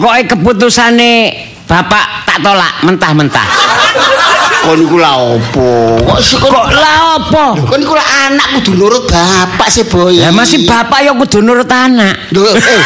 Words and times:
Pokoke 0.00 0.32
keputusane 0.32 1.12
Bapak 1.70 2.26
tak 2.26 2.42
tolak 2.42 2.82
mentah-mentah. 2.82 3.46
Kon 4.66 4.82
iku 4.82 4.98
lha 4.98 5.12
opo? 5.14 6.02
Kok 6.02 6.18
Kok 6.42 6.66
lah 6.74 6.98
apa? 7.14 7.54
Kon 7.62 7.78
iku 7.78 7.94
lha 7.94 8.06
anak 8.26 8.58
kudu 8.58 8.74
nurut 8.74 9.06
bapak 9.06 9.70
sih, 9.70 9.86
Boy. 9.86 10.18
Lah 10.18 10.34
masih 10.34 10.66
bapak 10.66 11.06
ya 11.06 11.14
kudu 11.14 11.38
nurut 11.38 11.70
anak. 11.70 12.26
Lho, 12.34 12.42
eh. 12.42 12.82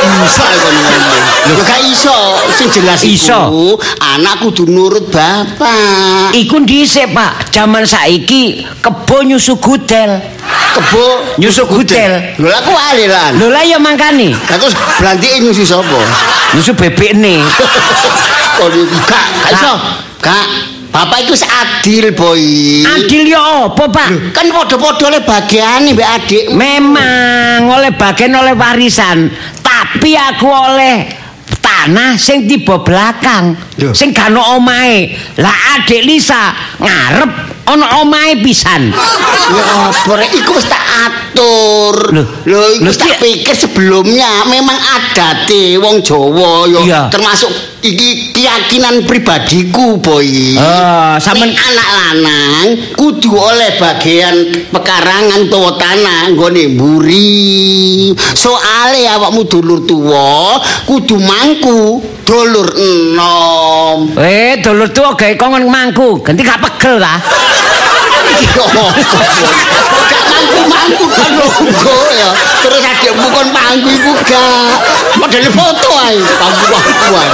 Bisa 0.00 0.44
kon 0.56 0.72
ngomong. 0.72 1.22
Lho 1.52 1.54
gak 1.68 1.80
iso, 1.84 2.18
sing 2.56 2.72
jelas 2.72 3.04
Iso. 3.04 3.52
iku 3.52 3.66
anak 4.00 4.40
kudu 4.40 4.64
nurut 4.64 5.12
bapak. 5.12 6.32
Iku 6.32 6.64
dhisik, 6.64 7.12
Pak. 7.12 7.52
Jaman 7.52 7.84
saiki 7.84 8.64
kebo 8.80 9.20
nyusu 9.20 9.60
gudel. 9.60 10.39
Kebo 10.70 11.04
Nyusu 11.40 11.64
gudel. 11.66 12.36
Lho 12.36 12.48
aku 12.52 12.70
wale 12.70 13.04
lan. 13.08 13.40
Lho 13.40 13.48
lah 13.48 13.64
ya 13.64 13.78
mangkane. 13.80 14.30
Lah 14.34 14.56
terus 14.60 14.76
berantike 15.00 15.40
nyusu 15.40 15.64
sapa? 15.64 15.98
Nyusu 16.54 16.72
bebek 16.76 17.16
nih. 17.16 17.40
Kon 18.58 18.72
iku 18.74 18.98
gak 19.08 19.24
iso. 19.56 19.72
Gak. 20.20 20.46
Bapak 20.90 21.22
itu 21.22 21.38
adil, 21.38 22.10
Boy. 22.18 22.82
Adil 22.82 23.30
ya 23.30 23.70
apa, 23.70 23.86
Pak? 23.86 24.34
Kan 24.34 24.50
padha-padha 24.50 25.06
oleh 25.06 25.22
bagiane 25.22 25.94
mbek 25.94 26.08
adik. 26.18 26.44
Memang 26.50 27.70
oleh 27.70 27.94
bagian 27.94 28.34
oleh 28.34 28.58
warisan, 28.58 29.30
tapi 29.62 30.18
aku 30.18 30.50
oleh 30.50 31.06
tanah 31.62 32.18
sing 32.18 32.50
tiba 32.50 32.82
belakang, 32.82 33.54
Lho. 33.78 33.94
sing 33.94 34.10
gak 34.10 34.34
ono 34.34 34.58
omahe. 34.58 35.14
Lah 35.38 35.78
adik 35.78 36.02
Lisa 36.02 36.50
ngarep 36.82 37.59
ono 37.70 37.86
omahe 38.02 38.34
pisan. 38.42 38.90
Ya 39.54 39.62
apa 39.90 40.26
iku 40.34 40.58
wis 40.58 40.66
tak 40.66 40.82
atur. 41.30 41.96
Loh. 42.10 42.26
Lho 42.42 42.60
iku 42.74 42.90
wis 42.90 42.98
tak 42.98 43.16
ki- 43.16 43.22
pikir 43.22 43.54
sebelumnya 43.54 44.44
memang 44.44 44.76
adate 44.76 45.78
wong 45.78 46.02
Jawa 46.02 46.66
ya 46.66 46.80
Iya. 46.82 47.00
termasuk 47.08 47.48
iki 47.80 48.34
keyakinan 48.34 49.06
pribadiku 49.06 49.96
boy. 49.96 50.58
Oh, 50.58 51.14
sampean- 51.16 51.54
anak 51.54 51.88
lanang 51.88 52.66
kudu 52.92 53.30
oleh 53.30 53.78
bagian 53.78 54.36
pekarangan 54.68 55.46
utawa 55.46 55.70
tanah 55.78 56.34
nggone 56.34 56.74
mburi. 56.74 58.12
Soale 58.34 59.06
awakmu 59.08 59.46
dulur 59.46 59.80
tuwa 59.86 60.60
kudu 60.84 61.16
mangku 61.16 62.02
dulur 62.26 62.68
enom. 62.74 64.12
Eh, 64.18 64.58
dulur 64.60 64.90
tuwa 64.90 65.14
gawe 65.14 65.34
kongon 65.34 65.64
mangku, 65.66 66.20
ganti 66.20 66.42
gak 66.42 66.60
pegel 66.60 67.00
ta? 67.00 67.14
mangku-mangku 70.40 71.04
kan 71.12 71.30
logo 71.36 71.96
ya. 72.16 72.30
Terus 72.64 72.82
adikmu 72.84 73.26
kon 73.28 73.48
mangku 73.52 73.88
iku 73.88 74.12
gak. 74.24 74.72
Model 75.20 75.46
foto 75.52 75.88
ae 76.08 76.18
mangku-mangkuan. 76.20 77.28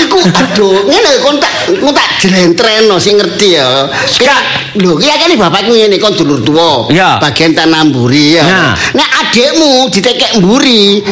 Iku 0.00 0.18
aduh, 0.32 0.76
ngene 0.88 1.12
kon 1.20 1.36
tak 1.36 1.52
kon 1.80 1.92
tak 1.92 2.08
jlentreno 2.24 2.96
sing 2.96 3.20
ngerti 3.20 3.58
ya. 3.60 3.88
Kak, 4.20 4.42
lho 4.80 4.96
iya 5.02 5.20
kan 5.20 5.32
bapakku 5.36 5.72
ngene 5.76 5.96
kon 6.00 6.16
dulur 6.16 6.40
tuwa. 6.40 6.88
Bagian 7.20 7.52
tanah 7.52 7.84
mburi 7.88 8.40
ya. 8.40 8.74
Nek 8.96 9.08
adikmu 9.26 9.90
ditekek 9.92 10.40
mburi, 10.40 11.04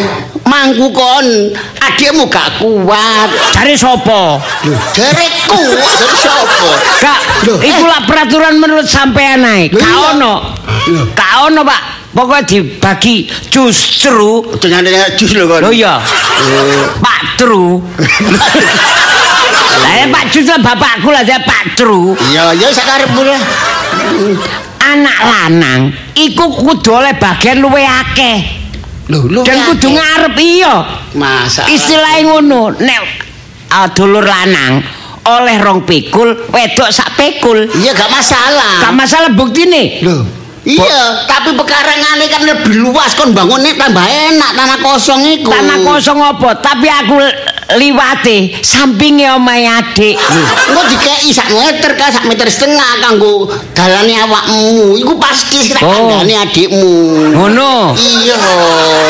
mangku 0.49 0.89
kon 0.95 1.27
adikmu 1.85 2.27
gak 2.33 2.61
kuat. 2.63 3.29
Cari 3.53 3.75
sopo? 3.77 4.41
Derekku, 4.95 5.63
dari? 5.77 6.09
Kak, 6.99 7.19
Loh, 7.47 7.59
iku 7.63 7.85
eh. 7.85 7.89
lah 7.89 8.03
peraturan 8.05 8.59
menurut 8.59 8.87
sampean 8.87 9.45
ae. 9.47 9.71
Loh, 9.71 9.79
Gak 9.79 9.95
iya. 9.95 10.09
ono. 10.15 10.35
Loh. 10.89 11.07
Gak 11.13 11.33
ono, 11.49 11.61
Pak. 11.65 11.81
Pokoknya 12.09 12.49
dibagi 12.49 13.29
justru 13.53 14.43
Dengan 14.57 14.83
jus 15.15 15.37
lho 15.37 15.45
kon. 15.45 15.61
Loh 15.61 15.71
iya. 15.71 16.01
Pak 16.99 17.23
Tru. 17.37 17.85
Lah 19.79 20.07
Pak 20.09 20.25
Tru 20.33 20.43
lah 20.43 20.59
bapakku 20.59 21.09
lah 21.13 21.23
saya 21.23 21.39
Pak 21.45 21.77
Tru. 21.77 22.17
Iya, 22.33 22.57
ya 22.57 22.73
sakarepmu 22.73 23.23
lah. 23.23 23.41
Anak 24.89 25.19
lanang 25.21 25.81
iku 26.17 26.49
kudu 26.49 26.97
oleh 26.97 27.13
bagian 27.21 27.61
luwe 27.61 27.85
akeh. 27.85 28.39
Lho, 29.13 29.29
lho. 29.29 29.45
Dan 29.45 29.69
kudu 29.69 29.93
ngarep 29.93 30.35
iya. 30.41 30.75
Masa. 31.13 31.69
Istilahnya 31.69 32.25
ngono, 32.25 32.73
nek 32.77 33.03
ah, 33.73 33.89
dulur 33.93 34.25
lanang 34.25 34.81
oleh 35.29 35.57
rong 35.61 35.85
pikul, 35.85 36.49
wedok 36.49 36.89
sak 36.89 37.21
pikul. 37.21 37.69
Iya 37.79 37.93
gak 37.93 38.09
masalah. 38.09 38.89
Gak 38.89 38.97
masalah 38.97 39.31
buktine. 39.37 40.01
Loh. 40.01 40.38
Iya, 40.69 41.25
tapi 41.25 41.57
pekarangane 41.57 42.29
kan 42.29 42.45
lebih 42.45 42.77
luas 42.85 43.17
kon 43.17 43.33
bangunnya 43.33 43.73
tambah 43.81 44.05
enak 44.05 44.53
tanah 44.53 44.79
kosong 44.85 45.25
iku. 45.25 45.49
Tanah 45.49 45.81
kosong 45.81 46.21
apa? 46.21 46.61
Tapi 46.61 46.85
aku 46.93 47.17
liwate 47.77 48.57
sampinge 48.65 49.29
omahe 49.29 49.69
adik. 49.69 50.17
Engko 50.17 50.83
dikeki 50.89 51.29
sak 51.29 51.53
meter 51.53 51.93
ka 52.01 52.09
sak 52.09 52.25
meter 52.25 52.49
setengah 52.49 52.97
kanggo 53.05 53.45
dalane 53.77 54.17
awakmu. 54.25 54.97
Iku 54.97 55.21
pasti 55.21 55.69
Oh. 55.77 56.09
kandhane 56.09 56.33
adikmu. 56.49 56.89
Ngono. 57.37 57.93
Iya. 57.93 58.41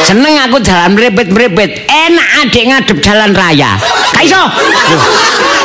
Seneng 0.02 0.42
aku 0.42 0.58
jalan 0.58 0.98
merepet-merepet. 0.98 1.86
Enak 1.86 2.28
adik 2.42 2.64
ngadep 2.66 2.98
jalan 2.98 3.30
raya. 3.30 3.78
Gak 4.10 4.26
iso. 4.26 4.42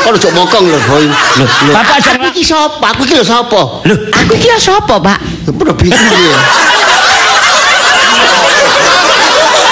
Kon 0.03 0.13
ojo 0.13 0.29
mokong 0.35 0.65
lho, 0.67 0.79
Boy. 0.85 1.07
Lho, 1.07 1.45
lho. 1.47 1.71
Bapak 1.73 1.97
aku 1.97 2.11
jangan- 2.11 2.29
iki 2.29 2.43
sapa? 2.43 2.85
Aku 2.91 3.01
iki 3.07 3.15
lho 3.17 3.25
sapa? 3.25 3.61
Loh, 3.87 3.97
aku 4.11 4.35
iki 4.35 4.47
sapa, 4.59 4.99
Pak? 4.99 5.17
Udah 5.47 5.75
bingung 5.79 6.11
ya. 6.11 6.37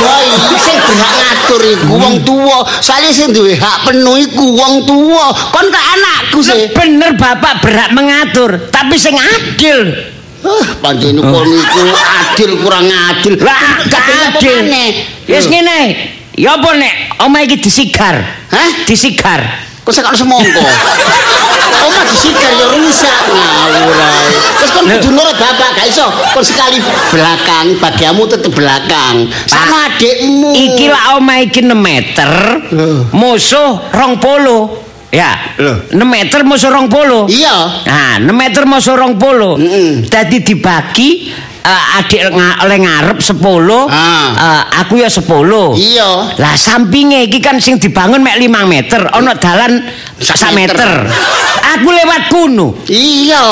Boy, 0.02 0.26
sing 0.58 0.76
berhak 0.82 1.12
ngatur 1.42 1.62
iku 1.66 1.94
wong 1.98 2.16
tuwa. 2.22 2.62
Soale 2.80 3.10
sing 3.10 3.34
duwe 3.34 3.58
hak 3.58 3.90
penuh 3.90 4.18
iku 4.22 4.46
wong 4.54 4.86
tuwa. 4.86 5.34
Kon 5.50 5.66
tak 5.74 5.86
anakku 5.98 6.40
sih. 6.46 6.70
Bener 6.72 7.18
Bapak 7.18 7.66
berhak 7.66 7.90
mengatur, 7.98 8.70
tapi 8.70 8.96
sing 9.02 9.18
adil. 9.18 9.90
Ah, 10.42 10.66
pancen 10.82 11.18
kon 11.18 11.50
iku 11.50 11.82
adil 11.90 12.52
kurang 12.62 12.86
adil. 12.90 13.34
Lah, 13.42 13.82
adil. 14.38 14.70
Yes 15.26 15.50
ngene. 15.50 16.14
Ya 16.38 16.56
apa 16.56 16.70
nek 16.74 16.94
omah 17.28 17.44
iki 17.44 17.60
disigar? 17.60 18.24
Hah? 18.50 18.88
Disigar. 18.88 19.42
Kok 19.92 20.00
sakal 20.00 20.16
semongko? 20.16 20.64
Omah 21.84 22.04
disigar 22.08 22.48
ya 22.56 22.64
rusak 22.72 23.28
ngawur 23.28 23.92
ae. 24.00 24.32
Terus 24.56 24.72
kon 24.72 24.88
kudu 24.88 25.12
nurut 25.12 25.36
bapak 25.36 25.76
gak 25.76 25.84
iso. 25.92 26.08
Kon 26.32 26.40
sekali 26.40 26.80
belakang, 27.12 27.76
bagiamu 27.76 28.24
tetep 28.24 28.56
belakang. 28.56 29.28
Sama 29.52 29.92
adikmu. 29.92 30.56
Iki 30.56 30.88
lah 30.88 31.20
omah 31.20 31.44
iki 31.44 31.60
6 31.60 31.76
meter. 31.76 32.32
Musuh 33.12 33.92
rong 33.92 34.16
polo. 34.24 34.80
Ya, 35.12 35.60
Loh. 35.60 35.84
6 35.92 36.00
meter 36.08 36.40
musuh 36.48 36.72
rong 36.72 36.88
polo. 36.88 37.28
Iya. 37.28 37.84
Nah, 37.84 38.16
6 38.16 38.32
meter 38.32 38.64
musuh 38.64 38.96
rong 38.96 39.20
polo. 39.20 39.60
Mm-mm. 39.60 40.08
Dadi 40.08 40.40
dibagi 40.40 41.36
eh, 41.62 41.98
adik 42.02 42.22
oleh 42.34 42.78
ngarep 42.82 43.18
10, 43.22 43.88
Ah. 43.90 44.30
eh, 44.34 44.62
aku 44.82 45.02
ya 45.02 45.10
10. 45.10 45.74
Iya. 45.78 46.36
Lah 46.38 46.54
sampinge 46.58 47.26
iki 47.26 47.40
kan 47.40 47.62
sing 47.62 47.78
dibangun 47.78 48.22
mek 48.22 48.38
5 48.38 48.66
meter, 48.66 49.02
ana 49.14 49.34
dalan 49.38 49.86
sak 50.18 50.54
meter. 50.54 50.76
meter. 50.76 50.90
Aku 51.80 51.88
lewat 51.88 52.22
kuno. 52.28 52.76
Iya. 52.86 53.46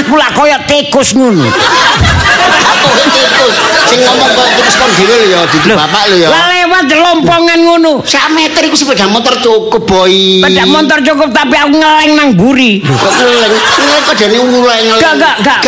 Aku 0.00 0.14
lah 0.16 0.30
koyo 0.32 0.56
tikus 0.64 1.12
ngono. 1.12 1.44
Aku 1.44 2.88
tikus. 3.12 3.54
Sing 3.86 4.00
ngomong 4.00 4.30
kok 4.32 4.48
tikus 4.56 4.74
kon 4.80 4.90
dhewe 4.96 5.14
lho 5.20 5.26
ya, 5.36 5.40
di 5.44 5.58
bapak 5.70 6.02
lho 6.10 6.16
ya. 6.24 6.28
Lah 6.32 6.44
lewat 6.48 6.84
lompongan 6.96 7.58
ngono. 7.60 7.92
Sak 8.02 8.32
meter 8.32 8.64
iku 8.64 8.76
sepeda 8.76 9.04
motor 9.06 9.36
cukup, 9.38 9.84
boy. 9.84 10.40
Sepeda 10.40 10.64
motor 10.64 10.98
cukup 11.04 11.28
tapi 11.30 11.54
aku 11.60 11.76
ngeleng 11.76 12.12
nang 12.16 12.28
buri. 12.34 12.80
Kok 12.80 13.12
keleng. 13.12 13.52
Ini 13.52 13.94
kok 14.02 14.14
dene 14.16 14.38
uleng. 14.40 14.84
Gak 14.98 15.14
gak 15.20 15.36
gak. 15.44 15.60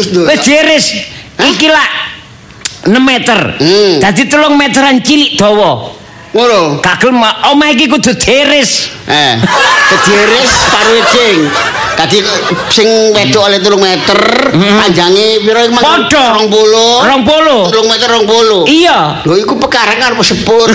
Wis 0.00 0.40
diiris. 0.42 0.86
Iki 1.38 1.68
lah 1.70 1.88
6 2.88 2.98
meter. 2.98 3.38
Hmm. 3.60 4.00
Dadi 4.02 4.22
3 4.26 4.48
meteran 4.56 4.98
cilik 5.04 5.36
dawa. 5.38 5.97
Ngono. 6.36 6.84
Kagel 6.84 7.16
mah 7.16 7.48
omah 7.52 7.72
iki 7.72 7.88
kudu 7.88 8.12
diiris. 8.12 8.92
Eh, 9.08 9.40
kediris 9.88 10.52
paru 10.68 10.92
weding. 10.92 11.48
Tadi 11.96 12.20
sing 12.70 12.86
wedok 13.10 13.48
oleh 13.48 13.58
3 13.58 13.74
meter, 13.74 14.20
panjange 14.54 15.42
piro 15.42 15.60
iku? 15.66 15.74
Mang? 15.74 15.82
Padha. 15.82 16.38
20. 16.46 16.46
20. 16.46 17.74
3 17.74 17.90
meter 17.90 18.08
20. 18.22 18.70
Iya. 18.70 19.26
Lho 19.26 19.34
iku 19.34 19.58
pekarangan 19.58 20.14
apa 20.14 20.22
sepur? 20.22 20.68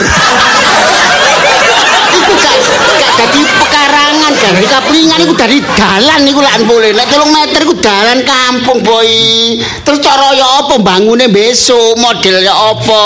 iku 2.19 2.31
gak 2.35 2.57
gak 2.99 3.11
dadi 3.23 3.39
pekarangan, 3.39 4.35
gak 4.35 4.51
dari 4.57 4.67
kaplingan 4.67 5.19
iku 5.23 5.33
dari 5.37 5.63
dalan 5.77 6.27
iku 6.27 6.43
lak 6.43 6.59
boleh. 6.67 6.91
Nek 6.91 7.07
3 7.07 7.23
meter 7.29 7.59
iku 7.63 7.75
dalan 7.79 8.19
kampung, 8.25 8.83
boy. 8.83 9.07
Terus 9.85 10.01
cara 10.01 10.33
ya 10.35 10.65
apa 10.65 10.75
bangune 10.81 11.29
besok, 11.31 11.95
model 12.01 12.41
ya 12.41 12.51
apa? 12.51 13.05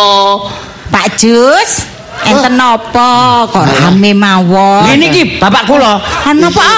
Pak 0.88 1.19
Jus, 1.19 1.96
Enten 2.25 2.57
napa 2.57 3.45
kok 3.45 3.65
rame 3.67 4.11
mawon? 4.17 4.89
Ngene 4.89 5.05
iki 5.13 5.23
bapak 5.37 5.69
kula. 5.69 6.01
Ana 6.25 6.49
apa? 6.49 6.69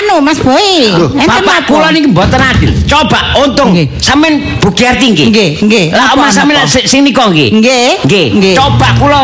Anu 0.00 0.24
Mas 0.24 0.40
Boy. 0.40 0.88
Enten 1.20 1.44
Bapak 1.44 1.68
kula 1.68 1.92
niki 1.92 2.08
mboten 2.08 2.40
adil. 2.40 2.72
Coba 2.88 3.36
untung 3.44 3.76
Nggih. 3.76 4.00
sampean 4.00 4.40
Bugiarti 4.64 5.12
nggih. 5.12 5.26
Nggih, 5.28 5.50
nggih. 5.68 5.86
Lah 5.92 6.16
Mas 6.16 6.32
sampean 6.32 6.64
sing 6.64 7.04
nika. 7.04 7.28
Nggih. 7.28 7.60
Nggih. 7.60 8.26
Nggih. 8.40 8.54
Coba 8.56 8.96
kula 8.96 9.20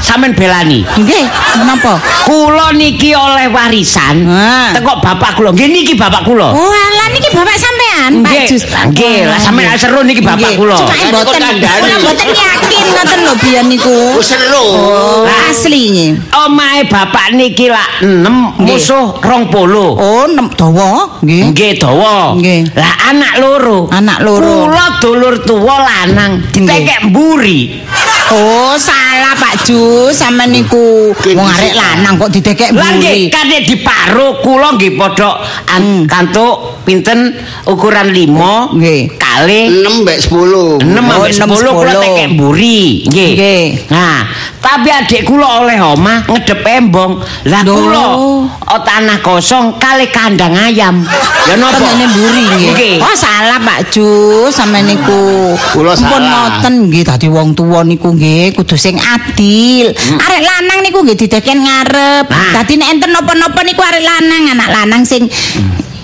sampean 0.00 0.32
belani. 0.32 0.82
Nggih, 0.96 1.24
napa? 1.62 1.98
Kula 2.24 2.72
niki 2.72 3.12
oleh 3.12 3.48
warisan 3.48 4.24
Ah. 4.28 4.70
teko 4.72 5.00
bapak 5.00 5.36
kula. 5.36 5.50
Nggih 5.52 5.68
niki 5.68 5.94
bapak 5.94 6.22
kula. 6.24 6.52
Oh, 6.52 6.70
alah 6.70 7.08
niki 7.10 7.28
bapak 7.30 7.56
sampean, 7.56 8.12
Pak. 8.22 8.32
Jus. 8.46 8.62
Lah, 8.68 8.84
nggih, 8.88 9.26
lah 9.26 9.38
sampean 9.38 9.74
seru 9.74 10.00
niki 10.02 10.20
bapak 10.20 10.54
kula. 10.54 10.76
Cuma 10.76 10.94
mboten, 11.12 11.42
kula 11.60 11.96
mboten 12.02 12.28
yakin 12.30 12.84
ngoten 12.88 13.18
lho 13.24 13.34
biyen 13.40 13.64
niku. 13.68 13.96
Oh, 14.16 14.22
seru. 14.22 14.66
Oh, 14.68 15.22
asli 15.48 15.82
nggih. 15.90 16.10
Omahe 16.34 16.84
bapak 16.86 17.32
niki 17.32 17.68
lak 17.68 18.04
6 18.04 18.60
Nggih. 18.60 18.76
musuh 18.76 19.06
20. 19.20 19.96
Oh, 19.96 20.24
nem 20.28 20.48
dawa 20.52 21.20
nggih. 21.24 21.52
Nggih 21.52 21.72
dawa. 21.80 22.36
Nggih. 22.36 22.76
Lah 22.76 22.94
anak 23.10 23.32
loro. 23.40 23.88
Anak 23.90 24.20
loro. 24.20 24.68
Kula 24.68 24.86
dulur 25.00 25.34
tuwa 25.42 25.76
lanang 25.80 26.44
ditekek 26.52 27.08
mburi. 27.08 27.80
Oh, 28.28 28.76
salah 28.76 29.07
Pak 29.38 29.54
Jus 29.62 30.10
sampean 30.12 30.50
niku. 30.50 31.14
Wong 31.14 31.48
arek 31.48 31.72
lanang 31.72 32.18
kok 32.18 32.30
didekek 32.30 32.74
Lah 32.74 32.90
nggih 32.92 33.30
mburi. 33.30 33.30
kadek 33.30 33.62
diparo 33.64 34.42
kula 34.42 34.74
nggih 34.74 34.92
padha 34.94 35.30
an- 35.66 35.86
Hmm. 35.88 36.04
kantuk 36.04 36.82
pinten 36.82 37.32
ukuran 37.64 38.10
5 38.10 38.74
Nggih. 38.74 39.14
kali 39.14 39.70
6 39.70 40.02
mbek 40.02 40.18
10. 40.18 40.82
6 40.82 41.06
Oh, 41.08 41.24
sampai 41.30 41.54
10 41.56 41.70
enam, 41.70 41.78
kula 41.78 41.92
tekek 41.96 42.28
mburi 42.34 42.82
nggih. 43.06 43.30
Nggih. 43.34 43.64
Nah, 43.88 44.18
tapi 44.68 44.92
adik 44.92 45.24
kula 45.24 45.64
oleh 45.64 45.80
omah 45.80 46.28
ngedep 46.28 46.60
embong. 46.60 47.16
Lah 47.48 47.64
kula 47.64 48.04
oh, 48.20 48.44
tanah 48.84 49.24
kosong 49.24 49.80
kali 49.80 50.12
kandang 50.12 50.52
ayam. 50.52 51.00
Ya 51.48 51.56
napa? 51.56 51.80
Temene 51.80 52.06
mburi 52.12 52.44
nggih. 52.44 53.00
Oh, 53.00 53.16
salah 53.16 53.56
Pak 53.64 53.88
Jus 53.88 54.52
sampean 54.52 54.84
niku. 54.84 55.56
Kula 55.72 55.96
salah. 55.96 56.20
ngoten 56.20 56.92
nggih 56.92 57.02
dadi 57.08 57.32
wong 57.32 57.56
tuwa 57.56 57.80
niku 57.80 58.12
nggih 58.12 58.52
kudu 58.52 58.76
sing 58.76 59.00
adil. 59.00 59.88
Arek 59.96 60.42
lanang 60.44 60.84
niku 60.84 61.00
nggih 61.00 61.16
dideken 61.16 61.64
ngarep. 61.64 62.28
Nah. 62.28 62.60
Dadi 62.60 62.76
nek 62.76 62.88
enten 62.92 63.10
napa-napa 63.16 63.64
niku 63.64 63.80
arek 63.80 64.04
lanang, 64.04 64.52
anak 64.52 64.68
lanang 64.68 65.02
sing 65.08 65.24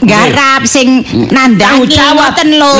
garap 0.06 0.62
sing 0.68 1.02
jawab. 1.88 2.14
ngoten 2.14 2.48
lho. 2.60 2.74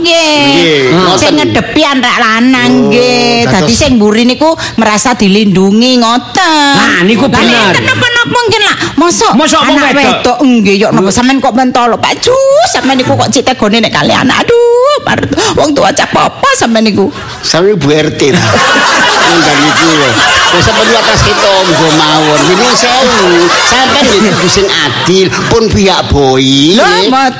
Nggih. 0.00 0.92
Sing 1.16 1.32
ngedepi 1.36 1.82
anak 1.82 2.16
lanang 2.20 2.72
Oh, 2.76 2.82
nggih. 2.92 3.48
Dadi 3.48 3.74
sing 3.74 3.96
mburi 3.96 4.28
niku 4.28 4.52
merasa 4.76 5.16
dilindungi 5.16 5.98
ngoten. 6.00 6.74
Nah, 6.76 7.00
niku 7.02 7.26
bener. 7.26 7.72
napa-napa 7.72 8.30
mungkin 8.30 8.62
lah. 8.62 8.76
Mosok 8.96 9.32
Mosok 9.36 9.62
anak 9.64 9.92
wedok. 9.96 10.38
nggih 10.40 10.76
yo 10.80 10.88
napa 10.92 11.10
sampean 11.12 11.42
kok 11.42 11.52
mentolo 11.52 11.96
Pak 12.00 12.20
Jus 12.22 12.68
sampean 12.72 12.96
niku 12.96 13.12
kok 13.16 13.28
cek 13.28 13.44
tegone 13.52 13.82
nek 13.82 13.92
kali 13.92 14.12
anak 14.14 14.46
aduh 14.46 14.98
wong 15.58 15.70
tua 15.76 15.92
cak 15.92 16.10
apa 16.12 16.48
sampean 16.56 16.86
niku 16.88 17.08
Sami 17.42 17.76
Bu 17.78 17.92
RT 17.92 18.34
lah. 18.34 18.42
Ngundang 19.26 19.60
iki 19.70 19.88
lho. 19.90 20.10
Wis 20.56 20.68
atas 20.96 21.20
kita 21.20 21.50
nggo 21.68 21.88
mawon. 21.94 22.40
Ini 22.48 22.66
sewu. 22.72 23.22
Nggih 23.86 24.32
kudu 24.32 24.48
sing 24.48 24.66
adil 24.66 25.26
pun 25.48 25.68
pihak 25.68 26.08
boy, 26.08 26.76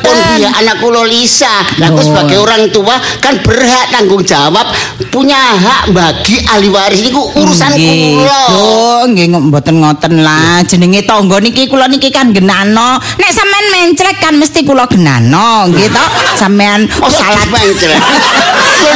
pun 0.01 0.17
pihak 0.35 0.53
anak 0.55 0.77
kula 0.79 1.05
Lisa. 1.05 1.65
Lah 1.77 1.89
aku 1.89 2.01
sebagai 2.03 2.39
orang 2.39 2.69
tua 2.69 2.97
kan 3.19 3.41
berhak 3.41 3.89
tanggung 3.89 4.21
jawab 4.21 4.67
punya 5.09 5.37
hak 5.57 5.93
bagi 5.93 6.45
ahli 6.45 6.69
waris 6.69 7.01
niku 7.01 7.23
urusan 7.35 7.73
kula. 7.73 8.43
Oh, 8.53 9.03
nggih 9.07 9.27
ng- 9.29 9.49
mboten 9.49 9.81
ngoten 9.81 10.21
lah. 10.21 10.61
Jenenge 10.65 11.05
tangga 11.05 11.41
niki 11.41 11.67
kula 11.67 11.89
niki 11.89 12.09
kan 12.11 12.33
genano. 12.33 12.97
Nek 13.17 13.31
sampean 13.33 13.65
menclek 13.73 14.17
kan 14.19 14.35
mesti 14.37 14.61
kula 14.63 14.85
genano, 14.87 15.69
nggih 15.69 15.89
to? 15.89 16.05
Sampean 16.37 16.85
Oh, 17.01 17.11
salah 17.11 17.45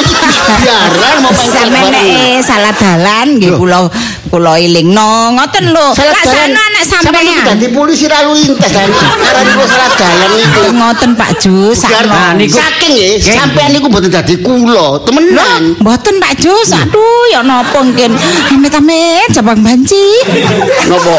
iki 0.00 0.16
biaran 0.62 1.16
mau 1.20 1.32
nek 1.32 1.68
bareng. 1.68 1.94
eh, 1.94 2.38
salah 2.40 2.72
dalan 2.72 3.36
nggih 3.36 3.52
kula 3.54 3.86
kula 4.28 4.56
ilingno. 4.56 5.10
Ngoten 5.34 5.64
lho. 5.70 5.86
Lak 5.92 6.24
sana 6.24 6.60
anak 6.60 6.82
Sampeyan 6.82 7.22
niku 7.22 7.40
sampean. 7.40 7.56
dadi 7.56 7.66
polisi 7.70 8.06
lalu 8.06 8.30
lintas 8.36 8.70
dan 8.70 8.90
arep 8.90 9.46
kula 9.52 9.66
salah 9.66 9.90
dalan 9.94 10.30
niku. 10.34 10.62
Ngoten 10.70 11.10
Pak 11.14 11.30
Jus. 11.38 11.78
Biar 11.82 12.04
sakno. 12.04 12.14
Nah, 12.14 12.32
niku- 12.34 12.56
saking 12.56 12.90
nggih, 12.92 13.14
Nggih. 13.16 13.34
sampean 13.36 13.68
niku 13.70 13.86
mboten 13.88 14.10
dadi 14.10 14.34
kula, 14.38 14.86
temenan. 15.02 15.62
Mboten 15.78 16.14
Pak 16.18 16.32
Jus. 16.36 16.68
Aduh, 16.72 17.22
ya 17.28 17.40
napa 17.40 17.78
mungkin 17.80 18.12
amit-amit 18.50 19.28
jabang 19.30 19.60
banci. 19.60 20.04
Napa? 20.86 21.14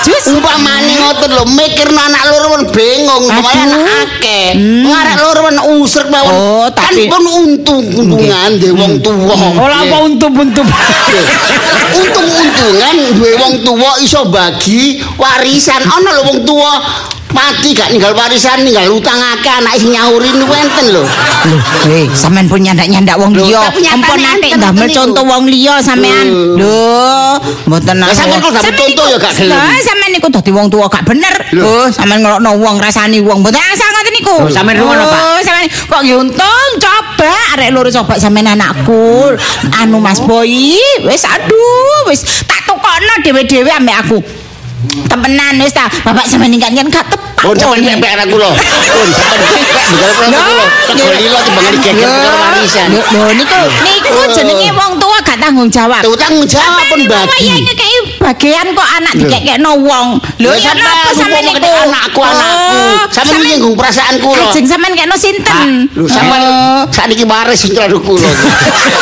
Jus. 0.00 0.24
Umpamane 0.32 0.92
ngoten 0.96 1.30
lho, 1.36 1.44
mikirno 1.52 2.00
anak 2.00 2.22
loro 2.32 2.46
men 2.56 2.64
bingung, 2.72 3.24
umpamane 3.28 3.60
Aduh. 3.60 3.76
anak 3.76 4.00
akeh. 4.08 4.48
Ngarek 4.88 5.16
loro 5.20 5.40
men 5.44 5.56
usrek 5.78 6.08
mawon. 6.08 6.32
Oh, 6.32 6.66
kan 6.72 6.88
tapi- 6.88 7.08
pun 7.12 7.24
untung 7.28 7.84
untungan 7.92 8.50
dhewe 8.56 8.72
wong 8.78 8.94
tuwa. 9.04 9.34
Ora 9.60 9.76
apa 9.84 9.96
untup-untup. 10.08 10.66
Untung-untungan 11.92 12.96
duwe 13.20 13.32
wong 13.36 13.54
tuwa 13.64 14.00
iso 14.00 14.24
bagi 14.32 14.96
warisan. 15.20 15.82
Ana 15.84 16.10
lho 16.16 16.22
wong 16.32 16.38
tuwa 16.48 16.72
mati 17.32 17.72
gak 17.72 17.90
ninggal 17.92 18.12
warisan, 18.12 18.62
ninggal 18.64 18.92
utang 18.92 19.18
akeh 19.18 19.50
anak 19.50 19.74
sing 19.80 19.90
nyauri 19.92 20.30
niku 20.32 20.54
enten 20.54 20.86
lho. 20.92 21.04
Loh, 21.48 21.60
hei, 21.88 22.06
sampean 22.12 22.46
pun 22.46 22.60
nyandak-nyandak 22.62 23.16
wong 23.18 23.32
Loh, 23.34 23.48
liya. 23.48 23.72
Ampun 23.92 24.20
nanti 24.20 24.52
enten 24.52 24.72
ndamel 24.72 24.88
contoh 24.92 25.24
wong 25.26 25.44
liya 25.48 25.80
sampean. 25.82 26.28
Loh. 26.30 26.56
Lho, 26.60 27.40
mboten 27.66 27.96
Lah, 27.98 28.12
sampean 28.14 28.38
kok 28.38 28.52
Sampean 28.60 28.92
contoh 28.94 29.06
ya 29.10 29.16
gak 29.18 29.32
gelem. 29.34 29.56
Lah, 29.56 29.76
sampean 29.82 30.10
niku 30.14 30.28
dadi 30.30 30.50
wong 30.52 30.66
tuwa 30.68 30.86
gak 30.86 31.04
bener. 31.08 31.34
Loh, 31.56 31.88
sampean 31.90 32.22
ngelokno 32.22 32.50
wong 32.60 32.76
rasani 32.78 33.18
wong. 33.24 33.40
Mboten 33.42 33.58
asal 33.58 33.88
ngoten 33.90 34.12
niku. 34.14 34.36
Loh, 34.46 34.52
sampean 34.52 34.76
rungono, 34.78 35.04
Pak? 35.08 35.20
Oh, 35.20 35.40
sampean 35.40 35.66
kok 35.66 36.00
nggih 36.04 36.16
untung 36.20 36.70
coba 36.78 37.32
arek 37.56 37.70
loro 37.72 37.88
coba 37.90 38.14
sampean 38.20 38.52
anakku. 38.52 39.34
Anu 39.80 39.98
Mas 39.98 40.20
Boy, 40.22 40.78
wis 41.08 41.24
aduh, 41.26 42.06
wis 42.06 42.22
tak 42.46 42.60
tukokno 42.68 43.14
dhewe-dhewe 43.24 43.70
ambek 43.72 43.96
aku. 44.06 44.18
Temenan 44.82 45.62
wis 45.62 45.70
ta, 45.70 45.86
bapak 46.02 46.26
sampean 46.26 46.50
ningkat 46.50 46.74
gak 46.74 47.06
tepak. 47.06 47.38
Pun 47.38 47.54
sampean 47.54 47.86
wonge. 47.86 48.02
pek 48.02 48.10
anak 48.18 48.26
kula. 48.30 48.50
Pun 48.50 49.08
pek 49.14 49.30
begal 49.94 50.10
anak 50.26 50.40
kula. 50.42 50.66
Tegol 50.90 51.14
lilo 51.22 51.38
timbang 51.46 51.66
digeger 51.70 52.06
karo 52.10 52.36
warisan. 52.42 52.88
Lho, 52.90 53.30
niku 53.38 53.60
niku 53.86 54.20
jenenge 54.34 54.68
wong 54.74 54.92
tua 54.98 55.18
gak 55.22 55.38
tanggung 55.38 55.70
jawab. 55.70 56.02
Tanggung 56.02 56.46
jawab 56.50 56.82
pun 56.90 56.98
Sampeyan 57.06 57.62
bagi. 57.62 58.01
Kaya 58.22 58.62
ngekeki 58.62 58.62
bagian 58.62 58.66
kok 58.74 58.88
anak 58.98 59.12
dikekekno 59.18 59.70
wong. 59.82 60.08
Lho 60.38 60.50
Lho 60.50 60.58
ya 60.58 60.72
napa 60.74 61.10
sampean 61.12 61.42
ngomong 61.42 61.58
niku? 61.58 61.70
anakku 61.82 62.20
anakku. 62.22 62.72
Oh, 62.72 63.02
Sampeyan 63.12 63.40
nyinggung 63.42 63.74
perasaan 63.74 64.14
kula. 64.22 64.44
Ajeng 64.50 64.66
sampean 64.66 64.92
kekno 64.94 65.16
sinten? 65.18 65.70
Lho 65.94 66.06
sampean 66.06 66.40
Oh. 66.42 66.82
sakniki 66.90 67.24
waris 67.26 67.62
karo 67.74 67.98
kula. 67.98 68.30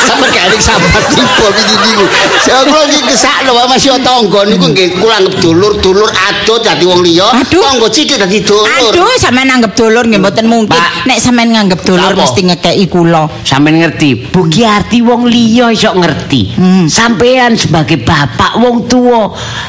Sampeyan 0.05 0.29
gak 0.33 0.43
ada 0.49 0.57
sahabat 0.57 1.03
tipe 1.13 1.45
iki 1.61 1.75
niku. 1.77 2.05
Saya 2.41 2.61
kula 2.65 2.81
iki 2.87 3.01
kesakno 3.05 3.51
wae 3.55 3.67
masih 3.69 3.89
tangga 4.01 4.41
niku 4.49 4.65
nggih 4.73 4.87
kula 4.97 5.13
anggap 5.21 5.35
dulur-dulur 5.41 6.09
adot 6.09 6.59
dadi 6.65 6.85
wong 6.85 7.01
liya. 7.05 7.27
Tangga 7.45 7.87
sithik 7.93 8.17
dadi 8.17 8.41
dulur. 8.41 8.65
Aduh, 8.65 9.13
sampean 9.21 9.49
anggap 9.49 9.73
dulur 9.77 10.03
nggih 10.05 10.21
mboten 10.21 10.45
mungkin. 10.49 10.81
Nek 11.05 11.17
sampean 11.21 11.53
nganggep 11.53 11.81
dulur 11.85 12.13
mesti 12.17 12.41
ngekeki 12.49 12.85
kula. 12.89 13.29
Sampeyan 13.45 13.81
ngerti, 13.85 14.09
Bugi 14.31 14.63
arti 14.63 15.03
wong 15.03 15.27
liya 15.27 15.69
iso 15.73 15.91
ngerti. 15.93 16.55
Hmm. 16.55 16.85
Sampeyan 16.87 17.53
sebagai 17.57 17.99
bapak 18.01 18.57
wong 18.57 18.87
tuwa 18.87 19.10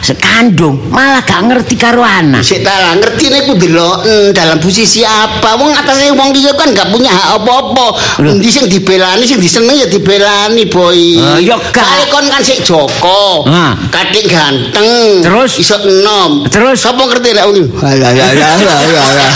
sekandung 0.04 0.92
malah 0.92 1.25
gak 1.25 1.49
ngerti 1.49 1.75
karo 1.80 2.04
anak. 2.04 2.44
Sik 2.44 2.61
ta 2.61 2.92
ngerti 3.00 3.32
niku 3.32 3.56
deloken 3.56 4.37
dalam 4.37 4.61
posisi 4.61 5.00
apa. 5.00 5.56
Wong 5.56 5.72
atase 5.72 6.12
wong 6.12 6.37
liya 6.37 6.52
kan 6.52 6.76
gak 6.76 6.92
punya 6.92 7.08
hak 7.08 7.40
apa-apa. 7.40 7.87
Endi 8.20 8.52
sing 8.52 8.68
dibelani 8.68 9.25
sing 9.25 9.40
diseneng 9.40 9.80
ya 9.80 9.88
dibelani, 9.88 10.68
boy. 10.68 11.16
Ah, 11.22 11.38
ya 11.40 11.56
gak. 11.72 12.12
Kon 12.12 12.28
kan 12.28 12.44
sik 12.44 12.61
Joko. 12.61 13.49
Ah. 13.49 13.72
Kadek 13.88 14.28
ganteng. 14.28 15.25
Terus? 15.25 15.56
iso 15.56 15.80
enom. 15.80 16.44
Terus? 16.52 16.82
sapa 16.82 17.06
ngerti 17.06 17.30
lek 17.30 17.44
ngono? 17.46 17.64
Alah, 17.78 18.11
alah. 18.11 19.30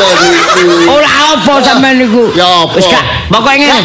Oh, 0.00 0.12
niku. 0.28 0.90
Ora 0.92 1.10
apa 1.32 1.52
sampeyan 1.64 1.96
niku. 2.04 2.22
Ya 2.36 2.44
apa? 2.44 2.76
Wis 2.76 2.86
gak, 2.92 3.04
pokoke 3.32 3.56
ngene. 3.56 3.80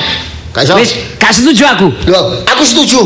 Wis 0.75 0.91
gak 1.15 1.31
setuju 1.31 1.63
aku. 1.63 1.87
Lho, 2.11 2.43
aku 2.43 2.63
setuju. 2.67 2.99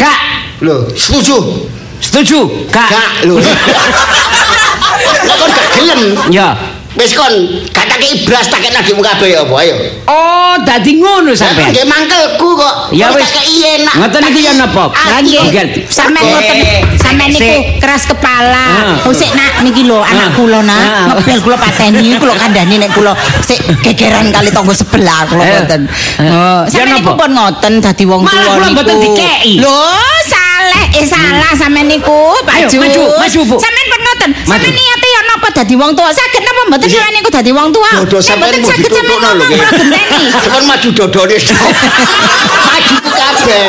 Gak 0.00 0.16
Lho, 0.60 0.84
setuju. 0.96 1.66
setuju. 2.00 2.68
Gak. 2.72 2.88
Gak 2.90 3.10
lho. 3.24 3.40
Lah 5.28 5.36
kon 5.40 5.50
gak 5.52 5.68
gelem. 5.76 6.00
Ya. 6.28 6.56
Wis 6.96 7.16
kon 7.16 7.32
gak 7.72 7.86
kei 8.00 8.24
blas 8.24 8.48
tak 8.48 8.60
kei 8.60 8.72
adikmu 8.72 9.00
kabeh 9.00 9.36
apa 9.36 9.54
ayo. 9.60 9.74
Oh, 10.06 10.54
dadi 10.60 10.96
ngono 10.96 11.30
sampean. 11.32 11.70
nggih 11.70 11.84
mangkelku 11.84 12.48
kok. 12.56 12.74
Ya 12.90 13.12
wis. 13.12 13.22
tak 13.22 13.30
kei 13.36 13.54
enak. 13.76 13.94
Ngoten 13.96 14.22
iki 14.26 14.40
ya 14.42 14.52
napa? 14.56 14.84
Nggih, 15.20 15.86
sampean 15.86 16.24
Oke. 16.24 16.32
ngoten, 16.32 16.58
sampean 16.96 17.28
niku 17.28 17.54
keras 17.78 18.02
kepala. 18.04 18.66
Ah. 18.96 19.06
Oh 19.06 19.12
sik 19.12 19.30
nak 19.32 19.60
niki 19.60 19.84
lho 19.84 20.00
anak 20.00 20.32
Ah. 20.32 20.34
kula 20.34 20.60
nak, 20.60 20.80
Ah. 20.80 21.04
ngebel 21.14 21.38
kula 21.40 21.56
pateni 21.56 22.16
kula 22.16 22.34
kandhani 22.34 22.74
nek 22.78 22.90
kula 22.90 23.12
sik 23.40 23.60
gegeran 23.80 24.30
kali 24.30 24.48
tangga 24.48 24.72
sebelah 24.72 25.26
kula 25.26 25.42
Eh. 25.42 25.50
ngoten. 25.54 25.82
Eh. 26.18 26.24
Oh, 26.24 26.60
Ya 26.64 26.82
sampean 26.82 26.96
niku 26.96 27.12
pun 27.14 27.30
ngoten 27.30 27.72
dadi 27.78 28.04
wong 28.04 28.20
Malah 28.24 28.32
tuwa 28.32 28.50
kula 28.50 28.64
niku. 28.64 28.74
mboten 28.74 28.96
dikeki. 28.98 29.52
Lho, 29.60 29.80
salah 30.24 30.82
eh 30.90 31.04
salah 31.04 31.52
sampean 31.52 31.86
niku, 31.86 32.18
Pak 32.42 32.66
Jus. 32.66 32.80
maju, 32.80 33.02
maju, 33.18 33.40
Bu. 33.46 33.56
Sampean 33.58 33.86
pun 33.86 34.00
ngoten. 34.00 34.30
Maju. 34.32 34.48
Sampean 34.50 34.72
niate 34.72 35.06
ya 35.06 35.09
napa 35.40 35.56
dadi 35.56 35.72
wong 35.72 35.96
tuwa? 35.96 36.12
Saged 36.12 36.44
napa 36.44 36.60
mboten 36.68 36.84
sampean 36.86 37.12
niku 37.16 37.30
dadi 37.32 37.50
wong 37.50 37.72
Nek 37.72 37.80
mboten 37.96 37.96
mau 37.96 38.20
saged 38.20 38.28
sampean 38.28 38.52
ditutupno 38.60 39.08
lho. 39.08 39.16
ngomong 39.24 39.48
kula 39.48 39.68
genteni. 39.72 40.24
Sampeyan 40.28 40.64
maju 40.68 40.88
dodone. 40.92 41.36
Maju 42.68 42.94
kabeh. 43.00 43.64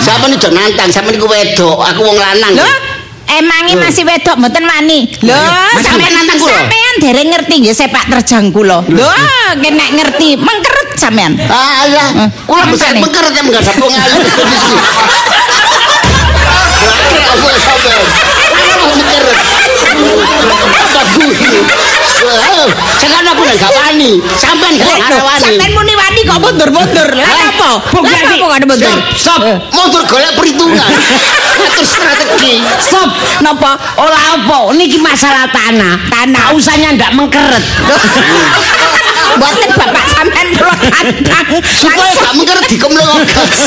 Sampeyan 0.00 0.32
ijo 0.32 0.48
nantang, 0.48 0.88
sampeyan 0.88 1.20
iku 1.20 1.28
wedok, 1.28 1.76
aku 1.78 2.00
wong 2.00 2.16
lanang. 2.16 2.56
Lho, 2.56 2.68
emangnya 3.30 3.76
masih 3.78 4.08
wedok 4.08 4.40
mboten 4.40 4.64
wani. 4.64 5.12
Lho, 5.20 5.36
Mas, 5.36 5.84
sampean 5.84 6.08
nantang 6.10 6.38
kula. 6.40 6.56
Sampean 6.56 6.94
dereng 6.98 7.28
ngerti 7.28 7.54
nggih 7.60 7.76
sepak 7.76 8.04
terjang 8.08 8.48
kula. 8.48 8.80
Lho, 8.88 9.12
kena 9.60 9.86
ngerti, 9.92 10.40
mengkeret 10.40 10.88
sampean. 10.96 11.36
Alah, 11.38 12.08
Eh, 12.16 12.28
kula 12.48 12.64
bisa 12.66 12.88
makane. 12.88 13.00
mengkeret 13.04 13.32
yang 13.34 13.44
enggak 13.44 13.62
ada 13.62 13.72
ngali 13.76 14.18
Sekarang 23.00 23.32
aku 23.32 23.42
enggak 23.48 23.72
wani. 23.72 24.10
Sampean 24.36 24.72
gak 24.76 24.86
Lho, 25.08 25.24
wani. 25.24 25.40
Sampean 25.40 25.70
muni 25.72 25.94
wani 25.96 26.20
kok 26.22 26.38
mundur-mundur. 26.38 27.08
Lah 27.16 27.48
apa? 27.48 27.70
Bu, 27.90 27.98
Lah 28.04 28.12
Ganti. 28.12 28.36
apa 28.36 28.44
kok 28.44 28.52
ada 28.60 28.66
mundur? 28.68 28.96
Stop. 29.16 29.40
Motor 29.72 30.02
golek 30.06 30.32
perhitungan. 30.36 30.90
Atur 31.60 31.84
strategi. 31.84 32.60
Stop. 32.78 33.08
Napa? 33.40 33.76
Olah 33.96 34.22
apa? 34.36 34.58
Niki 34.76 35.00
masalah 35.00 35.48
tanah. 35.48 35.96
Tanah. 36.12 36.40
Gak 36.50 36.52
usahnya 36.56 36.88
ndak 36.96 37.10
mengkeret. 37.16 37.64
Mboten 39.36 39.70
bapak 39.76 40.04
sampean 40.10 40.46
kula 40.54 40.74
kandang. 40.74 41.46
Supaya 41.76 42.12
gak 42.16 42.32
mengkeret 42.34 42.66
dikemleng 42.66 43.10
ogas. 43.10 43.58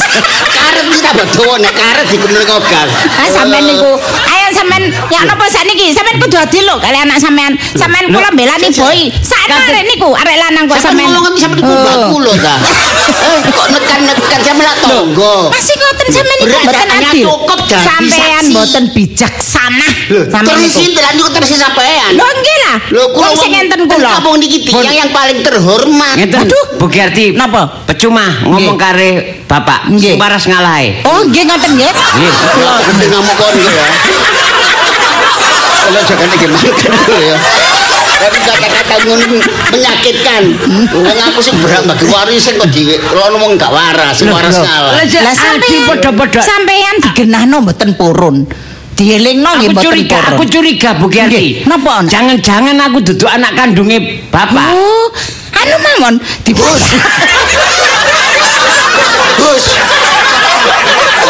Karet 0.53 0.85
kita 0.91 1.11
betul 1.15 1.53
nek 1.59 1.73
karet 1.73 2.07
dikemleng 2.09 2.49
ogas. 2.49 2.89
Ah 3.15 3.27
sampean 3.29 3.63
niku, 3.63 3.91
ayo 4.01 4.47
sampean 4.51 4.83
ya 5.09 5.19
napa 5.23 5.45
sakniki? 5.47 5.91
Sampean 5.91 6.19
kudu 6.19 6.35
adil 6.35 6.63
lho 6.63 6.75
kali 6.79 6.97
anak 6.99 7.17
sampean. 7.19 7.53
Sampean 7.73 8.11
kula 8.11 8.29
belani 8.33 8.67
boy. 8.69 8.99
Sakno 9.21 9.55
Kate- 9.55 9.71
arek 9.71 9.83
niku, 9.87 10.09
arek 10.13 10.37
lanang 10.37 10.65
kok 10.67 10.77
Sampeyan 10.79 10.83
sampean. 10.83 11.07
ngomong 11.13 11.23
ngerti 11.27 11.39
sampeyan 11.41 11.63
iku 11.63 11.73
Oh. 11.73 11.81
mbakku 11.83 12.17
lho 12.19 12.33
ta. 12.39 12.55
Eh 13.23 13.39
kok 13.51 13.67
nekan-nekan 13.71 14.39
sampeyan 14.43 14.57
lak 14.67 14.77
tonggo. 14.83 15.35
Masih 15.51 15.75
ngoten 15.79 16.07
sampean 16.11 16.37
niku 16.39 16.57
mboten 16.63 16.89
adil. 16.91 17.25
Sampean 17.83 18.43
mboten 18.51 18.83
bijaksana. 18.93 19.87
Sampean 20.29 20.43
terus 20.59 20.71
sinten 20.71 21.03
niku 21.17 21.29
terus 21.33 21.51
sampean. 21.55 22.11
Lho 22.15 22.27
nggih 22.27 22.57
lah. 22.67 22.75
Lho 22.93 23.03
kula 23.11 23.29
sing 23.35 23.51
enten 23.53 23.81
kula. 23.87 24.11
Kampung 24.19 24.37
niki 24.39 24.63
tiyang 24.63 24.93
yang 24.93 25.09
paling 25.11 25.39
terhormat. 25.53 26.15
Ngeten. 26.17 26.39
Aduh. 26.49 26.65
Bu 26.81 26.85
Gerti. 26.89 27.37
Napa? 27.37 27.85
Percuma 27.85 28.25
ngomong 28.43 28.75
kare 28.75 29.41
Bapak. 29.45 29.93
Waras 30.17 30.49
ngalahe. 30.49 31.05
Oh 31.05 31.21
nggih 31.29 31.45
ngoten 31.45 31.71
nggih. 31.77 31.93
Nggih. 31.93 32.31
Kula 32.57 32.73
gede 32.89 33.05
ngamuk 33.13 33.35
kon 33.37 33.55
ya. 33.55 33.71
Kalau 35.83 36.01
jangan 36.07 36.29
iki 36.33 36.47
mangkel 36.47 36.93
ya. 37.21 37.37
Tapi 38.23 38.39
kata-kata 38.39 38.93
ngono 39.03 39.25
menyakitkan. 39.67 40.43
Wong 40.95 41.19
aku 41.27 41.39
sing 41.43 41.59
berak 41.59 41.83
bagi 41.83 42.05
warisan 42.07 42.55
kok 42.55 42.71
di 42.71 42.95
kalau 43.03 43.35
ngomong 43.35 43.59
gak 43.59 43.67
waras, 43.67 44.15
waras 44.23 44.57
ngalah. 44.63 45.03
Lah, 45.03 45.35
sampean 45.35 45.83
padha-padha. 45.91 46.39
sampean 46.39 46.95
digenahno 47.03 47.67
mboten 47.67 47.99
purun. 47.99 48.47
Dielingno 48.93 49.59
nggih 49.59 49.69
Aku 49.69 49.75
mboten 49.75 49.85
curiga, 49.91 50.17
purun. 50.23 50.31
aku 50.31 50.43
curiga 50.47 50.89
Bu. 50.95 51.05
Nggih, 51.11 51.67
napa? 51.67 51.93
Jangan-jangan 52.07 52.77
aku 52.79 52.97
duduk 53.03 53.27
anak 53.27 53.51
kandungnya 53.57 53.99
Bapak. 54.31 54.69
Oh, 54.71 55.11
anu 55.63 55.77
mawon 55.83 56.15
dipus. 56.45 56.83
Gus. 59.39 59.65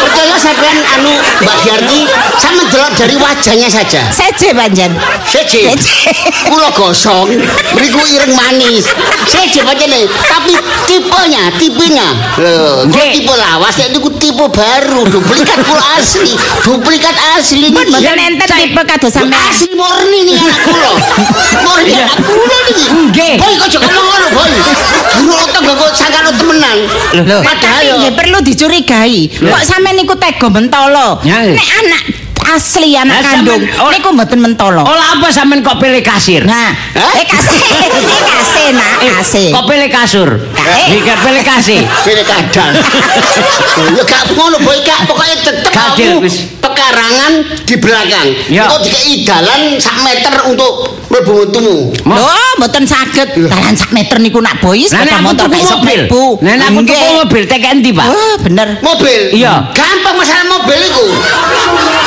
Percaya 0.04 0.36
sampean 0.36 0.76
anu 1.00 1.16
Mbak 1.40 1.56
Giarti 1.64 2.04
sama 2.36 2.60
delok 2.68 2.92
dari 2.92 3.16
wajahnya 3.16 3.72
saja. 3.72 4.04
Seje 4.12 4.52
panjen. 4.52 4.92
Seje. 5.24 5.72
Kula 6.44 6.68
gosong, 6.76 7.32
mriku 7.72 8.04
ireng 8.04 8.36
manis. 8.36 8.84
Seje 9.24 9.64
pancene, 9.64 10.04
tapi 10.28 10.52
tipenya, 10.84 11.48
tipenya. 11.56 12.08
Lho, 12.36 12.84
tipe 12.92 13.32
lawas 13.32 13.72
nek 13.80 13.96
niku 13.96 14.12
tipe 14.20 14.44
baru, 14.52 15.08
duplikat 15.08 15.64
kula 15.64 15.82
asli. 15.96 16.36
Duplikat 16.60 17.16
asli 17.40 17.72
Pun 17.72 17.88
mboten 17.88 18.20
enten 18.20 18.48
tipe 18.60 18.82
kados 18.84 19.08
sampean. 19.08 19.40
Asli 19.48 19.72
murni 19.72 20.20
nih 20.28 20.36
anak 20.36 20.60
kula. 20.68 20.92
Murni 21.64 21.96
anak 21.96 22.18
kula 22.20 22.56
niki. 22.68 22.84
Nggih. 22.92 23.34
Boy 23.40 23.54
kok 23.56 23.80
ngono, 23.88 24.26
boy. 24.36 24.52
Kok 26.14 26.22
sangkano 26.22 26.30
temenan. 26.38 26.78
Padahal 27.42 27.82
nggih 27.98 28.14
perlu 28.14 28.38
dicurigai. 28.46 29.18
Kok 29.34 29.62
sampean 29.66 29.98
niku 29.98 30.14
tega 30.14 30.46
mentolo? 30.46 31.18
Nek 31.26 31.68
anak 31.82 32.04
asli 32.54 32.92
anak 32.92 33.18
Lah, 33.18 33.40
kandung 33.40 33.62
oh. 33.82 33.90
niku 33.90 34.08
mboten 34.14 34.38
mentolo. 34.38 34.84
Olah 34.86 35.18
apa 35.18 35.26
sampean 35.34 35.64
kok 35.64 35.80
pilih 35.82 36.04
kasir? 36.06 36.46
Nah, 36.46 36.70
eh 36.94 37.26
kasih, 37.26 37.58
eh 38.14 38.22
kasih 38.22 38.66
nak, 38.76 38.94
kasih. 39.00 39.48
Kok 39.50 39.64
pilih 39.66 39.88
kasur? 39.90 40.28
Nika 40.64 41.14
pilih 41.18 41.42
kasih. 41.42 41.80
Pilih 42.02 42.24
kadang. 42.24 42.72
ya 43.90 44.02
gak 44.02 44.22
ngono 44.32 44.56
boy 44.58 44.78
kak, 44.80 45.04
pokoknya 45.04 45.36
tetep 45.38 45.70
kamu 45.70 46.24
pekarangan 46.58 47.32
di 47.62 47.74
belakang. 47.76 48.28
Ya. 48.48 48.64
Dikei 48.74 49.22
dalan 49.22 49.76
sak 49.76 50.00
meter 50.00 50.32
untuk 50.46 50.72
mlebu 51.06 51.32
untumu. 51.44 51.76
Mo- 52.02 52.16
Loh, 52.16 52.50
mboten 52.56 52.84
saged. 52.84 53.36
Dalan 53.36 53.74
sak 53.74 53.90
meter 53.90 54.16
niku 54.18 54.38
nak 54.38 54.58
boy 54.58 54.80
sepeda 54.80 55.20
motor 55.20 55.46
gak 55.46 55.60
iso 55.60 55.76
mobil. 55.76 56.00
mlebu. 56.00 56.24
Nek 56.40 56.54
aku 56.56 56.80
tuku 56.80 56.80
Nggih. 56.86 57.12
mobil 57.18 57.42
tek 57.44 57.62
endi, 57.62 57.90
Pak? 57.90 58.06
Oh, 58.06 58.34
bener. 58.40 58.68
Mobil. 58.80 59.20
Iya. 59.32 59.68
Gampang 59.70 60.16
masalah 60.16 60.44
mobil 60.50 60.78
iku. 60.80 61.06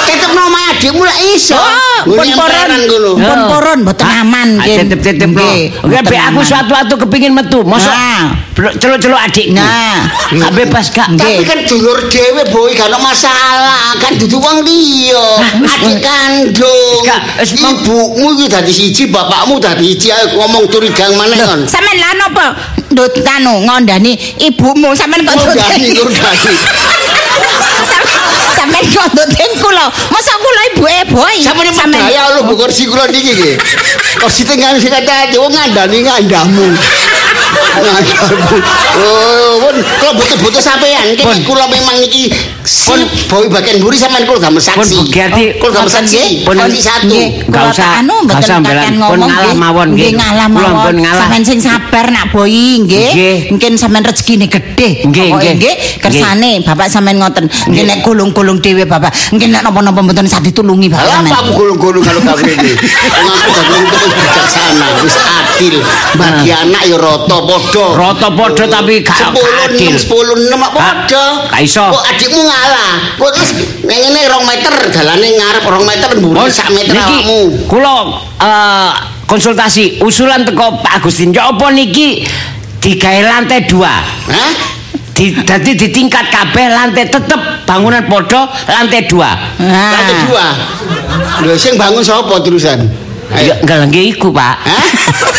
Tetep 0.04 0.32
nomor 0.32 0.62
adikmu 0.68 1.04
lah 1.04 1.18
iso. 1.28 1.54
Oh, 1.54 2.00
pun 2.06 2.16
Ngene 2.18 2.34
poron. 2.34 2.56
emperan 2.56 2.82
ngono. 2.84 3.12
Ya. 3.14 3.28
Pun 3.28 3.40
poron 3.48 3.78
mboten 3.84 4.06
Ah, 4.08 4.22
aman 4.22 4.48
ah, 4.56 4.64
nggih. 4.64 4.76
Titip-titip 4.82 5.30
no. 5.30 5.44
Nggih, 5.44 5.66
Oke, 5.84 5.96
aku 6.16 6.40
aman. 6.40 6.44
suatu-suatu 6.44 6.94
kepingin 7.06 7.34
metu. 7.34 7.60
Mosok 7.62 7.92
blok- 7.92 8.47
celuk-celuk 8.58 9.22
adikku. 9.22 9.54
Nah. 9.54 10.10
Gak 10.34 10.52
bebas 10.58 10.90
gak? 10.90 11.14
Nggih. 11.14 11.46
Tapi 11.46 11.46
kan 11.46 11.60
dulur 11.70 11.98
dhewe 12.10 12.42
boy 12.50 12.74
gak 12.74 12.90
ono 12.90 12.98
masalah. 13.00 13.94
Kan 14.02 14.18
dudu 14.18 14.42
wong 14.42 14.66
liya. 14.66 15.28
Adik 15.62 16.02
kandung. 16.02 17.02
Gak, 17.06 17.22
Ibumu 17.58 18.34
iki 18.38 18.46
dadi 18.50 18.74
siji, 18.74 19.04
bapakmu 19.14 19.62
dadi 19.62 19.94
siji. 19.94 20.10
Ngomong 20.34 20.66
turigang 20.74 21.14
maneh 21.14 21.38
kon. 21.38 21.62
Sampeyan 21.70 22.02
lan 22.02 22.20
apa? 22.34 22.46
Ndut 22.90 23.22
anu 23.22 23.62
ngondani 23.68 24.18
ibumu 24.42 24.98
sampeyan 24.98 25.30
kok. 25.30 25.38
Ngondani, 25.38 25.88
ngondani. 25.94 26.56
Sampeyan 28.58 28.90
kok 28.90 29.06
ndut 29.14 29.32
kula. 29.62 29.86
Masa 30.10 30.34
kula 30.42 30.62
ibuke 30.74 31.00
boy. 31.14 31.38
Sampeyan 31.46 31.78
medaya 31.94 32.34
lho 32.34 32.50
bu 32.50 32.58
kursi 32.58 32.90
kula 32.90 33.06
niki 33.06 33.38
nggih. 33.38 33.56
Kursi 34.18 34.42
tengah 34.42 34.74
sing 34.82 34.90
kata 34.90 35.30
wong 35.38 35.54
ngandani 35.54 36.02
ngandamu. 36.02 36.66
Ngandamu. 37.78 38.58
Oh, 38.98 39.62
pun 39.62 39.76
kula 39.78 40.12
butuh-butuh 40.18 40.62
sampean. 40.62 41.14
Kene 41.14 41.46
kula 41.46 41.70
memang 41.70 42.02
iki 42.02 42.34
si 42.68 42.92
Pun. 42.92 43.00
boy 43.32 43.46
bagian 43.48 43.80
mburi 43.80 43.96
sampean 43.96 44.28
kula 44.28 44.40
gamen 44.44 44.60
Pun 44.60 44.68
saksi. 44.84 44.96
Bu 45.00 45.04
Gerti. 45.08 45.44
Kula 45.58 45.72
gamen 45.72 45.88
Ngoten 45.88 46.04
saksi. 46.04 46.20
nggih. 46.20 46.30
Pun 46.44 46.56
nanti 46.60 46.80
satu. 46.84 47.20
Gak 47.48 47.64
usah, 47.72 47.90
anu 48.04 48.16
gak 48.28 48.38
mboten 48.38 48.44
usah 48.44 48.56
kakean 48.60 48.64
belan. 48.68 48.84
Pun 48.84 49.00
ngomong 49.00 49.30
ngalah 49.32 49.56
mawon, 49.56 49.88
nggih. 49.96 50.04
Nggih 50.04 50.14
ngalah 50.20 50.48
mawon. 50.52 50.84
pun 50.84 50.96
ngalah. 51.00 51.24
Sampeyan 51.24 51.44
sing 51.48 51.60
sabar 51.64 52.06
nak 52.12 52.26
boy 52.30 52.52
nggih. 52.84 53.10
Mungkin 53.50 53.72
sampeyan 53.80 54.04
rezekine 54.04 54.46
gede. 54.46 54.90
Nggih, 55.08 55.28
Pokoke 55.32 55.40
nggih. 55.40 55.54
nggih 55.56 55.76
kersane 56.04 56.52
bapak 56.62 56.88
sampeyan 56.92 57.18
ngoten. 57.24 57.46
Nggih 57.48 57.84
nek 57.88 57.98
gulung-gulung 58.04 58.60
dhewe 58.60 58.84
bapak. 58.84 59.16
Nggih 59.32 59.48
nek 59.48 59.62
napa-napa 59.64 60.04
mboten 60.04 60.28
sak 60.28 60.44
ditulungi 60.44 60.92
bapak 60.92 61.08
Lah 61.08 61.24
apa 61.24 61.36
aku 61.40 61.52
gulung-gulung 61.56 62.04
kalau 62.04 62.20
gawe 62.20 62.42
ini? 62.44 62.72
Wong 62.76 63.32
aku 63.32 63.52
dadi 63.56 63.72
wong 63.72 63.86
terus 63.88 64.12
bijaksana, 64.12 64.88
wis 65.02 65.16
adil. 65.18 65.76
Bagi 66.14 66.52
anak 66.52 66.82
ya 66.84 66.98
rata 67.00 67.38
padha. 67.40 67.86
Rata 67.96 68.28
padha 68.30 68.64
tapi 68.68 68.94
gak 69.00 69.16
sepuluh 69.16 69.56
adil. 69.64 69.88
enam 69.88 69.96
sepuluh 69.98 70.36
enam 70.36 70.60
apa 70.62 70.78
Hah? 70.78 70.94
ada 71.08 71.24
Gak 71.48 71.62
iso. 71.64 71.86
kok 71.88 72.04
adikmu 72.06 72.42
ngalah 72.58 72.92
kok 73.22 73.30
terus 73.38 73.52
ini 73.86 74.22
rong 74.26 74.46
meter 74.50 74.74
jalannya 74.90 75.30
ngarep 75.38 75.64
rong 75.64 75.86
meter 75.86 76.10
Oh, 76.18 76.20
mburi 76.34 76.50
sak 76.50 76.74
meter 76.74 76.98
niki 76.98 77.06
awakmu 77.06 77.40
Kula 77.70 77.96
eh, 78.42 78.92
konsultasi 79.30 80.02
usulan 80.02 80.48
teko 80.48 80.82
Pak 80.82 81.04
Agustin. 81.04 81.36
Ya 81.36 81.52
apa 81.52 81.68
niki 81.70 82.24
digawe 82.80 83.22
lantai 83.28 83.68
dua? 83.68 83.92
Hah? 84.32 84.52
Di, 85.12 85.34
dadi 85.34 85.74
ditingkat 85.74 86.30
kabeh 86.30 86.66
lantai 86.70 87.10
tetep 87.10 87.66
bangunan 87.66 88.06
podo 88.06 88.48
lantai 88.70 89.02
dua. 89.10 89.34
Nah. 89.58 89.94
lantai 89.94 90.16
dua 90.30 90.46
lho 91.42 91.54
sing 91.58 91.74
bangun 91.78 92.06
sapa 92.06 92.38
terusan 92.42 92.86
Ya 93.28 93.60
ngelengge 93.60 94.16
iku, 94.16 94.32
Pak. 94.32 94.56
Hah? 94.64 94.88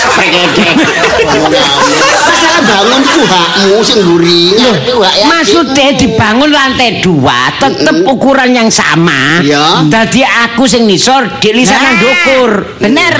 Masalah 2.29 2.63
bangun 2.67 3.03
ku 3.07 3.23
hakmu 3.25 3.79
sing 3.85 4.03
yakin. 4.05 5.27
Maksudnya 5.27 5.95
dibangun 5.97 6.51
lantai 6.51 7.01
dua 7.03 7.53
tetep 7.59 8.05
ukuran 8.07 8.51
yang 8.55 8.69
sama. 8.71 9.41
Iya. 9.43 9.87
Dadi 9.87 10.23
aku 10.25 10.67
sing 10.67 10.85
nisor 10.87 11.39
di 11.39 11.55
lisan 11.55 11.79
nang 11.79 11.87
Nah, 11.89 11.95
ndukur. 11.99 12.51
Bener. 12.79 13.17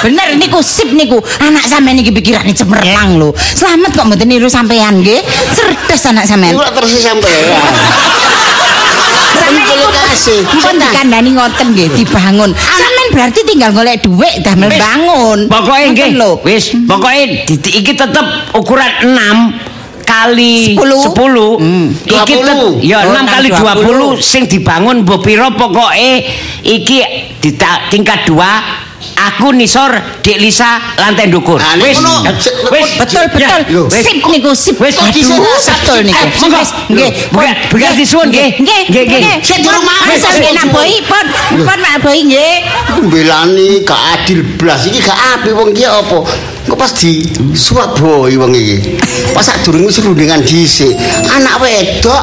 Bener 0.00 0.28
niku 0.40 0.62
sip 0.64 0.92
niku. 0.94 1.20
Anak 1.42 1.66
sampean 1.68 2.00
iki 2.00 2.14
pikirane 2.14 2.54
cemerlang 2.56 3.20
lho. 3.20 3.34
Selamat 3.36 3.92
kok 3.92 4.06
mboten 4.08 4.28
niru 4.28 4.48
sampean 4.48 5.02
nggih. 5.02 5.20
Cerdas 5.52 6.02
anak 6.08 6.24
sampean. 6.24 6.56
Iku 6.56 6.62
lak 6.62 6.72
terus 6.72 6.92
sampean. 7.02 7.44
Terima 9.54 9.90
kasih. 9.90 10.38
Pun 10.42 10.74
dikandani 10.76 11.30
ngoten 11.34 11.66
nggih 11.72 11.88
dibangun. 11.94 12.50
Sampeyan 12.54 13.08
berarti 13.14 13.40
tinggal 13.46 13.70
golek 13.70 14.02
dhuwit 14.02 14.34
damel 14.42 14.68
Wis, 14.70 14.80
bangun. 14.80 15.38
Pokoknya 15.46 15.86
nggih, 15.94 16.10
wis, 16.42 16.64
di- 17.46 17.58
di- 17.60 17.74
iki 17.78 17.92
tetep 17.94 18.26
ukuran 18.52 18.90
6 19.02 19.74
kali 20.04 20.76
Sepuluh. 20.76 21.00
10. 21.00 21.50
Hmm. 21.58 21.86
Iki 21.96 22.32
20. 22.36 22.44
tet- 22.44 22.84
ya 22.84 22.98
Oh, 23.02 23.12
6 23.16 23.24
kali 23.24 23.48
20. 23.50 24.14
20 24.16 24.22
sing 24.22 24.42
dibangun 24.46 25.02
mbok 25.02 25.24
pira 25.24 25.48
pokoke 25.50 26.28
iki 26.62 26.98
di 27.40 27.50
tingkat 27.90 28.28
2 28.28 28.93
aku 29.12 29.52
nisor 29.52 29.92
Dik 30.24 30.40
Lisa 30.40 30.80
lantai 30.96 31.28
ndukur. 31.28 31.60
Ah, 31.60 31.76
Wis, 31.76 32.00
wis, 32.70 32.88
Betul 32.96 33.24
betul. 33.28 33.60
Sip 33.92 34.24
niku 34.24 34.50
sip. 34.56 34.76
Wis, 34.80 34.96
Aduh, 34.96 35.44
betul 35.60 35.98
niku. 36.02 36.24
Wis, 36.48 36.68
nggih. 36.88 37.10
Buka- 37.28 37.56
buka 37.68 37.88
disuwun, 37.92 38.28
nggih. 38.32 38.58
Nggih, 38.58 38.82
Nggih. 38.88 39.36
Sik 39.40 39.60
Durung 39.60 39.84
mau, 39.84 40.00
Wis 40.08 40.16
wis, 40.16 40.22
sampeyan 40.22 40.52
wis. 40.52 40.58
nak 40.58 40.68
boi, 40.72 40.94
pon. 41.04 41.26
Pon 41.62 41.78
mak 41.78 41.96
boi 42.00 42.20
nggih. 42.24 42.54
Belani 43.04 43.68
gak 43.84 44.00
adil 44.16 44.40
blas 44.56 44.88
iki 44.88 45.00
gak 45.00 45.18
apik 45.36 45.52
wong 45.52 45.70
iki 45.76 45.84
apa? 45.84 46.18
Kok 46.64 46.78
pas 46.80 46.88
di 46.96 47.20
Surabaya 47.52 48.32
wong 48.40 48.56
iki. 48.56 48.96
Pas 49.32 49.44
sak 49.44 49.60
durung 49.62 49.84
wis 49.84 50.00
rundingan 50.00 50.40
dhisik. 50.40 50.96
Anak 51.28 51.60
wedok 51.60 52.22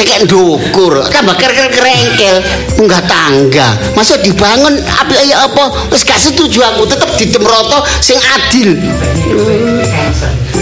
tekek 0.00 0.24
ndukur, 0.24 1.04
tambah 1.12 1.36
kerengkel 1.36 2.40
munggah 2.80 3.04
tangga. 3.04 3.76
Masa 3.92 4.16
dibangun 4.24 4.80
apik 4.80 5.20
ya 5.28 5.44
apa? 5.44 5.92
Wis 5.92 6.08
gak 6.08 6.16
setuju 6.16 6.64
aku 6.64 6.88
tetep 6.88 7.12
ditemroto 7.20 7.84
sing 8.00 8.16
adil. 8.16 8.80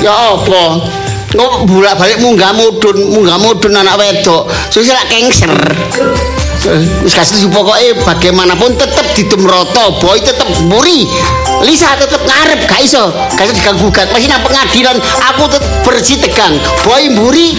Ya 0.03 0.11
apa? 0.35 0.91
Kok 1.29 1.71
bolak-balik 1.71 2.19
munggah 2.19 2.51
mudun, 2.51 3.15
munggah 3.15 3.39
mudun 3.39 3.79
anak 3.79 3.95
wedok. 4.01 4.51
Sesuk 4.75 4.91
lak 4.91 5.07
kengser. 5.07 5.55
Wis 7.07 7.15
gak 7.15 7.23
setuju 7.23 7.55
pokoke 7.55 7.95
bagaimanapun 8.03 8.75
tetep 8.75 9.07
ditemroto, 9.15 10.03
boy 10.03 10.19
tetep 10.19 10.51
mburi. 10.67 11.07
Lisa 11.63 11.95
tetep 11.95 12.27
ngarep 12.27 12.67
gak 12.67 12.83
iso, 12.83 13.15
gak 13.39 13.47
iso 13.47 13.55
diganggu 13.55 13.87
gugat. 13.87 14.11
Masih 14.11 14.27
nang 14.27 14.43
pengadilan 14.43 14.99
aku 14.99 15.47
tetep 15.47 15.71
bersih 15.87 16.19
tegang. 16.19 16.59
Boy 16.83 17.07
mburi, 17.15 17.55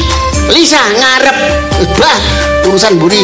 Lisa 0.50 0.82
ngarep. 0.82 1.38
Bah, 2.02 2.18
urusan 2.66 2.98
mburi. 2.98 3.22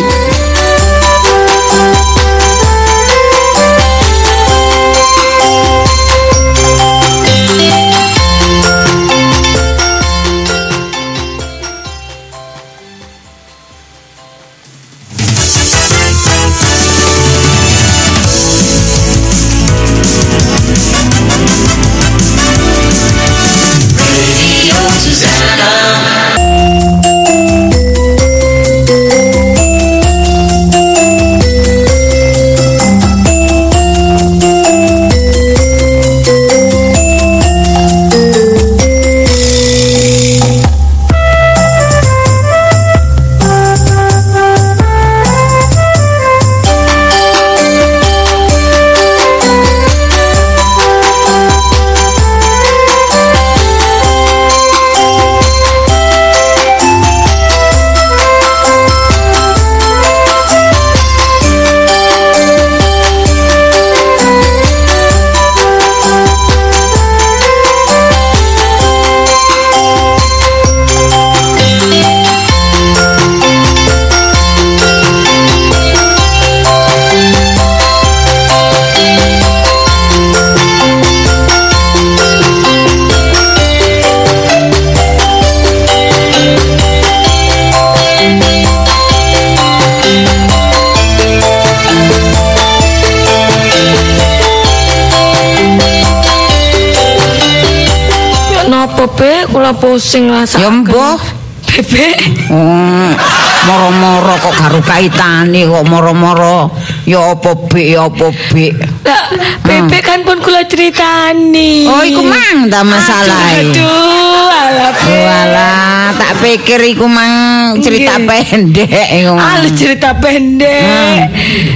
Kula 99.66 99.82
pusing 99.82 100.30
rasa. 100.30 100.62
Ya 100.62 100.70
mbah. 100.70 101.18
Bebek. 101.66 102.14
Hmm, 102.54 103.18
moro-moro 103.66 104.38
kok 104.38 104.54
karo 104.54 104.78
kaitane 104.86 105.66
kok 105.66 105.82
moro-moro. 105.90 106.70
Ya 107.10 107.34
apa 107.34 107.58
bik 107.58 107.98
ya 107.98 108.06
apa 108.06 108.30
bik. 108.54 108.78
Lah, 109.02 109.26
bebek 109.66 110.06
kan 110.06 110.22
pun 110.22 110.38
kula 110.46 110.70
ceritani. 110.70 111.90
Oh 111.90 112.06
iku 112.06 112.22
mang 112.22 112.70
ta 112.70 112.86
masalah. 112.86 113.58
Aduh, 113.58 113.74
aduh 113.74 114.46
alah. 114.54 114.94
Walah, 115.02 116.06
tak 116.14 116.32
pikir 116.46 116.86
iku 116.86 117.10
mang 117.10 117.34
cerita 117.82 118.22
Nggih. 118.22 118.30
pendek 118.30 119.08
iku. 119.18 119.34
Alah 119.34 119.72
cerita 119.74 120.10
pendek. 120.22 121.26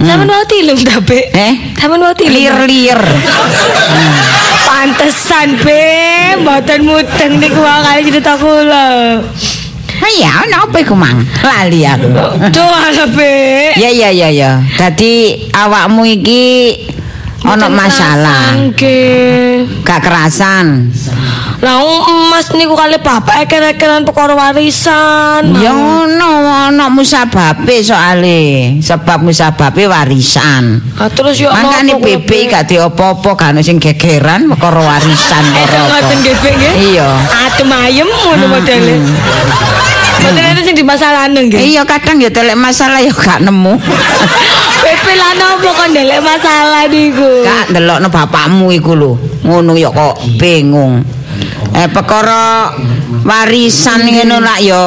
Sampeyan 0.05 0.29
mau 0.29 0.45
tilem 0.45 0.77
ta? 0.85 1.01
Eh? 1.33 1.53
Sampeyan 1.73 1.97
mau 1.97 2.13
ta? 2.13 2.21
Lir-lir. 2.29 3.01
Pantesan, 4.69 5.57
Mboten 6.37 6.79
mudeng 6.85 7.33
niku 7.41 7.59
wae 7.61 7.81
kali 7.81 8.01
cerita 8.05 8.37
kula. 8.37 8.85
Ha 9.99 10.07
ya, 10.15 10.31
ono 10.47 10.55
apa 10.69 10.77
iku 10.79 10.95
mang? 10.95 11.25
Lali 11.43 11.83
aku. 11.83 12.07
Duh, 12.53 12.71
alah, 12.71 13.09
Be. 13.11 13.73
Ya 13.75 13.89
ya 13.91 14.09
ya 14.13 14.29
ya. 14.31 14.51
Dadi 14.77 15.47
awakmu 15.51 16.07
iki 16.07 16.75
Mboten 17.43 17.71
masalah. 17.71 18.55
nggih. 18.55 19.83
Gak 19.83 19.99
kerasan. 20.03 20.91
Lah 21.59 21.83
emas 21.83 22.55
niku 22.55 22.71
kali 22.71 22.95
bapak 23.03 23.43
eker-ekeran 23.43 24.07
perkara 24.07 24.31
warisan. 24.31 25.59
Ya 25.59 25.75
ono 25.75 26.47
ono 26.71 26.85
musababe 26.87 27.83
soale. 27.83 28.79
Sebab 28.79 29.27
musababe 29.27 29.83
warisan. 29.83 30.79
Ah, 30.95 31.11
terus 31.11 31.35
yo 31.35 31.51
Mangkane 31.51 31.99
napa 31.99 31.99
kula, 31.99 32.07
bebek 32.15 32.43
gak 32.47 32.63
diopo-opo 32.71 33.35
gak 33.35 33.51
ono 33.51 33.59
sing 33.59 33.75
gegeran 33.75 34.47
perkara 34.47 34.79
warisan 34.87 35.43
ora 35.67 35.79
ngoten 35.83 36.17
Bek, 36.23 36.53
nggih. 36.55 36.73
Iya. 36.95 37.09
Adem 37.27 37.71
ayem 37.75 38.07
ngono 38.07 38.45
modele. 38.55 38.95
Mboten 40.19 40.43
enten 40.55 40.63
sing 40.63 40.75
dimasalahno 40.79 41.43
nggih. 41.43 41.59
Iya 41.59 41.83
kadang 41.83 42.23
ya 42.23 42.31
telek 42.31 42.55
masalah 42.55 43.03
ya 43.03 43.11
gak 43.11 43.43
nemu. 43.43 43.75
Pepe 44.87 45.11
lah 45.11 45.35
nopo 45.35 45.75
kok 45.75 45.91
ndelek 45.91 46.23
masalah 46.23 46.87
niku. 46.87 47.43
Gak 47.43 47.75
ndelokno 47.75 48.07
bapakmu 48.07 48.71
iku 48.71 48.95
lho. 48.95 49.11
Ngono 49.43 49.75
ya 49.75 49.91
kok 49.91 50.23
bingung. 50.39 51.18
Eh 51.73 51.87
perkara 51.87 52.73
warisan 53.23 54.03
ngono 54.05 54.41
lak 54.41 54.59
ya 54.59 54.83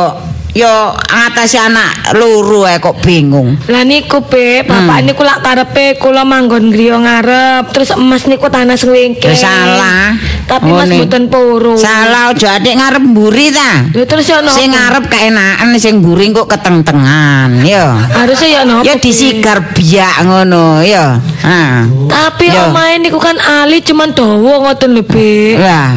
yo 0.52 0.68
ngatasi 0.92 1.56
anak 1.56 2.12
loro 2.12 2.68
ae 2.68 2.76
kok 2.76 3.00
bingung. 3.00 3.56
Lah 3.72 3.88
niku 3.88 4.20
Be, 4.20 4.60
bapak 4.60 5.00
Hmm. 5.00 5.06
niku 5.08 5.24
lak 5.24 5.40
karepe 5.40 5.96
kula 5.96 6.28
manggon 6.28 6.68
griya 6.68 7.00
ngarep, 7.00 7.72
terus 7.72 7.88
emas 7.96 8.28
niku 8.28 8.52
tanah 8.52 8.76
sewingke. 8.76 9.32
Ya 9.32 9.48
salah. 9.48 10.12
Tapi 10.44 10.68
Mas 10.68 10.92
Ngene. 10.92 11.08
mboten 11.08 11.24
purun. 11.32 11.80
Salah 11.80 12.36
aja 12.36 12.60
adik 12.60 12.76
ngarep 12.76 13.00
mburi 13.00 13.48
ta. 13.48 13.88
Lha 13.96 14.04
terus 14.04 14.28
ya 14.28 14.44
napa? 14.44 14.52
Sing 14.52 14.68
ngarep 14.68 15.04
keenakan 15.08 15.68
sing 15.80 15.94
mburi 16.04 16.28
kok 16.28 16.44
keteng-tengan 16.44 17.48
yo. 17.64 17.86
Harusnya 18.12 18.48
ya 18.52 18.60
napa? 18.68 18.84
Ya 18.84 18.94
Be? 19.00 19.08
disigar 19.08 19.72
biak 19.72 20.14
ngono 20.20 20.84
ya. 20.84 21.16
Ha. 21.48 21.88
Tapi 22.12 22.52
Ya. 22.52 22.68
omahe 22.68 23.00
niku 23.00 23.16
kan 23.16 23.40
ali 23.40 23.80
cuman 23.80 24.12
dawa 24.12 24.68
ngoten 24.68 24.92
lho, 24.92 25.02
Be. 25.08 25.56
Lah, 25.56 25.96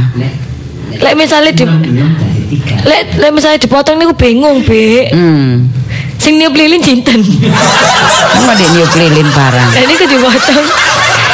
Lek 1.02 1.14
misalnya 1.18 1.52
di 1.52 1.66
Lek 2.86 3.18
lek 3.18 3.32
misalnya 3.34 3.58
dipotong 3.58 3.98
niku 3.98 4.14
bingung, 4.14 4.62
Be. 4.62 5.10
hmm. 5.10 5.66
Sing 6.22 6.38
niup 6.38 6.54
lilin 6.54 6.82
jinten. 6.82 7.22
Apa 7.22 8.52
dek 8.54 8.70
niup 8.74 8.92
lilin 8.94 9.28
barang? 9.30 9.70
Lah 9.74 9.86
niku 9.90 10.06
dipotong. 10.06 10.66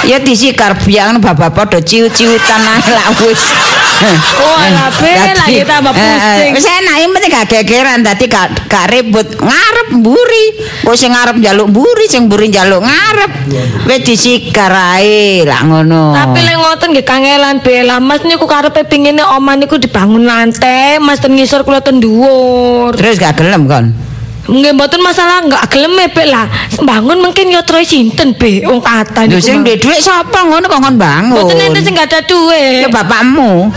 Ya 0.07 0.17
disigar 0.17 0.73
biak 0.73 1.13
ngono 1.13 1.19
bapak 1.21 1.53
padha 1.53 1.77
ciut-ciutan 1.77 2.61
ae 2.65 2.89
lah 2.89 3.13
wis. 3.21 3.43
Oh, 4.41 4.57
Dadi, 5.01 5.33
lagi 5.37 5.61
tambah 5.65 5.93
eh, 5.93 5.97
pusing. 5.97 6.51
Wis 6.57 6.65
enak 6.65 6.95
yang 7.01 7.11
penting 7.13 7.31
gak 7.31 7.47
gegeran 7.49 7.99
dadi 8.01 8.25
gak 8.25 8.47
gak 8.69 8.89
ribut 8.89 9.27
ngarep 9.37 9.87
mburi. 9.97 10.45
Kok 10.85 10.97
sing 10.97 11.13
ngarep 11.13 11.37
njaluk 11.37 11.67
mburi, 11.69 12.05
sing 12.09 12.25
mburi 12.25 12.49
njaluk 12.49 12.81
ngarep. 12.81 13.31
Wis 13.85 13.99
disigar 14.05 14.73
ae 14.73 15.45
lah 15.45 15.61
ngono. 15.65 16.13
Tapi 16.13 16.39
lek 16.41 16.57
ngoten 16.57 16.87
nggih 16.93 17.05
kangelan 17.05 17.55
Be. 17.61 17.85
Lah 17.85 18.01
Mas 18.01 18.25
niku 18.25 18.45
karepe 18.49 18.85
pingine 18.85 19.21
omah 19.21 19.55
niku 19.57 19.77
dibangun 19.77 20.25
lantai, 20.25 20.97
Mas 20.97 21.21
ten 21.21 21.37
ngisor 21.37 21.61
kula 21.61 21.81
ten 21.81 22.01
dhuwur. 22.01 22.93
terus 22.97 23.21
gak 23.21 23.37
gelem 23.37 23.69
kon. 23.69 24.10
Nggih 24.49 24.73
mboten 24.73 25.01
masalah 25.05 25.45
enggak 25.45 25.69
gelem 25.69 25.93
Be 26.13 26.23
lah. 26.25 26.49
Bangun 26.81 27.21
mungkin 27.21 27.53
ya 27.53 27.61
troy 27.61 27.85
sinten 27.85 28.33
Be 28.33 28.65
wong 28.65 28.81
kata 28.81 29.29
Lho 29.29 29.37
sing 29.37 29.61
duwe 29.61 29.77
dhuwit 29.77 30.01
sapa 30.01 30.41
ngono 30.45 30.65
kok 30.65 30.81
kon 30.81 30.97
bangun. 30.97 31.37
Mboten 31.37 31.61
enten 31.61 31.81
sing 31.85 31.93
gak 31.93 32.09
ada 32.09 32.19
duwe. 32.25 32.81
Ya 32.81 32.89
bapakmu. 32.89 33.69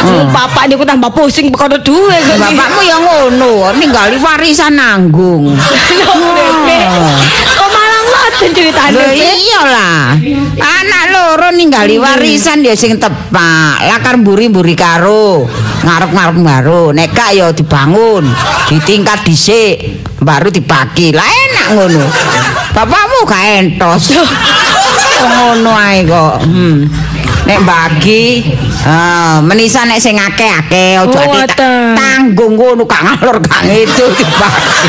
Wong 0.00 0.28
Bapak 0.32 0.70
niku 0.70 0.86
tambah 0.86 1.10
pusing 1.12 1.52
perkara 1.52 1.76
kok. 1.76 2.16
Bapakmu 2.38 2.80
ya 2.86 2.96
ngono, 3.02 3.74
ninggali 3.76 4.16
warisan 4.16 4.78
nanggung. 4.78 5.52
Lho, 5.98 6.14
ninggali 11.60 12.00
warisan 12.00 12.64
ya 12.64 12.72
sing 12.72 12.96
tepak. 12.96 13.76
Lakar 13.84 14.16
mburi-mburi 14.16 14.72
karo, 14.72 15.44
ngarep-ngarep 15.84 16.36
karo. 16.40 16.82
Nek 16.96 17.12
gak 17.12 17.30
ya 17.36 17.52
dibangun, 17.52 18.24
ditingkat 18.72 19.20
dhisik, 19.28 20.00
baru 20.24 20.48
dibagi. 20.48 21.12
Lah 21.12 21.28
enak 21.28 21.66
ngono. 21.76 22.04
Bapakmu 22.72 23.28
gak 23.28 23.44
entos. 23.60 24.16
ngono 25.20 25.76
ae 25.76 26.00
kok. 26.08 26.48
Hmm. 26.48 26.88
Nek 27.40 27.60
bagi, 27.64 28.44
ah, 28.84 29.40
menisa 29.44 29.84
nek 29.84 30.00
sing 30.00 30.16
akeh-akeh 30.16 31.00
aja 31.00 31.20
Oh, 31.24 31.44
tanggung 31.96 32.56
ngono 32.56 32.88
gak 32.88 33.04
ngalor 33.04 33.36
gak 33.44 33.68
itu 33.68 34.04
dibagi. 34.16 34.88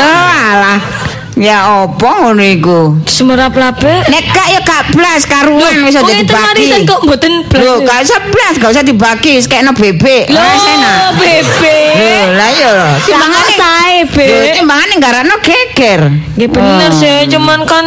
Oh, 0.00 0.32
alah. 0.32 1.03
Ya 1.34 1.66
apa 1.82 2.08
ngono 2.22 2.38
iku? 2.40 2.94
Sumerap 3.10 3.58
lah 3.58 3.74
Be. 3.74 3.90
Nek 4.06 4.22
gak 4.30 4.48
ya 4.54 4.60
gak 4.62 4.94
blas 4.94 5.26
karuan 5.26 5.82
wis 5.82 5.98
Kok 5.98 6.06
enten 6.06 6.30
dibagi. 6.30 6.46
warisan 6.46 6.80
kok 6.86 7.00
mboten 7.02 7.32
blas? 7.50 7.58
Lho, 7.58 7.74
gak 7.82 7.98
usah 8.06 8.20
blas, 8.30 8.54
gak 8.54 8.70
usah 8.70 8.84
dibagi, 8.86 9.32
kena 9.42 9.74
bebek. 9.74 10.30
Lho, 10.30 10.38
Wis 10.38 10.66
enak. 10.70 10.98
Bebe. 11.18 11.78
Lho, 11.98 12.38
lah 12.38 12.50
lho. 12.54 12.74
Timbangane 13.02 13.50
sae, 13.52 13.98
Be. 14.06 14.26
Lho, 14.30 14.46
timbangane 14.54 14.94
garano 15.02 15.34
geger. 15.42 16.00
Nggih 16.38 16.48
bener 16.48 16.90
Oh. 16.94 16.98
sih, 17.02 17.26
cuman 17.26 17.66
kan 17.66 17.82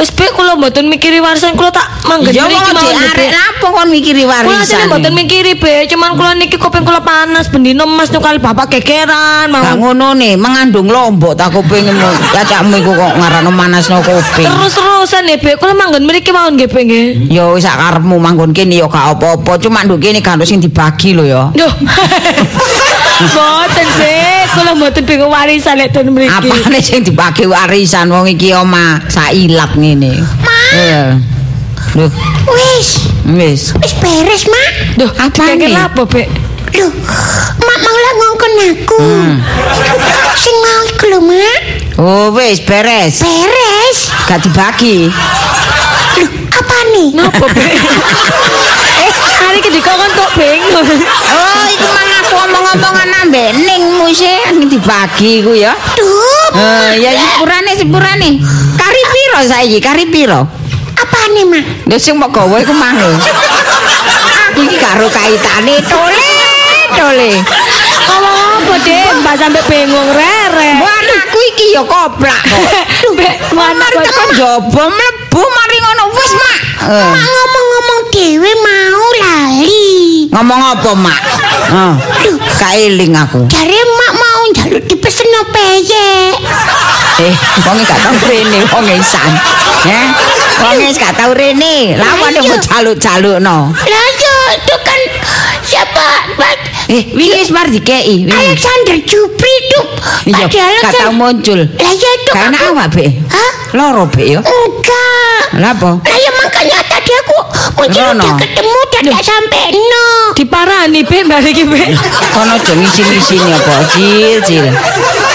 wis 0.00 0.10
Be 0.16 0.24
kula 0.32 0.56
mboten 0.56 0.88
mikiri 0.88 1.20
warisan 1.20 1.52
kula 1.54 1.70
tak 1.70 1.84
manggen 2.08 2.32
Ya 2.32 2.44
mriki 2.48 2.72
mawon, 2.72 2.96
arek 2.96 3.16
Be. 3.16 3.26
lapo 3.36 3.66
kon 3.76 3.88
mikiri 3.92 4.24
Kula 4.24 4.32
warisan. 4.40 4.60
asline 4.64 4.86
mboten 4.88 5.12
mikiri 5.14 5.52
be, 5.54 5.72
cuman 5.86 6.10
kula 6.16 6.32
niki 6.34 6.56
kuping 6.56 6.84
kula 6.84 7.00
panas 7.04 7.46
bendino 7.48 7.84
Mas 7.86 8.08
nyukali 8.10 8.38
bapak 8.40 8.72
gegeran 8.72 9.46
Gak 9.46 9.52
mawon. 9.52 9.76
ngono 9.78 10.08
nih, 10.16 10.34
mengandung 10.40 10.88
lombok 10.88 11.36
tak 11.36 11.52
kupingmu. 11.52 12.08
Cacakmu 12.32 12.74
iku 12.80 12.92
kok 12.96 13.12
ngarano 13.20 13.50
manasno 13.52 14.00
kuping. 14.00 14.48
Terus-terusan 14.48 15.28
ya 15.28 15.36
be, 15.36 15.56
kula 15.60 15.76
manggen 15.76 16.08
mriki 16.08 16.32
mawon 16.32 16.56
nggih 16.56 16.68
be 16.72 16.80
nggih. 16.80 17.06
Ya 17.28 17.44
wis 17.52 17.64
sak 17.64 17.76
karepmu 17.76 18.16
manggon 18.16 18.56
kene 18.56 18.80
ya 18.80 18.88
gak 18.88 19.20
apa-apa, 19.20 19.60
cuma 19.60 19.84
nduk 19.84 20.00
kene 20.00 20.24
ono 20.24 20.44
sing 20.48 20.60
dibagi 20.64 21.12
lho 21.12 21.24
ya. 21.28 21.42
Duh. 21.52 21.72
Mboten 23.20 23.88
be, 24.00 24.39
kula 24.54 24.72
mboten 24.74 25.04
bingung 25.04 25.30
warisan 25.30 25.78
lek 25.78 25.92
ten 25.92 26.10
mriki. 26.10 26.30
Apane 26.30 26.78
sing 26.80 27.00
dibagi 27.02 27.44
warisan 27.46 28.10
wong 28.10 28.26
iki 28.28 28.50
oma 28.52 28.98
sailat 29.06 29.72
ngene. 29.74 30.20
Iya. 30.70 31.18
Lho, 31.90 32.06
Wis, 32.46 32.88
wis. 33.26 33.62
wis 33.74 33.92
beres, 33.98 34.46
Mak. 34.46 34.70
Duh, 34.94 35.10
Apane? 35.18 35.58
dikekek 35.58 35.74
apa 35.80 36.02
be? 36.06 36.22
Loh, 36.78 36.92
Mak 37.58 37.78
malah 37.82 38.12
ngongkon 38.14 38.52
aku. 38.70 38.98
Sing 40.38 40.54
mau 40.62 40.80
iku 40.86 41.04
lho, 41.10 41.20
Mak. 41.24 41.58
Oh, 41.98 42.30
wis 42.30 42.62
beres. 42.62 43.18
Beres. 43.18 43.98
Gak 44.24 44.46
dibagi. 44.46 45.10
Loh, 46.22 46.30
apa 46.54 46.76
nih? 46.94 47.08
Napa 47.18 47.46
be? 47.50 47.64
eh, 47.66 49.10
hari 49.42 49.58
iki 49.58 49.70
dikongkon 49.74 50.10
kok 50.14 50.30
bingung. 50.38 50.86
Oh, 51.34 51.64
iku 51.66 51.86
mang 51.90 52.10
aku 52.22 52.34
omong-omongan 52.38 53.08
dibagi 54.80 55.44
iku 55.44 55.52
ya. 55.52 55.76
Duh, 55.94 56.48
Eh, 56.50 56.90
ya 56.98 57.10
sepurane 57.14 57.72
sepurane. 57.78 58.30
Kari 58.74 59.02
piro 59.06 59.40
saiki? 59.46 59.78
Kari 59.78 60.04
piro? 60.08 60.40
apa 61.00 61.18
nih, 61.32 61.44
Mak? 61.48 61.64
Lha 61.88 61.96
sing 61.96 62.12
mau 62.18 62.28
gawe 62.28 62.56
iku 62.60 62.74
mang. 62.74 62.92
Aku 64.50 64.60
iki 64.60 64.76
karo 64.76 65.06
kaitane 65.08 65.78
tole 65.86 66.32
tole. 66.92 67.30
Ngomong 68.04 68.36
apa 68.60 68.74
deh, 68.82 69.06
mbak 69.22 69.34
sampe 69.38 69.60
bingung 69.64 70.10
rere. 70.12 70.68
Wah, 70.82 70.92
anakku 70.92 71.38
iki 71.54 71.72
ya 71.72 71.82
koplak 71.86 72.36
kok. 72.42 72.84
Be, 73.16 73.28
mana 73.54 73.78
Mari 73.80 73.96
tekan 74.04 74.28
jaba 74.34 74.84
mlebu 74.90 75.40
mari 75.40 75.76
ngono 75.78 76.04
wis, 76.12 76.32
Mak. 76.34 76.58
Mak 76.90 77.26
ngomong-ngomong 77.30 78.00
dewe 78.12 78.52
mau 78.60 79.06
lali. 79.22 79.79
Ngomong 80.30 80.60
apa, 80.62 80.90
Mak? 80.94 81.18
Heeh. 81.70 81.94
Kaeling 82.56 83.14
aku. 83.14 83.46
Jare 83.50 83.78
Mak 83.78 84.12
mau 84.14 84.40
njaluk 84.54 84.84
dipesen 84.86 85.26
peyek. 85.50 86.34
Eh, 87.20 87.34
wong 87.66 87.78
gak 87.84 87.98
tau 88.00 88.14
rene 88.26 88.60
wong 88.70 88.86
isan. 88.88 89.32
Ya. 89.84 90.00
Wong 90.62 90.76
gak 90.94 91.12
tau 91.14 91.30
rene. 91.34 91.98
Lawane 91.98 92.40
mau 92.40 92.56
jaluk-jalukno. 92.58 93.58
Lah 93.74 94.06
yo, 94.16 94.34
itu 94.56 94.76
kan 94.80 95.00
siapa? 95.66 96.06
Pak 96.38 96.54
Eh, 96.90 97.06
wingi 97.14 97.38
wis 97.38 97.54
bar 97.54 97.70
dikeki. 97.70 98.26
Alexander 98.26 98.98
Jupri 99.06 99.54
tuh. 99.70 99.86
Iya, 100.26 100.46
gak 100.82 100.94
tau 100.98 101.12
muncul. 101.14 101.62
Lah 101.62 101.92
ya 101.94 102.10
itu 102.18 102.30
Karena 102.34 102.56
aku- 102.58 102.74
awak, 102.74 102.88
Be. 102.90 103.06
Hah? 103.30 103.50
Loro, 103.78 104.10
Be 104.10 104.34
ya. 104.34 104.40
Enggak. 104.42 105.42
Lah 105.62 105.70
apa? 105.70 105.90
Lah 106.02 106.18
ya 106.18 106.30
makanya 106.34 106.78
aku 107.20 107.36
Rono. 107.80 108.24
udah 108.24 108.32
ketemu 108.36 108.80
dan 108.90 109.02
gak 109.08 109.24
sampai 109.24 109.64
no. 109.72 110.06
Diparani 110.32 111.00
be, 111.02 111.18
mbak 111.24 111.44
iki 111.44 111.64
be. 111.64 111.80
Kono 112.30 112.54
aja 112.54 112.72
ngisi-ngisini 112.72 113.50
apa, 113.50 113.72
Cil, 113.88 114.40
Cil. 114.42 114.66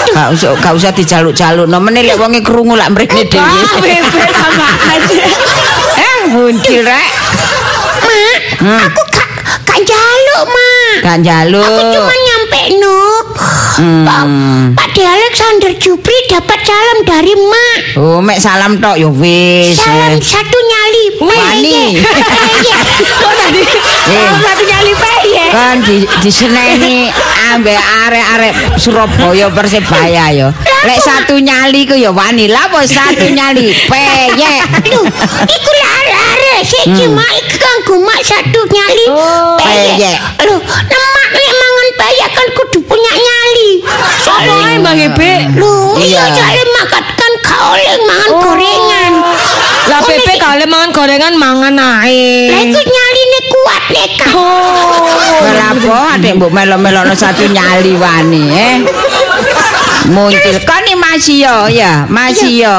Gak 0.08 0.28
usah 0.32 0.54
gak 0.56 0.72
usah 0.72 0.90
dijaluk-jaluk. 0.90 1.66
No 1.66 1.78
meneh 1.78 2.02
lek 2.02 2.16
wonge 2.16 2.40
krungu 2.40 2.74
lak 2.74 2.90
mrene 2.90 3.12
Ah, 3.12 3.26
dhewe. 3.26 3.62
bebe 3.82 4.22
sama 4.32 4.68
aja. 4.88 5.24
Eh, 5.96 6.18
muncul 6.28 6.80
rek. 6.82 7.08
Mak, 7.98 8.38
Hmm. 8.56 8.80
aku 8.82 9.02
gak 9.10 9.28
gak 9.62 9.80
jaluk, 9.82 10.44
Mak. 10.46 10.94
Gak 10.98 11.12
Aku 11.12 11.22
njaluk. 11.22 11.92
cuma 11.92 12.14
nyampe 12.14 12.25
Pak, 12.56 14.24
Hmm. 14.24 14.72
Pak 14.72 14.88
De 14.96 15.04
Alexander 15.04 15.76
Jupri 15.76 16.16
dapat 16.32 16.64
salam 16.64 17.04
dari 17.04 17.36
Mak. 17.36 18.00
Oh, 18.00 18.24
mek 18.24 18.40
salam 18.40 18.80
tok 18.80 18.96
ya 18.96 19.12
wis. 19.12 19.76
Salam 19.76 20.16
eh. 20.16 20.24
satu 20.24 20.56
nyali. 20.56 21.04
Wani. 21.20 22.00
Peyek. 22.00 22.80
Kok 23.20 23.32
tadi 23.36 23.60
salah 24.08 24.40
satu 24.40 24.62
nyali 24.64 24.92
peyek. 24.96 25.48
kan 25.52 25.76
di 25.84 25.96
diseneni 26.24 27.12
ambek 27.52 27.76
arek-arek 27.76 28.80
Surabaya 28.80 29.52
Persebaya 29.52 30.32
yo. 30.32 30.48
Lek 30.88 30.98
satu 31.04 31.36
nyali 31.36 31.84
ku 31.84 31.92
ya 31.92 32.08
wani. 32.08 32.48
Lah 32.48 32.72
satu 32.88 33.28
nyali 33.36 33.76
peyek. 33.76 34.64
Aduh, 34.80 35.04
iku 35.44 35.70
lare-lare 35.84 36.64
siji 36.64 37.04
mak 37.12 37.32
iki 37.44 37.60
kanggo 37.60 38.00
mak 38.00 38.20
satu 38.24 38.60
nyali. 38.64 39.04
Oh, 39.12 39.60
peyek. 39.60 40.16
Lho, 40.48 40.56
nemak 40.64 41.28
nek 41.36 41.50
peyek 41.96 42.30
kan 42.30 42.46
kudu 42.52 42.78
punya 42.84 43.12
nyali. 43.12 43.70
Apa 44.26 44.52
ae 44.68 44.76
mbak 44.78 44.94
be? 45.12 45.32
Lho, 45.56 45.96
iya 45.96 46.22
Iya. 46.28 46.34
soalnya 46.36 46.64
makan 46.76 47.04
kan 47.10 47.32
gak 47.40 47.60
oleh 47.66 47.94
mangan 48.04 48.30
gorengan. 48.36 49.12
Lah 49.86 49.98
Oh, 49.98 50.06
bebe 50.06 50.28
nek- 50.28 50.40
kale 50.40 50.64
mangan 50.66 50.90
gorengan 50.90 51.34
mangan 51.34 51.74
Lah 51.74 52.04
ae. 52.04 52.50
iku 52.52 52.80
nyaline 52.80 53.38
kuat 53.48 53.82
boneka. 53.86 54.26
Oh. 54.34 55.08
Berapa 55.40 55.96
adek 56.14 56.32
mbok 56.36 56.50
melo-melono 56.50 57.14
satu 57.14 57.46
nyali 57.46 57.94
wani 57.94 58.44
eh. 58.50 58.76
Muncul 60.06 60.56
kan 60.62 60.86
ini 60.86 60.94
masih 60.94 61.36
yo 61.42 61.56
ya, 61.68 62.06
masih 62.06 62.62
yo. 62.62 62.78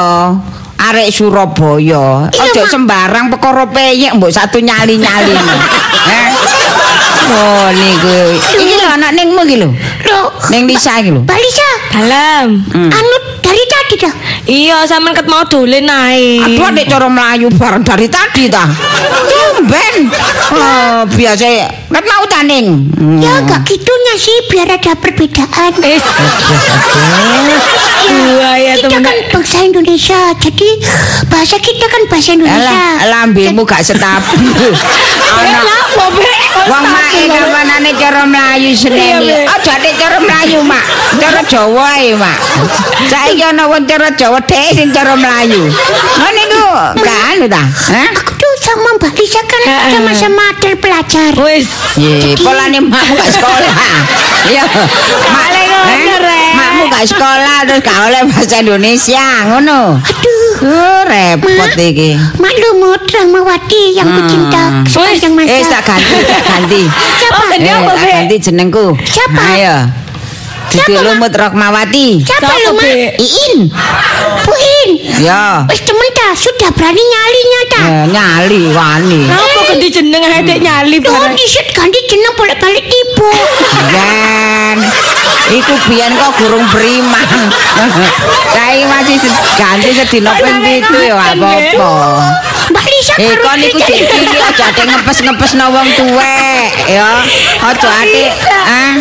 Arek 0.78 1.10
Surabaya. 1.10 2.30
Iya, 2.30 2.38
Ojo 2.46 2.62
sembarang 2.64 3.28
perkara 3.28 3.66
peyek 3.66 4.14
mbok 4.14 4.30
satu 4.30 4.62
nyali-nyali. 4.62 5.34
eh. 6.14 6.28
Oh 7.28 7.68
niku. 7.76 8.16
Iki 8.56 8.74
lho 8.80 8.86
anak 8.96 9.10
ningmu 9.12 9.40
iki 9.44 9.56
lho. 9.60 9.68
Ning 10.50 10.64
Lisa 10.68 11.00
iki 11.00 11.10
lho. 11.12 11.20
Mbak 11.24 11.38
Lisa, 11.38 11.68
Dalam. 11.92 12.48
anu 12.72 13.16
dari 13.48 13.64
tadi 13.64 13.94
dah. 13.96 14.14
Iya, 14.44 14.76
sampean 14.84 15.16
ket 15.16 15.24
mau 15.24 15.40
dolen 15.44 15.88
ae. 15.88 16.36
Aduh 16.44 16.68
adek 16.68 16.84
cara 16.86 17.08
melayu 17.08 17.48
bareng 17.48 17.80
dari 17.80 18.04
tadi 18.06 18.44
ta. 18.46 18.68
Tumben. 19.24 20.12
Oh, 20.52 21.08
biasa 21.08 21.46
kan 21.88 22.04
mau 22.04 22.24
taning. 22.28 22.92
Hmm. 22.92 23.18
Ya 23.18 23.40
enggak 23.40 23.64
gitunya 23.64 24.14
sih 24.20 24.36
biar 24.52 24.68
ada 24.68 24.92
perbedaan. 24.94 25.72
Eh, 25.80 25.96
Dua 28.08 28.52
ya 28.56 28.74
kita 28.80 28.88
temen. 28.88 29.04
kan 29.04 29.16
bangsa 29.32 29.58
Indonesia, 29.60 30.20
jadi 30.36 30.68
bahasa 31.28 31.56
kita 31.58 31.84
kan 31.88 32.02
bahasa 32.08 32.30
Indonesia. 32.32 32.72
Alah, 32.72 32.94
lambemu 33.24 33.62
gak 33.64 33.84
stabil. 33.84 34.72
Ana 35.38 35.76
wong 36.68 36.84
make 36.88 37.28
kapanane 37.28 37.90
cara 37.96 38.22
mlayu 38.24 38.72
seneni. 38.72 39.00
Iya, 39.00 39.18
Be. 39.20 39.38
Aja 39.46 39.74
nek 39.78 39.94
cara 39.96 40.18
mlayu, 40.18 40.60
Mak. 40.64 40.84
Cara 41.20 41.40
Jawa 41.44 41.84
ae, 42.00 42.12
Mak. 42.16 42.38
Saiki 43.08 43.37
ana 43.42 43.64
wong 43.68 43.84
cara 43.86 44.08
Jawa 44.12 44.40
dhek 44.42 44.74
sing 44.74 44.88
cara 44.90 45.14
mlayu. 45.14 45.68
Ngono 45.68 46.30
niku 46.34 46.62
gak 47.02 47.20
anu 47.34 47.44
ta? 47.46 47.62
Hah? 47.62 48.08
Aku 48.14 48.32
tuh 48.34 48.54
sama 48.60 48.90
Mbak 48.98 49.14
Lisa 49.14 49.42
kan 49.46 49.60
sama-sama 49.92 50.44
terpelajar. 50.58 51.32
Wis. 51.38 51.68
Ye, 51.98 52.34
polane 52.40 52.78
makmu 52.82 53.14
gak 53.14 53.30
sekolah. 53.34 53.72
Iya. 54.48 54.64
Mak 54.64 55.48
bener, 55.84 56.20
Rek. 56.24 56.52
Makmu 56.56 56.82
gak 56.88 57.04
sekolah 57.04 57.58
terus 57.68 57.80
gak 57.84 57.98
oleh 58.08 58.22
bahasa 58.32 58.56
Indonesia, 58.64 59.24
ngono. 59.50 60.00
Aduh, 60.00 60.36
Oh, 60.58 61.00
repot 61.06 61.78
iki. 61.78 62.18
maklum 62.40 62.82
Rahmawati 63.08 63.98
yang 63.98 64.08
kucinta 64.14 64.82
sepanjang 64.86 65.34
masa. 65.34 65.50
Eh, 65.58 65.62
tak 65.66 65.82
ganti, 65.86 66.16
tak 66.22 66.42
ganti. 66.46 66.82
Siapa? 67.18 67.34
Oh, 67.34 67.46
Eh, 67.50 67.58
tak 67.62 68.08
ganti 68.14 68.36
jenengku. 68.38 68.86
Siapa? 69.02 69.42
Ayo. 69.54 69.76
Siapa? 70.68 71.00
Lumut 71.00 71.32
Rokmawati. 71.32 72.06
Siapa 72.20 72.44
Siapa, 72.44 72.64
lu, 72.64 72.70
Mak? 72.76 72.84
Be? 72.84 72.96
Iin. 73.16 73.58
Bu 74.44 74.52
In. 74.52 74.90
Ya. 75.20 75.64
Wis 75.66 75.80
temen 75.82 76.08
dah, 76.12 76.32
sudah 76.32 76.70
berani 76.72 77.00
nyalinya 77.00 77.60
dah. 77.68 77.84
Eh, 77.86 78.04
nyali 78.08 78.60
wani. 78.70 79.20
Napa 79.26 79.60
ganti 79.66 79.88
jeneng 79.88 80.22
adek 80.22 80.58
nyali 80.60 80.96
Loh, 80.98 81.10
bareng. 81.10 81.34
disit 81.34 81.66
ganti 81.72 81.98
jeneng 82.06 82.32
bolak-balik 82.36 82.84
tipu. 83.18 83.30
Jan. 83.90 84.78
Iku 85.48 85.74
biyen 85.88 86.12
kok 86.14 86.32
gurung 86.38 86.64
beriman. 86.70 87.24
Saiki 88.52 88.84
masih 88.84 89.16
ganti 89.56 89.90
sedina 89.96 90.36
ping 90.36 90.60
pitu 90.60 90.98
ya 91.08 91.16
apa-apa. 91.16 91.90
Mbak 92.68 92.84
Lisa 92.84 93.14
Eh 93.16 93.32
kon 93.40 93.56
iku 93.64 93.80
iki 93.80 94.28
aja 94.28 94.68
ate 94.68 94.82
ngepes-ngepesno 94.84 95.72
wong 95.72 95.88
tuwek 95.96 96.68
ya. 96.84 97.24
Aja 97.64 97.88
ate 97.88 98.24
ah 98.68 98.92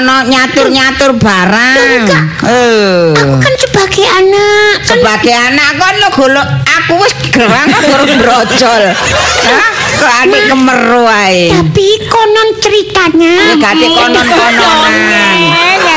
ana 0.00 0.24
nyatur-nyatur 0.24 1.20
barang. 1.20 2.08
Eh. 2.48 3.12
Aku 3.12 3.36
kan 3.36 3.54
sebagai 3.60 4.08
anak 4.08 4.80
sebagai 4.88 5.36
anak 5.36 5.68
kon 5.76 5.94
lo 6.00 6.08
golok 6.16 6.48
aku 6.64 6.92
wis 7.04 7.12
gerang 7.28 7.68
kok 7.68 7.82
gurung 7.92 8.14
brojol. 8.24 8.84
Hah? 9.52 9.72
Kok 9.98 10.14
adik 10.22 10.46
kemeru 10.46 11.10
ae. 11.10 11.50
tapi 11.50 11.98
konon 12.06 12.48
ceritanya 12.62 13.27
Wis 13.28 13.56
gati 13.60 13.86
konon-kononan. 13.92 15.38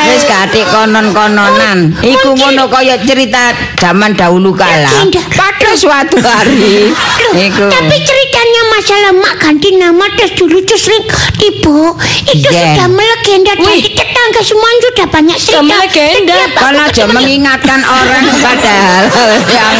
Wis 0.08 0.24
gati 0.26 0.62
konon-kononan. 0.67 1.78
Iku 2.04 2.30
ngono 2.36 2.67
kaya 2.67 3.00
cerita 3.00 3.52
zaman 3.78 4.12
dahulu 4.13 4.52
kala. 4.52 5.08
Pada 5.32 5.72
suatu 5.72 6.20
hari 6.20 6.91
Loh, 6.91 7.34
iku. 7.38 7.63
tapi 7.70 7.96
ceritanya 7.96 8.62
masalah 8.76 9.12
mak 9.13 9.36
ganti 9.39 9.70
nama 9.74 10.04
terus 10.13 10.36
dulu 10.36 10.58
tuh 10.62 10.76
sering 10.76 11.06
tipu 11.38 11.96
itu 12.28 12.44
Iya. 12.44 12.76
sudah 12.76 12.88
melegenda 12.91 13.54
dari 13.56 13.88
tetangga 13.88 14.41
semuanya 14.41 14.80
sudah 14.84 15.08
banyak 15.08 15.38
cerita 15.38 15.54
Sudah 15.54 15.63
melegenda. 15.63 16.34
Kan 16.52 16.76
aku 16.76 16.89
aja 16.91 17.04
mengingatkan 17.08 17.80
orang 17.82 18.24
pada 18.41 18.74
hal 19.15 19.32
yang 19.48 19.76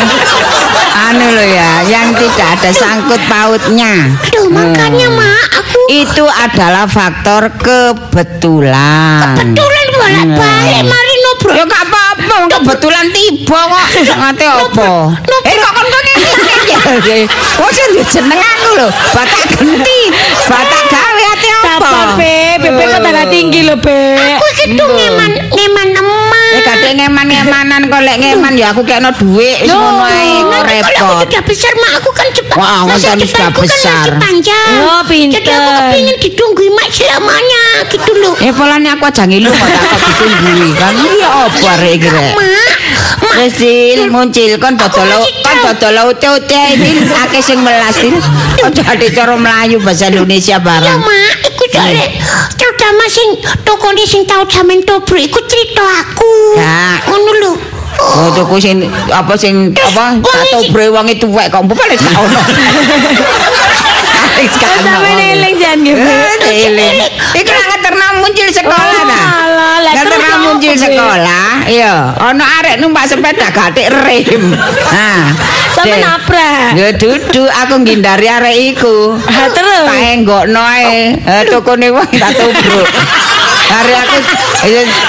anu 1.11 1.27
loh 1.27 1.47
ya, 1.49 1.71
yang 1.87 2.07
tidak 2.15 2.47
ada 2.59 2.69
sangkut 2.71 3.19
pautnya. 3.27 4.15
Aduh 4.21 4.47
makanya 4.47 5.07
mak 5.11 5.43
aku 5.59 5.79
Itu 5.91 6.23
adalah 6.23 6.85
faktor 6.87 7.40
kebetulan. 7.49 9.34
kebetulan 9.39 9.86
bolak 9.95 10.27
balik 10.38 10.84
mari 10.86 11.15
nobro 11.25 11.51
Ya 11.58 11.63
gak 11.65 11.84
apa-apa, 11.89 12.36
kebetulan 12.60 13.06
tiba 13.10 13.60
kok. 13.65 13.86
Ngate 14.06 14.45
apa? 14.45 14.89
Eh 15.47 15.56
kok 15.58 15.71
kon 15.73 15.88
kok 15.89 16.01
ngene. 16.06 17.17
Kok 17.32 17.69
sing 17.73 17.89
jeneng 18.13 18.41
aku 18.41 18.69
lho, 18.77 18.88
batak 19.15 19.45
genti, 19.58 20.01
batak 20.45 20.84
gawe 20.91 21.23
ate 21.34 21.49
apa? 21.49 21.65
Sabar, 21.65 22.08
Be. 22.19 22.36
Bebe 22.62 22.84
kok 22.86 23.01
tinggi 23.32 23.60
lho, 23.65 23.75
Be. 23.80 24.17
aku 24.17 24.45
gitu 24.62 24.84
ngeman 24.86 25.32
ngeman 25.49 25.88
emak 25.97 26.30
Eh 26.51 26.59
gak 26.61 26.77
ngeman-ngemanan 26.91 27.81
kok 27.87 28.01
lek 28.03 28.17
ngeman 28.19 28.53
ya 28.53 28.75
aku 28.75 28.83
kekno 28.83 29.09
dhuwit 29.15 29.63
wis 29.63 29.71
ngono 29.71 30.03
ae 30.03 30.43
kok 30.43 30.59
aku 30.59 30.67
repot. 30.67 31.23
sudah 31.23 31.41
besar 31.47 31.73
mak 31.73 31.91
aku 31.97 32.09
kan 32.11 32.27
cepat 32.29 32.55
Wah, 32.59 32.79
masa 32.83 32.91
ngoten 33.15 33.17
sudah 33.23 33.23
depanku 33.23 33.55
kan 33.55 33.63
besar. 33.63 34.07
masih 34.11 34.19
panjang 34.19 34.69
Oh, 34.83 35.01
pinter. 35.07 35.39
jadi 35.39 35.51
aku 35.55 35.71
kepingin 35.71 36.15
ditunggu 36.19 36.63
mak 36.71 36.87
selamanya 36.91 37.63
gitu 37.87 38.11
loh 38.19 38.33
Eh 38.37 38.51
polane 38.51 38.89
aku 38.89 39.03
aja 39.05 39.23
ngilu 39.23 39.47
kok 39.47 39.63
tak 39.65 39.83
kok 39.87 40.01
ditungguhi 40.03 40.69
kan. 40.75 40.93
Iya 40.93 41.29
apa 41.47 41.67
arek 41.79 41.91
iki 41.95 42.09
rek? 42.09 42.33
Wis 43.31 43.57
muncil 44.09 44.51
kon 44.59 44.75
dodol 44.75 45.07
kon 45.39 45.57
dodol 45.63 46.11
ute-ute 46.11 46.61
ini 46.75 46.91
akeh 47.07 47.39
sing 47.39 47.63
melas 47.63 47.95
Sil. 47.95 48.13
Aja 48.59 48.81
ade 48.87 49.07
cara 49.09 49.33
Melayu 49.33 49.79
bahasa 49.79 50.07
Indonesia 50.07 50.55
ya 50.55 50.59
bareng. 50.59 50.99
mak 50.99 51.35
iku 51.47 51.63
soalnya 51.71 52.07
terutama 52.91 53.08
sing 53.08 53.30
tokone 53.63 54.04
sing 54.04 54.21
tau 54.27 54.43
jamin 54.43 54.84
tobro 54.84 55.15
iku 55.15 55.39
cerita 55.47 55.80
aku 56.04 56.60
Ya. 56.60 56.99
ngono 57.08 57.32
lho 57.34 57.54
Oh, 58.01 58.34
tuku 58.34 58.58
sing 58.58 58.82
apa 59.08 59.38
sing 59.38 59.71
apa 59.71 60.17
wong 60.17 60.25
tato 60.25 60.60
iki- 60.60 60.73
bre 60.73 60.89
wong 60.89 61.06
itu 61.06 61.21
tuwek 61.21 61.47
kok 61.47 61.62
mbok 61.62 61.75
paling 61.77 61.99
gak 61.99 62.17
ono. 62.17 62.39
Paling 64.25 64.47
gak 64.49 64.71
ono. 64.73 64.89
Sampe 64.89 65.12
eling 65.21 65.56
jan 65.56 65.77
nggih. 65.77 65.95
Eh, 66.41 66.65
eling. 66.65 66.95
Iku 67.36 67.51
lak 67.51 67.67
ngeterno 67.69 68.06
muncul 68.17 68.47
sekolah 68.49 69.01
ta. 69.06 69.19
Alah, 69.45 69.75
lah 69.86 69.91
Ngeterno 69.93 70.23
apa, 70.25 70.38
muncul 70.41 70.73
sekolah, 70.73 71.47
iya. 71.69 71.93
Ono 72.25 72.41
arek 72.41 72.75
numpak 72.82 73.06
sepeda 73.06 73.47
gatik 73.54 73.86
rem. 73.93 74.49
Nah, 74.89 75.21
Sampe 75.81 75.97
nabrak. 75.97 76.77
Ya 76.77 76.87
duduk 76.93 77.49
aku 77.49 77.73
ngindari 77.81 78.27
arek 78.29 78.55
iku. 78.77 79.17
Ha, 79.31 79.49
terus? 79.49 79.89
Tak 79.89 80.21
enggokno 80.21 80.61
ae. 80.61 81.17
Eh 81.17 81.41
tokone 81.49 81.89
wong 81.89 82.09
tak 82.13 82.37
tubruk. 82.37 82.85
Mari 83.71 83.93
aku 83.95 84.17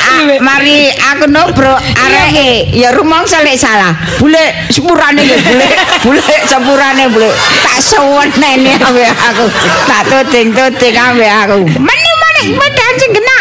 ah, 0.08 0.22
mari 0.40 0.88
aku 0.88 1.26
nobrok 1.28 1.76
areke 1.76 2.72
ya 2.72 2.94
rumangsa 2.96 3.44
lek 3.44 3.58
salah. 3.60 3.92
Bule 4.16 4.40
sepurane 4.72 5.20
lho 5.20 5.36
bule. 5.44 5.68
Bule 6.06 6.34
sepurane 6.48 7.04
bule. 7.12 7.28
Tak 7.66 7.78
sewenene 7.84 8.72
awe 8.80 9.04
aku. 9.28 9.44
Tak 9.84 10.02
tuding-tuding 10.08 10.96
awe 10.96 11.26
aku. 11.44 11.58
Mene 11.76 12.12
mene 12.22 12.42
medan 12.56 12.92
sing 12.96 13.10
kena. 13.12 13.38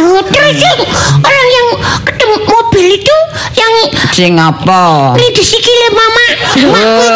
Loh, 0.00 0.22
terus 0.32 0.56
orang 1.20 1.48
yang 1.52 1.68
ketemu 2.06 2.36
mobil 2.80 2.96
itu 2.96 3.16
yang 3.60 3.72
Sing 4.10 4.32
apa? 4.40 5.12
ini 5.20 5.28
di 5.36 5.44
sikile 5.44 5.88
mama 5.92 6.26
makku 6.72 7.08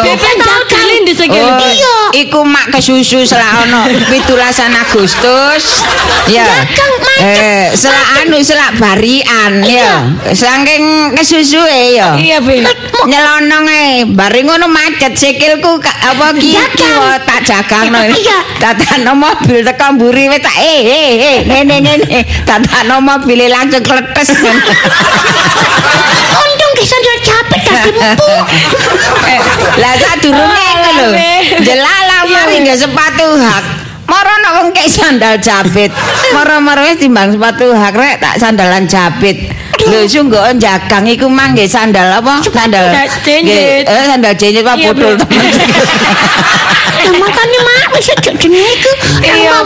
Oh. 1.25 1.25
Oh, 1.25 1.57
Iya. 1.57 1.97
iku 2.13 2.45
mak 2.45 2.69
kesusu 2.69 3.25
selak 3.25 3.65
ono 3.65 3.89
17 3.89 4.29
Agustus. 4.77 5.81
Ya. 6.29 6.45
Eh, 7.19 7.73
selak 7.73 8.07
anu 8.21 8.37
selak 8.45 8.77
barian 8.77 9.65
ya. 9.65 10.05
Saking 10.31 11.15
kesusue 11.17 11.97
ya. 11.97 12.13
Iya, 12.15 12.37
Be. 12.45 12.61
Nyelonong 13.09 13.65
e, 13.67 13.83
bari 14.13 14.45
ngono 14.45 14.69
macet 14.69 15.17
sikilku 15.17 15.81
apa 15.81 16.31
ki 16.37 16.53
tak 17.25 17.39
jagangno. 17.43 18.05
Iya. 18.05 18.37
Tatano 18.61 19.17
mobil 19.17 19.65
teko 19.65 19.97
mburi 19.97 20.29
wis 20.29 20.41
tak 20.45 20.55
eh 20.61 20.81
eh 20.85 21.11
eh 21.17 21.37
ngene 21.43 21.75
ngene. 21.81 22.19
Tatano 22.45 23.01
mobil 23.01 23.49
langsung 23.49 23.81
kletes. 23.83 24.29
untung 26.35 26.71
ke 26.73 26.83
sandal 26.83 27.17
capek 27.21 27.59
tadi 27.61 27.89
empuk 27.93 28.45
Eh, 29.25 29.39
Lah 29.81 29.93
sadurunge 29.97 30.65
iku 30.69 30.89
lho. 30.93 31.07
Alah, 31.07 31.11
Be. 31.11 31.31
Jelala 31.63 32.17
mari 32.25 32.55
nggak 32.61 32.79
sepatu 32.79 33.27
hak. 33.35 33.63
Moro 34.05 34.33
nek 34.37 34.51
wong 34.55 34.67
kek 34.69 34.87
sandal 34.87 35.35
jabit. 35.41 35.89
Moro-moro 36.31 36.85
wis 36.85 37.01
timbang 37.01 37.33
sepatu 37.33 37.73
hak 37.73 37.93
rek 37.93 38.15
tak 38.21 38.37
sandalan 38.37 38.85
jabit. 38.85 39.49
Lho 39.85 39.99
sungguh 40.09 40.41
jagang 40.57 41.05
iku 41.05 41.29
mang 41.29 41.53
nggih 41.53 41.69
sandal 41.69 42.17
apa? 42.17 42.41
Sandal. 42.41 42.89
Nggih, 43.21 43.85
Eh 43.85 44.03
sandal 44.09 44.33
jenyit 44.33 44.65
apa 44.65 44.77
Iya, 44.77 44.89
bodol 44.91 45.13
temen. 45.21 45.45
Ya 47.05 47.11
makanya 47.21 47.59
mak 47.61 47.93
wis 47.93 48.09
jenenge 48.17 48.65
iku. 48.65 48.91
Iya, 49.21 49.61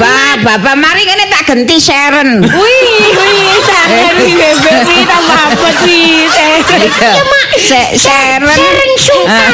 Bapak, 0.00 0.34
bapak 0.42 0.74
mari 0.80 1.04
ngene 1.04 1.28
tak 1.28 1.42
genti 1.44 1.76
Sharon. 1.76 2.40
Wih, 2.40 3.12
wih, 3.12 3.58
sangat 3.68 4.16
wih, 4.16 4.32
bebek 4.32 4.76
wih, 4.88 5.02
tambah 5.04 5.40
apa 5.44 5.68
wih, 5.84 6.24
teh. 6.32 6.56
Iya, 6.64 7.43
Se 7.58 7.80
Sharon. 7.96 8.50
Sharon 8.50 8.92
Sungkar. 8.98 9.52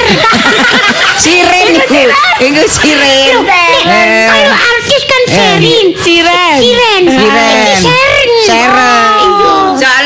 Siren 1.20 1.68
iku. 1.80 2.00
Iku 2.40 2.62
siren. 2.66 3.44
Eh, 3.44 4.26
Kalau 4.28 4.56
artis 4.56 5.02
kan 5.04 5.22
Sherin. 5.28 5.86
Siren. 6.00 6.58
Siren. 6.64 7.02
Siren. 7.04 7.60
Ini 7.60 7.74
Sharon. 7.84 8.30
Sharon. 8.48 9.39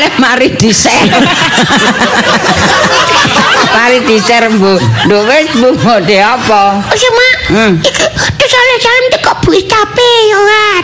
Soalnya 0.05 0.21
mari 0.21 0.47
di 0.53 0.69
share. 0.69 1.09
mari 3.73 3.97
di 4.05 4.17
share 4.21 4.53
Bu. 4.53 4.77
Duh 5.09 5.25
wis 5.25 5.49
Bu 5.57 5.73
mode 5.81 6.17
apa? 6.21 6.77
Oh 6.77 7.11
mak. 7.17 7.35
Hmm. 7.49 7.73
Iku 7.81 8.05
terus 8.37 8.53
oleh 8.53 8.77
salam 8.77 9.05
teko 9.17 9.31
Bu 9.41 9.49
Istape 9.57 10.11
yo 10.29 10.39
kan. 10.45 10.83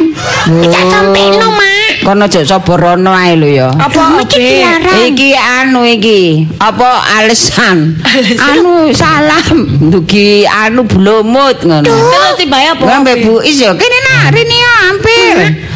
Tak 0.73 0.83
sampai 0.89 1.25
no 1.37 1.47
mak. 1.53 1.93
Kono 2.01 2.25
aja 2.25 2.41
sapa 2.41 2.73
rono 2.81 3.13
ae 3.13 3.37
lho 3.37 3.45
ya. 3.45 3.69
Apa, 3.77 4.25
Iki. 4.25 4.65
Iki 5.13 5.29
anu 5.37 5.85
iki, 5.85 6.49
apa 6.57 7.05
alesan? 7.21 8.01
Anu 8.41 8.89
salam 8.89 9.77
dugi 9.93 10.49
anu 10.49 10.81
blomut 10.81 11.61
ngono. 11.61 11.85
Terus 11.85 12.41
tiba 12.41 12.57
ya 12.57 12.73
apa? 12.73 12.89
Ngambe 12.89 13.21
Bu 13.21 13.45
Is 13.45 13.61
ya 13.61 13.77
kene 13.77 13.97
nak 14.01 14.33
rene 14.33 14.57
ya 14.57 14.73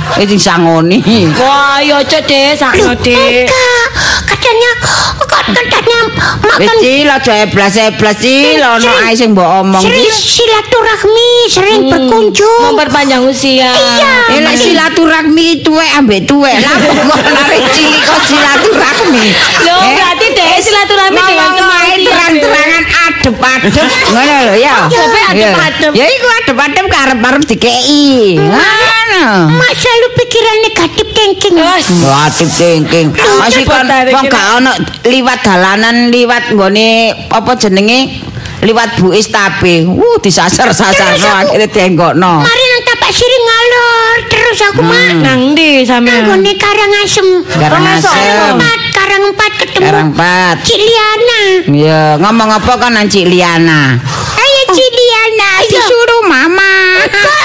hampir. 0.05 0.23
Iki 0.29 0.37
sangoni. 0.37 0.97
Wah, 1.35 1.81
ya 1.81 1.99
deh, 2.05 2.53
sakno 2.53 2.93
deh. 3.01 3.45
Enggak. 3.45 3.87
Katanya 4.25 4.71
kok 4.77 5.45
katanya 5.55 5.99
mak 6.13 6.59
Wis 6.61 6.67
kan 6.69 6.77
Cil 6.79 7.07
aja 7.09 7.33
eblas-eblas 7.47 8.17
Cil 8.21 8.61
ono 8.61 8.91
ae 9.07 9.13
sing 9.17 9.33
mbok 9.33 9.49
omong 9.65 9.81
Cil. 9.81 10.05
silaturahmi, 10.13 11.31
sering 11.49 11.81
berkunjung. 11.89 12.73
Memperpanjang 12.75 13.23
usia. 13.25 13.71
Iya. 13.73 14.13
Eh 14.35 14.39
lek 14.45 14.55
silaturahmi 14.55 15.65
tuwek 15.65 15.89
ambek 15.97 16.29
tuwek. 16.29 16.55
Lah 16.61 16.75
kok 16.77 17.21
narik 17.25 17.63
cilik 17.73 18.03
kok 18.03 18.21
silaturahmi. 18.25 19.25
Loh, 19.65 19.79
Eh? 19.81 19.93
berarti 19.97 20.25
deh 20.31 20.49
silaturahmi 20.61 21.17
dengan 21.19 21.49
ngomong 21.55 21.71
ae 21.71 21.81
kematian. 21.81 21.99
terang-terangan 22.05 22.83
adep-adep 22.85 23.55
ngono 23.71 24.36
lho 24.51 24.56
ya. 24.60 24.86
Sampai 24.86 25.21
adep-adep. 25.34 25.91
Ya 25.97 26.06
iku 26.06 26.28
adep-adep 26.43 26.86
karep-karep 26.86 27.41
dikeki. 27.49 28.38
Ngono. 28.38 29.25
Mak 29.58 29.73
selalu 29.73 30.08
pikiran 30.19 30.58
negatif 30.62 31.08
thinking. 31.15 31.56
Wes. 31.58 31.88
Waduh 32.04 32.49
thinking. 32.54 33.08
Masih 33.15 33.63
kan 33.65 33.88
wong 33.89 34.25
gak 34.30 34.45
ono 34.62 34.71
liwat 35.08 35.39
dalanan 35.41 36.13
liwat 36.13 36.54
nggone 36.54 37.13
apa 37.34 37.51
jenenge 37.58 38.21
liwat 38.62 38.97
Bu 39.01 39.13
Istape. 39.13 39.86
Uh 39.89 40.17
disasar-sasarno 40.21 41.30
akhirnya 41.45 41.69
tenggokno. 41.69 42.41
Mari 42.45 42.63
nang 42.69 42.84
tapak 42.86 43.12
siri 43.13 43.38
ngalor 43.41 44.15
terus 44.30 44.60
aku 44.62 44.82
mak. 44.86 45.13
Nang 45.21 45.39
ndi 45.58 45.82
sampean? 45.86 46.25
Nggone 46.30 46.51
Karangasem. 46.58 47.28
Karangasem. 47.45 48.58
Karang 49.05 49.21
empat, 49.29 49.37
empat 49.37 49.51
ketemu. 49.61 49.85
Karang 49.85 50.09
pat. 50.17 50.55
Cik 50.65 50.81
Liana. 50.81 51.41
Ya, 51.69 52.01
ngomong 52.17 52.49
apa 52.49 52.73
kan 52.81 52.97
Cik 53.05 53.29
Liana? 53.29 54.01
Ayo 54.33 54.61
Cik 54.73 54.89
Liana, 54.89 55.51
Disuruh 55.61 56.23
mama. 56.25 56.73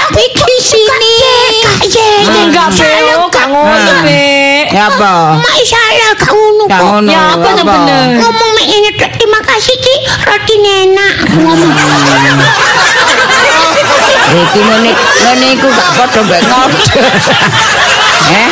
Iki 0.09 0.57
sini. 0.57 1.15
Kak 1.61 1.85
ye. 1.85 2.09
Enggak. 2.25 2.73
Oh, 2.73 3.29
ngono, 3.29 3.93
Ah. 3.93 4.01
Be. 4.01 4.65
Ya 4.73 4.89
apa? 4.89 5.37
Mak 5.37 5.57
salah 5.61 6.11
kak 6.17 6.33
ngono 6.33 6.63
Gak 6.65 6.79
kok. 6.81 6.87
ngono. 6.89 7.09
Ya, 7.13 7.21
apa 7.37 7.49
bener? 7.61 8.05
Ngomong 8.17 8.49
mek 8.57 8.67
ini 8.67 8.89
terima 8.97 9.39
kasih 9.45 9.75
Cik. 9.77 9.99
Roti 10.25 10.55
enak. 10.57 11.13
Ngomong. 11.37 11.71
Iki 14.31 14.59
ngene 14.63 14.91
ngene 14.95 15.45
iku 15.59 15.67
gak 15.67 15.89
padha 15.99 16.19
mbek 16.23 16.41
ngode. 16.47 16.79
Eh? 18.31 18.49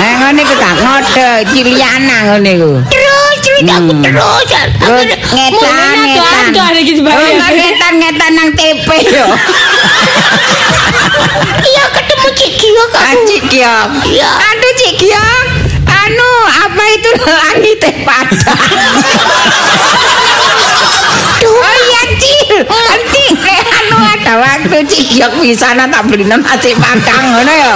Eh 0.00 0.12
ngene 0.24 0.40
iku 0.40 0.54
gak 0.56 0.74
ngode, 0.80 1.28
Cik 1.52 1.64
Liana 1.68 2.16
ngene 2.32 2.50
iku. 2.56 2.70
Terus 2.88 3.36
terus 3.44 3.60
aku 3.68 3.92
terus. 4.00 4.24
Terus 4.80 5.04
ngetan 5.36 5.96
ngetan. 6.08 6.52
Ngetan 7.52 7.92
ngetan 8.00 8.32
nang 8.32 8.48
TP 8.56 8.88
yo. 9.12 9.26
Iya 11.68 11.84
ketemu 11.92 12.28
Cik 12.32 12.52
Gio 12.56 12.84
kak. 12.94 13.02
Ah, 13.02 13.14
Cik 13.28 13.42
Giong. 13.52 13.90
Iya. 14.08 14.30
Aduh 14.32 14.72
Cik 14.80 14.94
Giong. 14.96 15.46
Anu, 15.88 16.32
apa 16.48 16.82
itu 16.96 17.10
langit 17.44 17.76
teh 17.80 17.94
padang? 18.04 18.60
Oh 21.48 21.74
iya 21.88 22.02
Cil, 22.18 22.60
waktu 24.34 24.78
Cik 24.84 25.06
Giong 25.10 25.40
bisa 25.40 25.72
tak 25.72 26.02
beli 26.04 26.28
nasi 26.28 26.76
padang 26.76 27.24
ngono 27.32 27.48
ya. 27.48 27.74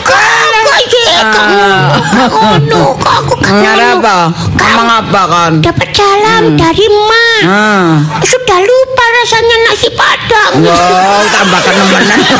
Kok 0.00 0.80
ye, 0.88 1.12
kok 1.20 1.44
ngono, 1.44 1.76
kok 2.10 2.40
ngono, 2.40 2.82
kok 2.96 3.12
aku 3.20 3.34
ngono. 3.36 4.00
apa? 4.00 4.16
Ngomong 4.56 4.88
apa 4.88 5.22
kan? 5.28 5.52
Dapat 5.60 5.88
salam 5.92 6.56
dari 6.56 6.86
mak. 6.88 7.40
Hmm. 7.44 7.90
Sudah 8.20 8.58
lupa 8.58 9.04
rasanya 9.20 9.56
nasi 9.68 9.88
padang. 9.92 10.52
Wow, 10.62 11.20
tambah 11.28 11.60
kenemenan. 11.62 12.20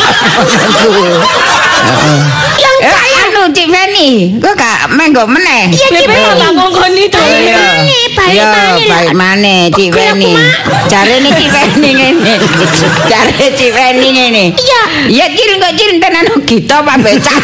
Yang 2.60 2.76
Eh, 2.80 2.92
kaya. 2.92 3.20
anu 3.28 3.42
Cik 3.52 3.68
Feni, 3.68 4.08
kok 4.36 4.52
gak 4.52 4.88
menggo 4.88 5.24
meneh? 5.24 5.68
Iya, 5.68 5.88
Cik 6.00 6.08
Feni. 6.08 8.00
Baik 8.20 8.36
maneh, 8.36 8.84
baik 8.84 8.84
Iya, 8.84 8.84
maneh 8.84 8.86
baik 8.90 9.14
mana 9.16 9.56
Cik 9.72 9.88
mak. 10.28 10.52
Jarene 10.86 11.30
Cik 11.32 11.48
Feni 11.50 11.90
ngene. 11.90 12.34
Jare 13.08 13.46
Cik 13.50 13.70
Feni 13.72 14.08
ngene. 14.10 14.44
Iya. 14.52 14.82
Iya 15.08 15.26
Cil 15.32 15.52
kok 15.56 15.72
Cil 15.74 15.90
tenan 15.96 16.26
kita 16.44 16.74
apa 16.78 16.94
becak. 16.96 17.40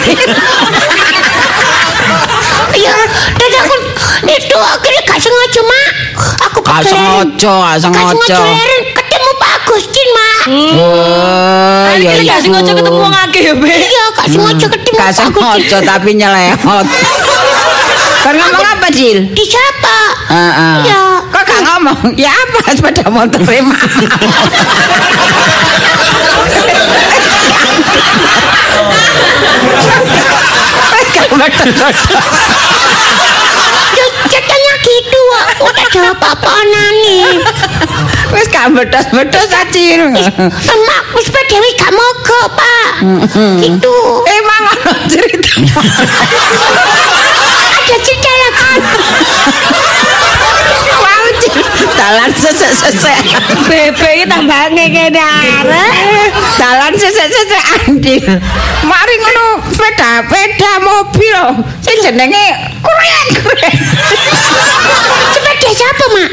Iya, 2.76 2.92
dan 3.32 3.50
aku 3.56 3.74
itu 4.26 4.56
akhirnya 4.58 5.00
gak 5.02 5.18
sengaja 5.18 5.60
mak. 5.64 5.90
Aku 6.44 6.58
Gak 6.60 6.82
sengaja, 6.82 7.54
gak 7.56 7.72
Gak 7.72 7.78
sengaja. 7.80 8.40
ketemu 8.92 9.30
Pak 9.34 9.52
Agustin 9.56 10.08
mak. 10.12 10.44
Oh, 10.76 11.84
Kan 11.86 11.96
iya 11.96 12.10
kita 12.12 12.20
iya. 12.20 12.30
gak 12.30 12.40
sengaja 12.42 12.72
ketemu 12.74 12.98
wong 13.00 13.14
akeh 13.16 13.42
ya, 13.42 13.54
Be. 13.56 13.72
Iya, 13.72 14.04
gak 14.12 14.28
sengaja 14.28 14.66
ketemu 14.68 14.94
Gak 14.94 15.08
Pak 15.08 15.24
Agustin. 15.24 15.32
sengaja 15.32 15.76
tapi 15.82 16.10
nyelehot. 16.14 16.86
Kan 18.22 18.34
ngomong 18.38 18.66
apa 18.68 18.88
Cil? 18.90 19.18
Disapa. 19.32 19.85
Heeh. 20.26 20.76
Iya. 20.86 21.02
Kok 21.30 21.42
gak 21.46 21.60
ngomong? 21.66 22.00
Ya 22.18 22.32
apa 22.34 22.58
sepeda 22.76 23.04
motor 23.10 23.40
Katanya 34.26 34.74
gitu, 34.84 35.22
tak 35.72 35.88
jawab 35.94 36.18
apa-apa 36.18 36.54
nih. 36.66 37.40
Wis 38.34 38.46
gak 38.50 38.74
bedos-bedos 38.74 39.50
acil. 39.54 40.12
Emak, 40.50 41.02
wis 41.16 41.28
Pak 41.30 41.44
Dewi 41.48 41.70
gak 41.78 41.92
mogo, 41.94 42.40
Pak. 42.52 42.90
Gitu. 43.62 43.96
Emang 44.26 44.62
ono 44.74 44.92
cerita. 45.08 45.52
Ada 47.76 47.96
cerita 48.02 48.32
lagi. 48.42 48.70
Dalan 52.06 52.30
sesek-sesek. 52.30 53.34
Bebe 53.66 54.08
iki 54.14 54.30
tambah 54.30 54.70
ngekene 54.70 55.18
arek. 55.18 56.30
Dalan 56.54 56.94
sesek-sesek 56.94 57.62
andil. 57.82 58.22
Mari 58.86 59.14
ngono 59.18 59.58
sepeda-peda 59.74 60.72
mobil 60.86 61.66
sing 61.82 61.98
jenenge 62.06 62.46
kurek-kurek. 62.78 63.74
Sepeda 65.34 65.70
siapa, 65.74 66.04
Mak? 66.14 66.30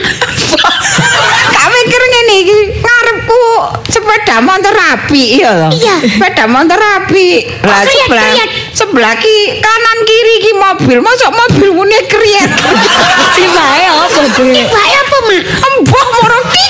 Gak 1.57 1.67
mikir 1.73 2.01
ngene 2.05 2.33
iki 2.45 2.55
ngarepku 2.77 3.41
sepeda 3.89 4.45
motor 4.45 4.77
api 4.77 5.41
ya 5.41 5.57
lho. 5.57 5.69
Iya. 5.73 5.95
Sepeda 6.05 6.45
motor 6.53 6.77
api. 7.01 7.49
Lah 7.65 7.81
Kriet, 7.81 8.62
sebelah 8.83 9.15
ki 9.15 9.63
kanan 9.63 9.99
kiri 10.03 10.35
ki 10.43 10.51
mobil. 10.59 10.97
Masuk 10.99 11.31
mobil 11.31 11.69
mune 11.71 11.99
kriet. 12.11 12.51
Tibae 13.39 13.83
apa, 13.87 14.21
Be? 14.35 14.63
Pak 14.67 14.87
apa, 14.91 15.17
Mak? 15.31 15.41
Embah 15.47 16.05
moro 16.19 16.39
ki. 16.51 16.65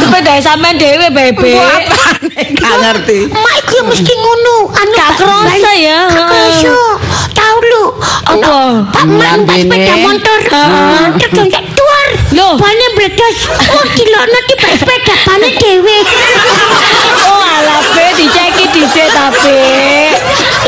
Sepeda 0.00 0.34
sampean 0.40 0.80
dhewe, 0.80 1.06
Bebe. 1.12 1.60
Gak 2.56 2.74
ngerti. 2.80 3.28
Mak 3.28 3.58
ya 3.68 3.80
mesti 3.84 4.12
ngono. 4.16 4.56
Anu 4.72 4.92
Gak 4.96 5.10
kerasa 5.20 5.70
ya, 5.76 6.08
kerasa. 6.08 6.72
Tahu 7.36 7.58
lu. 7.68 7.84
Apa? 8.26 8.56
Pak 8.90 9.04
Man 9.06 9.44
pas 9.44 9.60
sepeda 9.60 9.94
motor. 10.00 10.40
Heeh. 10.48 11.79
lo 12.40 12.56
pane 12.56 12.86
bledos 12.96 13.52
kok 13.52 13.84
dilono 13.96 14.38
di 14.48 14.54
sepeda 14.80 15.16
pane 15.28 15.48
dhewe. 15.60 15.96
Oh 17.28 17.44
ala 17.44 17.76
be 17.92 18.16
diceki 18.16 18.64
dhisik 18.72 19.12
tapi 19.12 19.60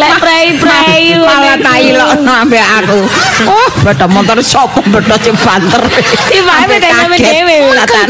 lek 0.01 0.15
prei 0.21 0.49
prei 0.61 1.17
malah 1.17 1.57
tai 1.65 1.97
lo 1.97 2.13
ambe 2.29 2.61
aku. 2.61 3.01
Oh. 3.49 3.69
Beda 3.85 4.05
motor 4.05 4.37
sapa 4.45 4.85
bledos 4.85 5.17
sing 5.25 5.33
banter. 5.41 5.81
Di 6.29 6.45
wae 6.45 6.69
be 6.69 6.77
dewe 6.77 7.17
dhewe 7.17 7.57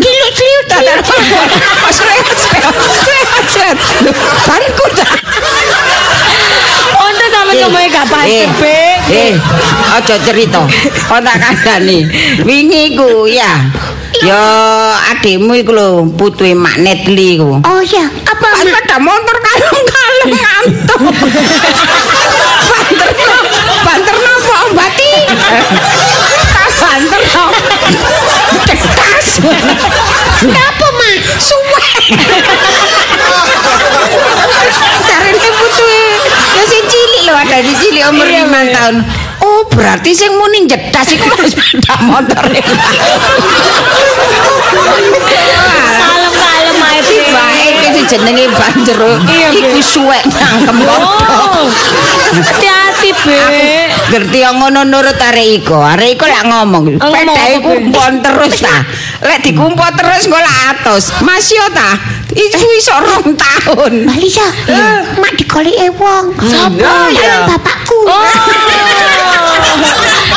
kilo 0.02 0.28
kilo 0.38 0.60
kilo 0.66 0.74
kilo 0.74 1.02
kilo 1.06 1.62
kilo 1.62 2.42
kilo 2.42 2.66
kilo 3.46 3.70
ngomongnya 7.60 7.88
gak 7.92 8.06
Eh, 8.06 8.10
pantes, 8.12 8.48
Be. 8.60 8.78
Eh, 9.12 9.32
aja 9.92 10.16
cerita. 10.24 10.62
Kok 11.08 11.20
tak 11.20 11.36
kandhani. 11.42 12.06
Wingi 12.46 12.96
ku 12.96 13.26
ya. 13.28 13.60
Ya 14.22 14.38
adikmu 15.10 15.56
iku 15.58 15.72
lho, 15.74 15.88
putuhe 16.14 16.54
Mak 16.54 16.78
Netli 16.78 17.40
ku. 17.42 17.58
Oh 17.64 17.80
ya, 17.82 18.06
apa 18.22 18.48
mak? 18.54 18.70
pada 18.70 18.96
motor 19.02 19.36
kalem-kalem 19.40 20.30
ngantuk. 20.36 21.00
Banterno, 22.70 23.36
banterno 23.82 24.30
apa 24.38 24.54
ombati? 24.70 25.10
Tak 26.54 26.70
banterno. 26.78 27.44
Cekas. 28.68 29.26
Apa 30.44 30.86
mak? 30.92 31.16
Suwe. 31.42 31.84
Carane 35.08 35.48
putuhe. 35.56 36.02
Ya 36.52 36.62
sing 36.68 36.84
di 37.62 37.72
cilik 37.78 38.04
umur 38.10 38.26
5 38.26 38.74
tahun. 38.74 38.96
Oh, 39.42 39.62
berarti 39.70 40.10
sing 40.14 40.30
muni 40.34 40.66
jedas 40.66 41.06
iku 41.10 41.30
wis 41.42 41.54
sepeda 41.54 41.94
motor. 42.06 42.44
Kalem-kalem 45.98 46.78
ae, 46.82 47.00
Be. 47.06 47.16
Bae 47.34 47.66
iki 47.90 48.02
jenenge 48.06 48.46
banjero. 48.54 49.10
Iya. 49.26 49.48
Iku 49.54 49.78
suwek 49.82 50.22
nangkem 50.30 50.78
Oh. 50.86 51.66
Hati-hati, 52.32 53.10
Be. 53.26 53.81
Ngerti 54.12 54.44
yang 54.44 54.60
ngono 54.60 54.84
nurut 54.84 55.16
arek 55.16 55.64
iko. 55.64 55.80
Arek 55.80 56.20
iko 56.20 56.28
lek 56.28 56.44
ngomong, 56.44 56.84
Oh, 57.00 57.08
ngomong 57.08 57.16
peda 57.16 57.32
apa, 57.32 57.48
iku 57.56 57.64
Be? 57.64 57.80
kumpul 57.80 58.10
terus 58.20 58.54
ta. 58.60 58.76
Lek 59.24 59.40
dikumpul 59.40 59.88
terus 59.96 60.20
engko 60.28 60.36
lak 60.36 60.58
atus. 60.76 61.04
Masih 61.24 61.56
yo 61.56 61.66
ta. 61.72 61.96
Iku 62.28 62.66
iso 62.76 62.92
rong 62.92 63.32
tahun. 63.32 64.04
Mbak 64.04 64.16
Lisa, 64.20 64.44
mak 65.16 65.32
digoleki 65.32 65.88
wong. 65.96 66.36
Sapa? 66.44 67.08
Calon 67.08 67.40
bapakku. 67.56 67.98
Oh. 68.04 68.20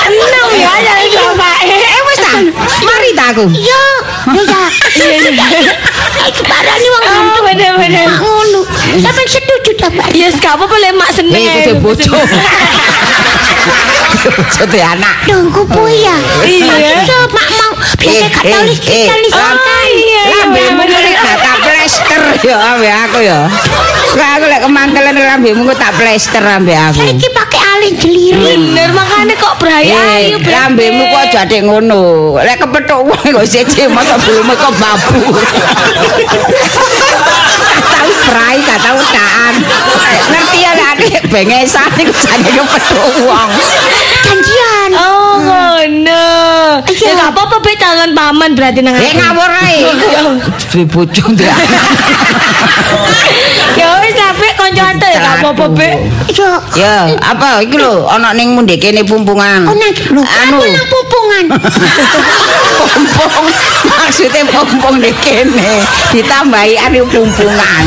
Enam 0.07 0.47
ya 0.55 0.71
dari 0.79 1.07
bapak. 1.11 1.57
Eh 1.67 1.99
wis 2.07 2.19
ta. 2.23 2.33
Mari 2.79 3.09
ta 3.11 3.25
aku. 3.35 3.43
Iya, 3.51 3.83
iya. 4.31 4.63
Iki 6.31 6.41
parani 6.47 6.87
wong 6.95 7.03
Oh, 7.11 7.39
bener-bener. 7.43 8.07
Mak 8.07 8.23
ngono. 8.23 8.61
Sampeyan 9.03 9.27
setuju 9.27 9.71
ta, 9.75 9.87
Mbak? 9.91 10.07
Ya 10.15 10.31
yes, 10.31 10.39
gak 10.39 10.55
apa-apa 10.55 10.75
lek 10.79 10.95
mak 10.95 11.11
seneng. 11.11 11.43
Eh, 11.43 11.67
kudu 11.67 11.83
bojo. 11.83 12.15
Te 14.65 14.79
anak. 14.81 15.15
Dongku 15.29 15.63
ya. 15.85 16.17
Iya. 16.41 17.05
Mak 17.29 17.49
mau 17.53 17.71
biasa 18.01 18.27
katolik 18.33 18.79
kita 18.81 19.13
nih. 19.13 19.31
Oh, 19.31 19.85
iya. 19.85 20.21
Lambemu 20.25 20.81
kuwi 20.89 21.11
gak 21.13 21.37
tak 21.37 21.57
plester 21.61 22.21
ya 22.41 22.55
ambek 22.73 22.93
aku 23.05 23.19
ya. 23.21 23.39
Lah 24.17 24.29
aku 24.39 24.45
lek 24.49 24.61
kemantelen 24.65 25.15
lambemu 25.15 25.61
ku 25.69 25.73
tak 25.77 25.93
plester 25.97 26.41
ambek 26.41 26.73
aku. 26.89 27.01
Saiki 27.05 27.29
pakai 27.29 27.61
alin 27.61 27.93
jeliri. 28.01 28.41
Bener 28.41 28.89
makanya 28.97 29.35
kok 29.37 29.53
beraya 29.61 29.93
Eh, 29.93 30.33
ayu 30.33 30.37
Be. 30.41 30.49
lambemu 30.49 31.01
kok 31.13 31.21
adek 31.45 31.61
ngono. 31.61 32.01
Lek 32.41 32.57
kepethuk 32.65 33.01
wong 33.05 33.21
kok 33.21 33.45
siji 33.45 33.85
masa 33.85 34.17
bulume 34.17 34.53
kok 34.57 34.73
babu. 34.81 35.21
Gak 38.05 38.13
tau 38.13 38.29
prai, 38.29 38.55
gak 38.61 38.79
tau 38.85 38.97
daan. 39.09 39.53
Ngerti 40.29 40.57
ya 40.61 40.71
lek 40.77 40.87
adek 40.93 41.23
bengesan 41.25 41.89
iku 41.97 42.13
jane 42.13 42.49
kepethuk 42.53 43.25
wong. 43.25 43.49
Janjian. 44.21 44.89
Oh, 44.93 45.41
ngono. 45.41 46.25
Iya. 46.85 47.01
Ya 47.01 47.11
gak 47.17 47.33
apa-apa 47.33 47.57
be 47.61 47.73
jangan 47.75 48.13
paman 48.13 48.53
berarti 48.53 48.85
nang 48.85 48.93
Eh 48.93 49.09
aku. 49.09 49.17
ngawur 49.17 49.49
ae. 49.49 49.79
Duwe 50.69 50.85
bojo 50.85 51.23
ndek. 51.33 51.49
Ya 53.75 53.87
wis 53.99 54.13
tapi 54.13 54.24
kanca 54.65 54.83
ante 54.89 55.07
ya 55.07 55.19
gak 55.19 55.35
apa-apa 55.39 55.65
be. 55.71 55.89
Yo. 56.33 56.49
Ya, 56.73 57.13
apa 57.21 57.61
iki 57.61 57.77
lho 57.77 58.09
ana 58.09 58.33
ning 58.33 58.57
mundhe 58.57 58.75
kene 58.75 59.05
pumpungan. 59.05 59.69
Oh, 59.69 59.75
nang 59.75 59.93
lho, 59.93 60.21
anu 60.25 60.57
aku 60.57 60.65
nang 60.65 60.87
pupungan. 60.89 61.43
pompong 62.75 63.45
maksudnya 63.89 64.41
pompong 64.47 64.95
di 64.97 65.11
kene 65.19 65.83
ditambahi 66.11 66.73
anu 66.79 67.05
pumpungan 67.05 67.83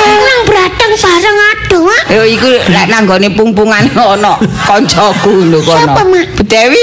Nang 0.00 0.40
bratang 0.44 0.92
bareng 0.92 1.38
aduh, 1.50 1.82
Mak. 1.86 2.02
yo 2.10 2.22
iku 2.24 2.48
lek 2.66 2.86
nanggone 2.88 3.28
pumpungan 3.30 3.84
ono 3.94 4.36
kancaku 4.66 5.46
lho 5.46 5.58
kono 5.60 5.94
Siapa, 5.94 6.02
Mak? 6.02 6.26
Bu 6.36 6.42
Dewi 6.44 6.82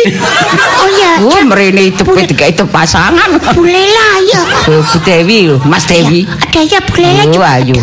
Oh 0.77 0.89
ya, 0.89 1.11
oh 1.21 1.41
mrene 1.43 1.91
itu 1.91 2.03
dikai 2.05 2.53
itu 2.53 2.63
pasangan 2.65 3.27
boleh 3.51 3.88
lah 3.88 4.15
ya. 4.23 4.41
Oh, 4.69 4.81
Bu 4.81 4.97
Dewi 5.01 5.39
Mas 5.65 5.83
Dewi 5.85 6.23
Ada 6.23 6.61
ya 6.63 6.79
boleh 6.81 7.11
lah. 7.13 7.25
oh 7.27 7.43
ayo. 7.43 7.77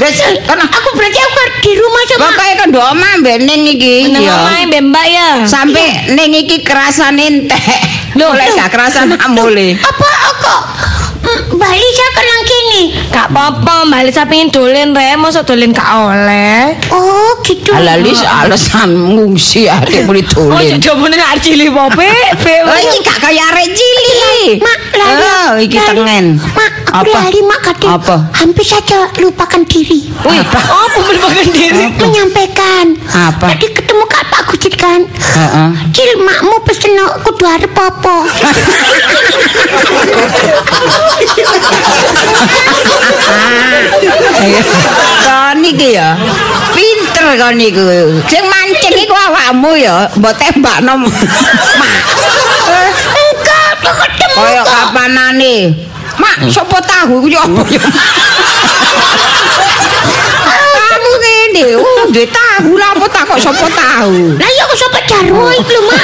Wis 0.00 0.16
kono 0.44 0.64
Aku 0.64 0.88
berarti 0.94 1.20
aku 1.20 1.40
di 1.60 1.72
rumah 1.76 2.02
sama. 2.04 2.20
pokoke 2.26 2.52
kondo 2.58 2.80
omah 2.82 3.12
mbek 3.20 3.36
ning 3.42 3.62
iki? 3.66 4.08
Nang 4.10 4.22
ya 4.22 4.32
omahe 4.36 4.64
Mbak 4.68 5.06
ya. 5.06 5.28
sampai 5.44 5.86
ning 6.12 6.32
iki 6.34 6.60
kerasan 6.60 7.16
entek. 7.16 7.62
Lho 8.14 8.30
lek 8.30 8.54
gak 8.54 8.70
kerasan 8.70 9.10
amule. 9.18 9.74
Apa 9.74 10.08
kok? 10.38 10.62
Mm, 11.34 11.56
Mbak 11.56 11.72
Lisa 11.74 12.06
kan 12.10 12.24
nang 12.24 12.42
kini. 12.44 12.82
Gak 13.10 13.26
apa-apa, 13.28 13.74
Mbak 13.84 14.00
Lisa 14.04 14.22
pengen 14.24 14.48
dolen 14.48 14.88
re, 14.90 15.14
masa 15.14 15.42
dolen 15.42 15.70
gak 15.70 15.86
oleh. 15.86 16.78
Oh 16.90 17.34
gitu. 17.42 17.70
Alalis 17.70 18.22
alasan 18.22 18.90
ngungsi 19.14 19.66
adek 19.66 20.04
muni 20.04 20.22
Oh, 20.34 20.54
dolen. 20.54 20.78
jadi 20.78 20.88
bener 20.92 21.18
gak 21.18 21.38
cilik 21.40 21.70
pope, 21.70 22.10
be. 22.42 22.54
Oh, 22.62 22.76
iki 22.76 22.98
gak 23.00 23.18
kaya 23.20 23.42
arek 23.50 23.68
cilik. 23.70 24.50
Mak, 24.60 24.78
lali. 24.94 25.22
Oh, 25.22 25.50
iki 25.58 25.78
tengen. 25.80 26.24
Mak, 26.38 26.72
aku 26.92 27.10
Apa? 27.10 27.18
lali 27.20 27.40
mak 27.42 27.60
kadang 27.64 27.90
Apa? 27.98 28.16
hampir 28.32 28.64
saja 28.64 29.10
lupakan 29.18 29.62
diri. 29.64 30.06
Wih, 30.22 30.38
apa 30.40 30.60
melupakan 30.94 31.46
diri? 31.50 31.84
Menyampaikan. 31.98 32.94
Apa? 33.10 33.50
Tadi 33.50 33.66
ketemu 33.94 34.10
Kak 34.10 34.24
Pak 34.26 34.42
Gujit 34.50 34.74
kan. 34.74 35.00
Heeh. 35.06 35.68
Cil, 35.94 36.10
makmu 36.18 36.58
pesen 36.66 36.98
kudu 37.22 37.46
arep 37.46 37.70
apa? 37.78 38.16
Kon 45.22 45.62
iki 45.62 45.94
ya. 45.94 46.18
Pinter 46.74 47.38
kon 47.38 47.54
iku. 47.62 47.86
Sing 48.26 48.42
mancing 48.50 48.94
iku 48.98 49.14
awakmu 49.14 49.78
ya, 49.78 50.10
mbok 50.18 50.34
tembakno. 50.42 51.06
Mak. 51.06 51.94
Eh, 52.66 52.90
Enggak, 53.14 53.70
ketemu 53.78 54.34
Kaya 54.34 54.62
kapanane? 54.66 55.54
Mak, 56.18 56.50
sapa 56.50 56.82
tahu 56.82 57.30
ya 57.30 57.46
apa 57.46 57.62
ya? 57.70 57.82
Ngene, 61.54 61.78
oh, 61.78 62.10
duwe 62.10 62.26
tahu 62.26 62.74
lah 62.74 62.90
apa 62.98 63.06
tak 63.14 63.30
kok 63.30 63.38
sapa 63.38 63.70
tahu? 63.70 64.34
Lah 64.34 64.50
ya 64.50 64.62
kok 64.66 64.74
sampe 64.74 64.98
jarwo 65.06 65.46
iki 65.54 65.70
lho, 65.70 65.86
Mak. 65.86 66.02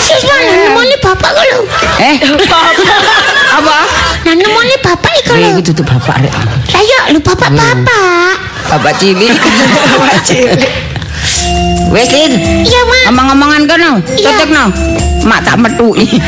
Sis 0.00 0.24
mana 0.24 0.52
nemoni 0.56 0.96
bapak 0.96 1.36
kok 1.36 1.44
lho. 1.44 1.60
Eh, 2.00 2.16
apa? 3.52 3.76
Nah 4.24 4.32
nemoni 4.32 4.72
bapak 4.80 5.12
iki 5.20 5.36
Eh, 5.36 5.52
lho. 5.52 5.60
itu 5.60 5.68
tuh 5.76 5.84
bapak 5.84 6.24
rek. 6.24 6.32
Lah 6.72 6.80
ya 6.80 7.00
lho 7.12 7.20
bapak-bapak. 7.20 8.40
Bapak 8.72 8.92
cilik. 8.96 9.30
Bapak 9.92 10.16
cilik. 10.24 10.72
Wes, 11.92 12.08
Lin. 12.10 12.32
Iya, 12.64 12.80
Mak. 12.82 13.02
Omong-omongan 13.14 13.62
kono, 13.68 13.90
Iya. 14.16 14.32
tutup 14.32 14.48
no. 14.50 14.64
Mak 15.22 15.44
tak 15.44 15.60
metuki. 15.60 16.18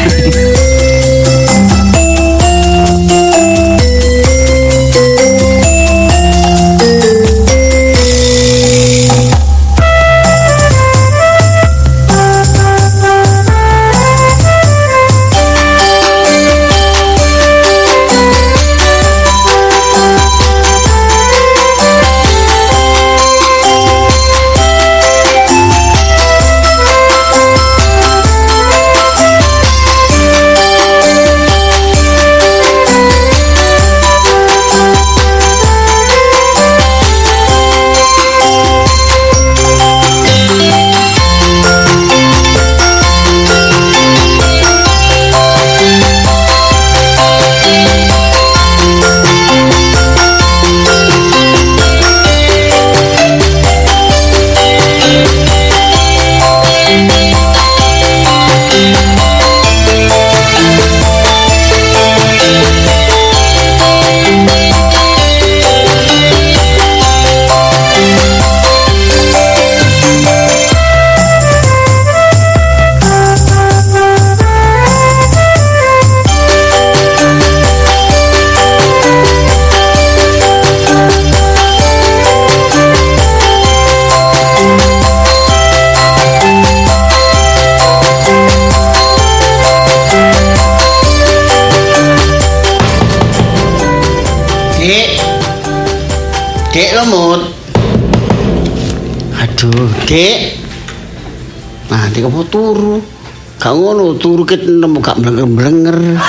Ngono, 103.88 104.20
turu 104.20 104.44
ket 104.44 104.68
nemu 104.68 105.00
gak 105.00 105.16
blenger-blenger. 105.16 106.20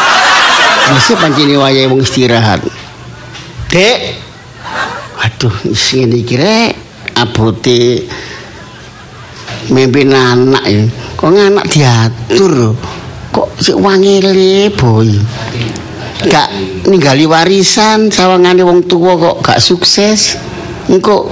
Mesti 0.95 1.13
pancene 1.19 1.59
wayahe 1.59 1.91
wong 1.91 1.99
istirahat. 1.99 2.63
Dek. 3.67 3.99
Aduh, 5.19 5.51
ngene 5.67 6.15
iki 6.23 6.39
rek. 6.39 6.71
Abote 7.19 8.07
mimpin 9.75 10.15
anak 10.15 10.63
ya. 10.63 10.87
Kok 11.19 11.35
anak 11.35 11.67
diatur. 11.67 12.71
Kok 13.35 13.59
sik 13.59 13.75
wangele, 13.75 14.71
boy. 14.71 15.11
Gak 16.23 16.47
ninggali 16.87 17.27
warisan 17.27 18.07
sawangane 18.07 18.63
wong 18.63 18.87
tua 18.87 19.19
kok 19.19 19.43
gak 19.43 19.59
sukses. 19.59 20.39
Engko 20.87 21.27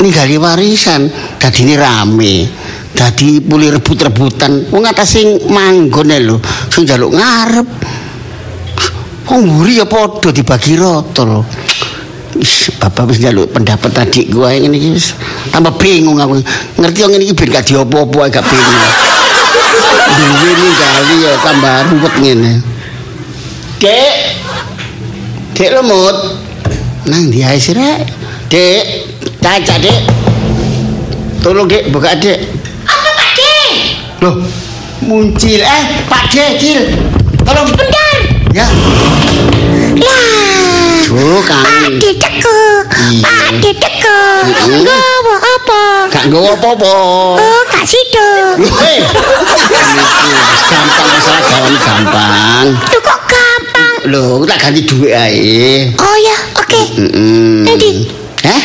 ninggali 0.00 0.40
warisan 0.40 1.12
dadine 1.36 1.76
rame. 1.76 2.48
Dadi 2.96 3.44
puli 3.44 3.68
rebut-rebutan. 3.68 4.72
Wong 4.72 4.88
sing 5.04 5.36
manggon 5.52 6.08
lho, 6.16 6.40
sing 6.72 6.88
njaluk 6.88 7.12
ngarep. 7.12 7.68
Wong 9.28 9.40
mburi 9.44 9.76
ya 9.76 9.84
padha 9.84 10.32
dibagi 10.32 10.80
rata 10.80 11.22
lho. 11.28 11.44
Bapak 12.80 13.12
wis 13.12 13.20
njaluk 13.20 13.52
pendapat 13.52 13.92
adik 13.96 14.32
gua 14.32 14.52
ngene 14.52 14.76
iki 14.76 14.88
wis 14.96 15.12
tambah 15.52 15.76
bingung 15.76 16.16
aku. 16.16 16.40
Ngerti 16.80 16.98
yang 17.04 17.12
iki 17.20 17.36
ben 17.36 17.48
gak 17.52 17.64
diopo-opo 17.68 18.24
gak 18.32 18.44
bingung. 18.44 18.80
Duwe 20.16 20.50
ninggali 20.56 21.16
ya 21.20 21.32
tambah 21.44 21.76
ruwet 21.92 22.14
ngene. 22.20 22.52
Dek. 23.76 24.14
Dek 25.52 25.70
lemut. 25.72 26.16
Nang 27.06 27.28
ndi 27.28 27.44
ae 27.44 27.60
sih? 27.60 27.72
Dek, 27.72 28.82
caca, 29.38 29.74
Dek. 29.78 29.98
Tolong, 31.38 31.70
Dek, 31.70 31.88
buka, 31.94 32.18
Dek. 32.18 32.65
Pak? 34.16 34.24
Loh, 34.24 34.36
muncil. 35.04 35.60
Eh, 35.60 35.84
Pak 36.08 36.32
Dek, 36.32 36.56
Cil. 36.56 36.80
Tolong. 37.44 37.68
Bentar. 37.68 38.16
Ya. 38.56 38.64
Lah. 39.96 41.04
Tuh, 41.04 41.40
Pak 41.44 41.62
kang. 41.64 41.92
De 42.00 42.10
teko. 42.16 42.56
Iya. 43.12 43.20
Pak 43.22 43.48
De 43.60 43.72
teko. 43.76 44.18
Mm-mm. 44.48 44.80
Nggawa 44.82 45.34
apa? 45.36 45.82
Gak 46.08 46.24
nggawa 46.32 46.50
apa-apa. 46.56 46.94
Oh, 47.36 47.62
Kak 47.68 47.84
Sido. 47.84 48.30
Loh, 48.56 48.72
hei. 48.82 49.04
Ini 49.04 50.62
gampang 50.64 51.06
masalah 51.12 51.42
gawan 51.44 51.74
gampang. 51.76 52.66
Itu 52.88 52.98
kok 53.04 53.20
gampang. 53.28 53.94
Loh, 54.08 54.42
tak 54.48 54.58
ganti 54.64 54.80
duit 54.88 55.12
ae. 55.12 55.92
Oh 56.00 56.16
ya, 56.16 56.36
oke. 56.56 56.80
Heeh. 56.96 57.68
Nanti. 57.68 57.90
Hah? 58.48 58.62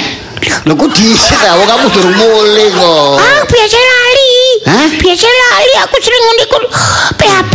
Lho 0.65 0.73
kok 0.77 0.89
dhisik 0.93 1.37
ta? 1.41 1.57
Wong 1.57 1.67
kamu 1.69 1.85
durung 1.91 2.15
mulai 2.17 2.69
kok. 2.71 3.13
Ah, 3.17 3.41
biasa 3.45 3.77
lali. 3.77 4.20
Hah? 4.62 4.88
Biasa 4.93 5.28
lali. 5.28 5.74
Aku 5.84 5.95
sering 5.97 6.22
ngundi 6.22 6.43
ku 6.45 6.57
PHP. 7.18 7.53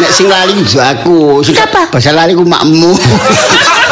Nek 0.00 0.10
sing 0.10 0.26
lali 0.26 0.52
ku 0.56 0.78
aku. 0.78 1.18
Siapa? 1.44 1.92
Bahasa 1.92 2.10
lali 2.12 2.32
ku 2.32 2.44
makmu. 2.44 2.90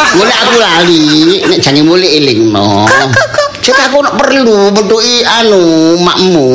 Mulai 0.09 0.37
aku 0.41 0.57
lali, 0.57 1.05
nek 1.45 1.61
jange 1.61 1.85
mulai 1.85 2.17
elingno. 2.17 2.89
Cek 3.61 3.77
aku 3.93 4.01
nak 4.01 4.17
perlu 4.17 4.73
bentuki 4.73 5.21
anu 5.27 5.61
makmu. 6.01 6.49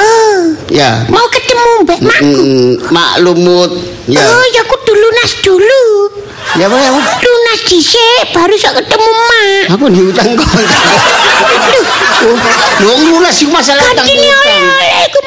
Oh, 0.00 0.36
Ya. 0.72 1.04
mau 1.12 1.28
ketemu 1.28 1.84
Mbak 1.84 1.98
Mak. 2.00 2.20
Mm, 2.24 2.70
mak 2.88 3.20
lumut. 3.20 3.70
Ya. 4.08 4.24
Oh, 4.24 4.44
ya 4.56 4.64
aku 4.64 4.80
dulu 4.88 4.96
lunas 5.04 5.32
dulu. 5.44 5.84
Ya 6.56 6.64
apa 6.70 6.76
ya? 6.80 6.88
Lunas 6.96 7.60
dhisik 7.68 8.32
baru 8.32 8.56
bisa 8.56 8.72
ketemu 8.72 9.10
Mak. 9.12 9.76
Aku 9.76 9.84
diutang 9.92 10.28
kok. 10.32 10.48
Wong 12.88 13.00
lunas 13.12 13.36
iku 13.36 13.52
masalah 13.52 13.84
utang. 13.84 14.00
Kantine 14.00 14.24
oleh-oleh 14.24 15.04
mau. 15.12 15.23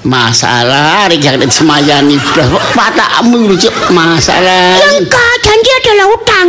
Masalah 0.00 1.04
rek 1.06 1.18
jangan 1.18 1.44
semayani 1.46 2.16
blas 2.24 2.48
matamu 2.72 3.52
Cik. 3.52 3.74
masalah. 3.90 4.78
Yang 4.78 5.04
kak 5.06 5.34
janji 5.42 5.70
adalah 5.76 6.06
utang. 6.08 6.48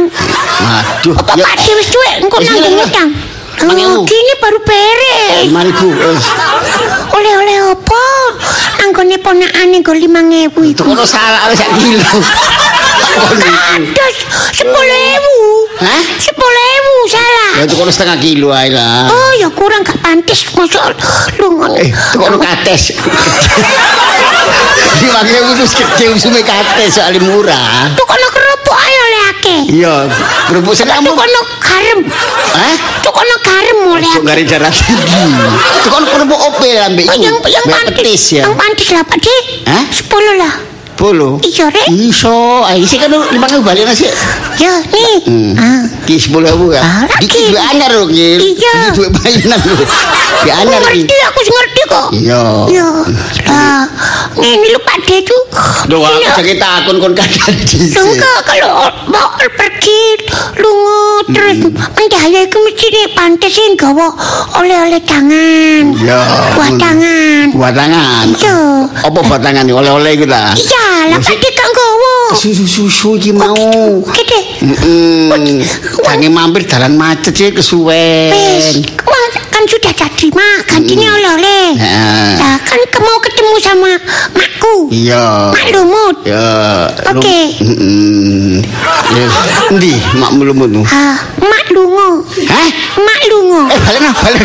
Aduh. 0.61 1.15
Apa 1.17 1.33
ya. 1.33 1.43
Pak 1.43 1.53
De 1.57 1.71
wis 1.75 1.87
cuek 1.87 2.15
engko 2.21 2.37
nanggung 2.39 2.77
utang. 2.79 3.09
Emang 3.59 3.75
Oh, 3.75 4.07
gini 4.07 4.33
baru 4.39 4.59
beres. 4.63 5.43
Lima 5.43 5.61
ribu. 5.61 5.91
wis. 5.91 6.23
Oleh-oleh 7.11 7.57
apa? 7.67 8.05
Nanggone 8.79 9.19
ponakane 9.19 9.77
go 9.81 9.91
5000 9.91 10.07
Itu 10.63 10.63
iku. 10.63 10.83
kono 10.85 11.03
salah 11.03 11.51
wis 11.51 11.59
sak 11.59 11.67
kilo. 11.75 11.99
Kono 11.99 13.43
iku. 13.43 13.83
Kados 13.91 14.17
10000. 15.80 15.88
Hah? 15.88 16.01
10000 16.19 16.36
salah. 17.07 17.51
Ya 17.55 17.63
itu 17.63 17.75
kono 17.75 17.89
setengah 17.89 18.17
kilo 18.17 18.51
ae 18.51 18.69
lah. 18.69 19.07
Oh, 19.07 19.32
ya 19.34 19.47
kurang 19.49 19.82
gak 19.82 19.99
pantes 19.99 20.43
masuk 20.51 20.84
lu 21.38 21.55
ngono. 21.55 21.75
Eh, 21.75 21.88
itu 21.88 22.17
kono 22.17 22.38
kates. 22.38 22.93
Di 24.99 25.07
makanya 25.07 25.39
itu 25.49 25.63
gede 25.65 26.05
usume 26.11 26.41
kates 26.41 26.99
soalnya 26.99 27.21
murah. 27.21 27.88
Tuh 27.95 28.03
kono 28.03 28.27
kerupuk 28.27 28.75
ae 28.75 28.95
oleh 28.99 29.21
akeh. 29.32 29.61
Iya, 29.71 29.95
kerupuk 30.45 30.73
Tuh 30.73 30.84
senamu. 30.84 31.15
kono 31.15 31.39
garam. 31.57 31.99
Hah? 32.51 32.75
Tuh 32.99 33.11
kono 33.11 33.36
garam 33.39 33.77
oleh 33.89 34.09
Kok 34.09 34.19
akeh. 34.19 34.27
gari 34.27 34.43
darah 34.43 34.71
tinggi. 34.71 35.23
Itu 35.80 35.88
kono 35.88 36.05
kerupuk 36.05 36.39
opel 36.45 36.75
ambek 36.84 37.07
Oh, 37.07 37.15
iku. 37.15 37.23
yang 37.23 37.36
yang 37.47 37.63
Mbak 37.63 37.75
pantes. 37.80 37.95
petis 37.95 38.23
ya. 38.36 38.43
Yang 38.43 38.55
pantes 38.59 38.88
lah 38.91 39.03
Pak 39.03 39.17
De. 39.17 39.36
Hah? 39.65 39.84
10 39.88 40.36
lah. 40.36 40.53
Puluh. 41.00 41.39
Iya, 41.47 41.72
Rek. 41.72 41.88
Iso, 41.95 42.60
ayo 42.68 42.84
sih 42.84 43.00
kan 43.00 43.08
lima 43.08 43.47
kali 43.47 43.64
balik 43.64 43.88
nasi. 43.88 44.04
Ya, 44.60 44.84
nih. 44.84 45.16
Hmm. 45.24 45.52
Ah. 45.56 45.82
Ki 46.04 46.20
sepuluh 46.20 46.52
ribu 46.52 46.76
ya. 46.76 46.84
Ah, 46.84 47.08
dua 47.24 47.62
anyar 47.72 47.91
loh, 47.95 48.12
Ki. 48.12 48.36
Iya. 48.36 48.91
Diki 48.91 49.00
dua 49.00 49.08
mainan 49.08 49.60
loh. 49.64 49.80
Dua 49.80 50.52
Aku 50.60 50.68
anyar 50.68 50.82
ngerti, 50.84 51.16
aku 51.24 51.39
ngerti 51.39 51.82
kok. 51.88 52.08
Iya. 52.12 52.43
Iya. 52.68 52.88
Lah, 53.47 53.88
ini 54.43 54.68
lu 54.76 54.80
Pak 54.84 54.97
De 55.08 55.18
tuh. 55.24 55.43
Doa 55.88 56.20
aku 56.20 56.30
sakit 56.36 56.58
takut 56.60 56.95
kon 57.00 57.14
kadang 57.16 57.56
di 57.64 57.78
Lu 57.95 58.12
kalau 58.43 58.91
mau 59.08 59.32
pergi 59.39 60.02
lunga 60.60 61.00
terus 61.32 61.58
mendaya 61.95 62.39
iku 62.43 62.58
mesti 62.62 62.88
nih 62.91 63.08
pantes 63.16 63.52
sih 63.56 63.72
gawa 63.80 64.12
oleh-oleh 64.60 65.00
tangan. 65.08 65.95
Ya. 66.04 66.20
Buat 66.60 66.76
tangan. 66.76 67.45
Buat 67.56 67.74
tangan. 67.74 68.26
Iya. 68.36 68.58
Apa 69.08 69.20
buat 69.24 69.41
tangan 69.41 69.64
nih? 69.64 69.76
Oleh-oleh 69.76 70.12
gitu 70.20 70.30
lah. 70.30 70.52
Iya, 70.54 70.88
lah 70.89 71.17
Maksud- 71.19 71.37
Pak 71.37 71.41
De 71.41 71.49
kan 71.53 71.69
gawa. 71.75 72.13
Susu-susu 72.35 73.09
iki 73.17 73.31
mau. 73.33 74.01
Gede. 74.13 74.39
Heeh. 74.63 75.61
Mampir 76.29 76.63
dalan 76.69 76.95
macet 76.95 77.35
sih 77.35 77.51
kesuwen. 77.51 78.31
kan 79.49 79.63
sudah 79.67 79.91
jadi 80.20 80.36
mak, 80.36 80.67
gantinya 80.67 81.15
oleh-oleh. 81.15 81.80
Heeh. 81.80 82.32
Nah, 82.43 82.59
kan 82.67 82.76
kamu 82.91 83.07
mau 83.07 83.24
ketemu 83.24 83.55
sama 83.63 83.91
makku. 84.36 84.91
Iya. 84.91 85.55
Mak 85.55 85.67
lumut. 85.72 86.15
Ya. 86.28 86.91
Oke. 87.15 87.55
Heeh. 87.55 88.59
Ya, 89.15 89.26
endi 89.72 89.95
mak 90.20 90.36
mulumut 90.36 90.67
nu? 90.67 90.84
Mak 91.39 91.65
lungo. 91.72 92.28
Hah? 92.51 92.70
Mak 92.99 93.22
lungo. 93.32 93.63
Eh 93.72 93.80
balik 93.80 94.01
nah 94.03 94.13
balik. 94.20 94.43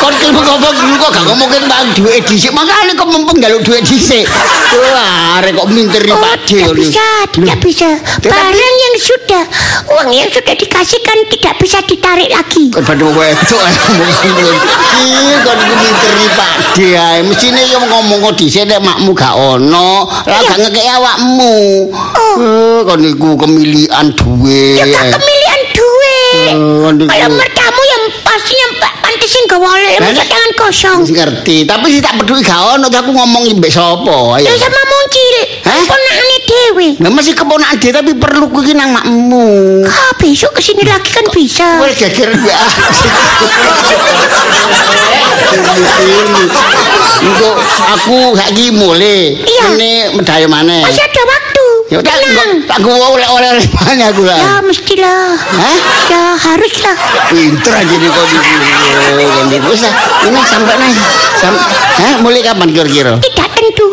Kon 0.00 0.16
ki 0.16 0.32
ngomong 0.32 0.72
dulu 0.80 0.94
kok 0.96 1.10
gak 1.12 1.24
ngomongin 1.28 1.62
bang 1.68 1.92
duit 1.92 2.24
dhisik. 2.24 2.56
Makane 2.56 2.96
kok 2.96 3.04
mumpung 3.04 3.36
njaluk 3.36 3.60
duit 3.68 3.84
dhisik. 3.84 4.24
Wah, 4.80 5.44
arek 5.44 5.60
kok 5.60 5.68
minteri 5.68 6.08
Oh, 6.08 6.16
Pak 6.16 6.48
tidak 6.48 6.72
bisa, 6.72 7.28
tidak 7.36 7.58
bisa. 7.60 8.00
Barang 8.24 8.74
yang 8.80 8.96
sudah, 8.96 9.44
uang 9.92 10.08
yang 10.08 10.30
sudah 10.32 10.56
dikasihkan 10.56 11.18
tidak 11.28 11.54
bisa 11.60 11.78
ditarik 11.84 12.32
lagi. 12.32 12.72
Kon 12.72 12.80
pada 12.80 13.04
wedok 13.04 13.60
kon 15.44 15.58
ae. 16.96 17.18
Mesine 17.26 17.62
yo 17.70 17.78
ngomong 17.84 18.18
kok 18.24 18.34
dhisik 18.38 18.66
nek 18.66 18.80
makmu 18.82 19.12
gak 19.14 19.34
ono, 19.34 20.06
lah 20.06 20.40
gak 20.46 20.58
ngekek 20.58 20.86
awakmu. 20.98 21.88
Oh, 21.92 22.84
kon 22.86 23.02
iku 23.02 23.36
kemilian 23.36 24.14
duit. 24.14 24.78
Ya 24.78 24.84
gak 24.86 25.18
kemilian. 25.18 25.58
Oh, 26.50 26.90
iku. 26.94 27.06
Kalau 27.10 27.30
mertamu 27.34 27.82
yang 27.86 28.02
pastinya 28.22 28.66
Pak 28.78 28.92
pantesin 29.02 29.42
gak 29.50 29.60
boleh 29.60 29.94
masa 29.98 30.24
tangan 30.26 30.50
kosong. 30.58 31.00
Ngerti, 31.10 31.66
tapi 31.66 31.86
sih 31.94 32.02
tak 32.02 32.18
peduli 32.22 32.42
gak 32.42 32.78
ono 32.78 32.86
aku 32.86 33.10
ngomong 33.10 33.42
mbek 33.58 33.70
sapa. 33.70 34.38
Ya 34.42 34.54
sama 34.54 34.82
muncil, 34.86 35.29
Hah? 35.64 35.80
ponakane 35.84 36.36
dewe. 36.46 36.88
Nah 37.02 37.10
masih 37.10 37.34
keponakan 37.34 37.76
dia 37.78 37.92
tapi 37.92 38.12
perlu 38.16 38.48
ku 38.48 38.62
iki 38.64 38.72
nang 38.72 38.94
makmu. 38.94 39.82
Ah, 39.86 40.12
besok 40.16 40.56
kesini 40.56 40.86
lagi 40.86 41.10
kan 41.10 41.26
bisa. 41.34 41.82
Wes 41.82 41.98
geger. 41.98 42.30
Untuk 47.20 47.54
aku 47.98 48.18
saiki 48.38 48.72
mulai. 48.72 49.36
Iya. 49.42 49.66
Ini 49.76 49.92
medaya 50.16 50.46
mana? 50.46 50.80
Masih 50.86 51.02
ada 51.04 51.22
waktu. 51.26 51.49
Ya 51.90 51.98
tak 51.98 52.22
Tenang. 52.22 52.62
tak 52.70 52.78
gua 52.86 52.94
oleh-oleh 53.02 53.50
mana 53.74 54.14
aku 54.14 54.22
Ya 54.22 54.38
lah. 54.38 54.62
mestilah. 54.62 55.34
Hah? 55.34 55.78
Ya 56.06 56.22
haruslah. 56.38 56.96
Pinter 57.26 57.72
aja 57.74 57.94
nih 57.98 58.08
kau 58.08 58.24
di 58.30 58.38
Wes 59.58 59.82
lah. 59.82 59.94
Ini 60.22 60.38
sampai 60.46 60.74
nih. 60.78 60.94
Sam 61.36 61.54
Hah? 61.98 62.14
Mulai 62.22 62.46
kapan 62.46 62.70
kira-kira? 62.70 63.18
Tidak 63.18 63.48
tentu. 63.50 63.86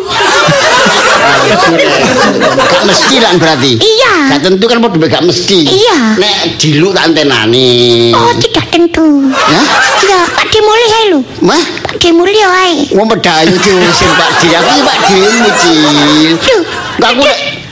Gak 2.70 2.82
mesti 2.86 3.14
lah 3.18 3.34
berarti. 3.34 3.72
Iya. 3.76 4.12
Gak 4.30 4.40
tentu 4.46 4.64
kan 4.64 4.78
padha 4.78 5.06
gak 5.10 5.24
mesti. 5.26 5.58
Iya. 5.66 5.98
Nek 6.16 6.54
diluk 6.54 6.94
tak 6.94 7.10
antenani. 7.10 8.14
Oh, 8.14 8.30
tidak 8.38 8.62
tentu. 8.70 9.26
Ya? 9.26 9.62
Ya, 10.06 10.20
Pak 10.30 10.46
Demuli 10.48 10.86
hai 10.86 11.04
lu. 11.10 11.20
Mah, 11.42 11.62
Pak 11.82 11.98
Demuli 11.98 12.38
hai. 12.38 12.86
wong 12.94 13.10
medayu 13.10 13.58
diusir 13.58 14.10
Pak 14.14 14.30
Di. 14.38 14.54
Aku 14.54 14.70
Pak 14.86 14.96
Demu, 15.04 15.48
Cil. 15.58 16.38
Duh, 16.38 16.62
Gak 16.96 17.10
aku 17.12 17.26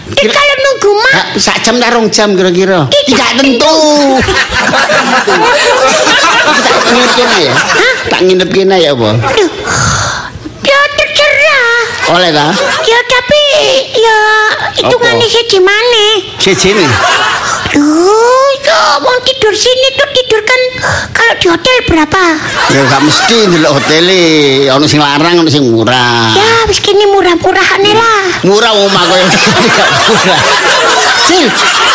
Dan 0.07 0.31
kalau 0.31 0.55
nunggu 0.63 0.91
mak, 1.03 1.35
sak 1.35 1.67
jam 1.67 1.83
ta 1.83 1.91
rong 1.91 2.07
jam 2.15 2.39
kira-kira. 2.39 2.87
Tidak 2.87 3.31
tentu. 3.43 3.75
tak 6.47 6.87
nginep 6.87 7.13
kene 7.19 7.39
ya. 7.43 7.55
Tak 8.07 8.21
nginep 8.23 8.51
kene 8.55 8.77
ya 8.79 8.95
apa? 8.95 9.11
ya 10.63 10.81
terserah. 10.95 12.15
Oleh 12.15 12.31
ta? 12.31 12.55
Ya 12.87 12.99
tapi 13.11 13.43
ya 13.99 14.19
hitungannya 14.79 15.27
sih 15.27 15.45
gimana? 15.51 16.05
Sejene. 16.39 16.87
Duh, 16.87 16.95
ya 17.77 18.81
mau 19.05 19.17
tidur 19.21 19.53
sini 19.53 19.89
tuh 20.01 20.09
tidur 20.17 20.41
kan 20.41 20.61
kalau 21.13 21.35
di 21.37 21.47
hotel 21.53 21.77
berapa? 21.89 22.23
Ya 22.73 22.81
gak 22.89 23.03
mesti 23.05 23.37
ndelok 23.53 23.73
hotel 23.77 24.09
ono 24.73 24.87
sing 24.89 25.01
larang 25.01 25.45
ono 25.45 25.51
sing 25.53 25.69
murah. 25.69 26.33
Ya, 26.33 26.65
wis 26.69 26.81
kini 26.81 27.05
murah-murahan 27.13 27.81
lah. 27.93 28.25
Murah 28.49 28.73
omah 28.73 29.03
koyo 29.09 29.25
gak 29.29 29.89
murah. 30.09 30.41
Cil, 31.27 31.47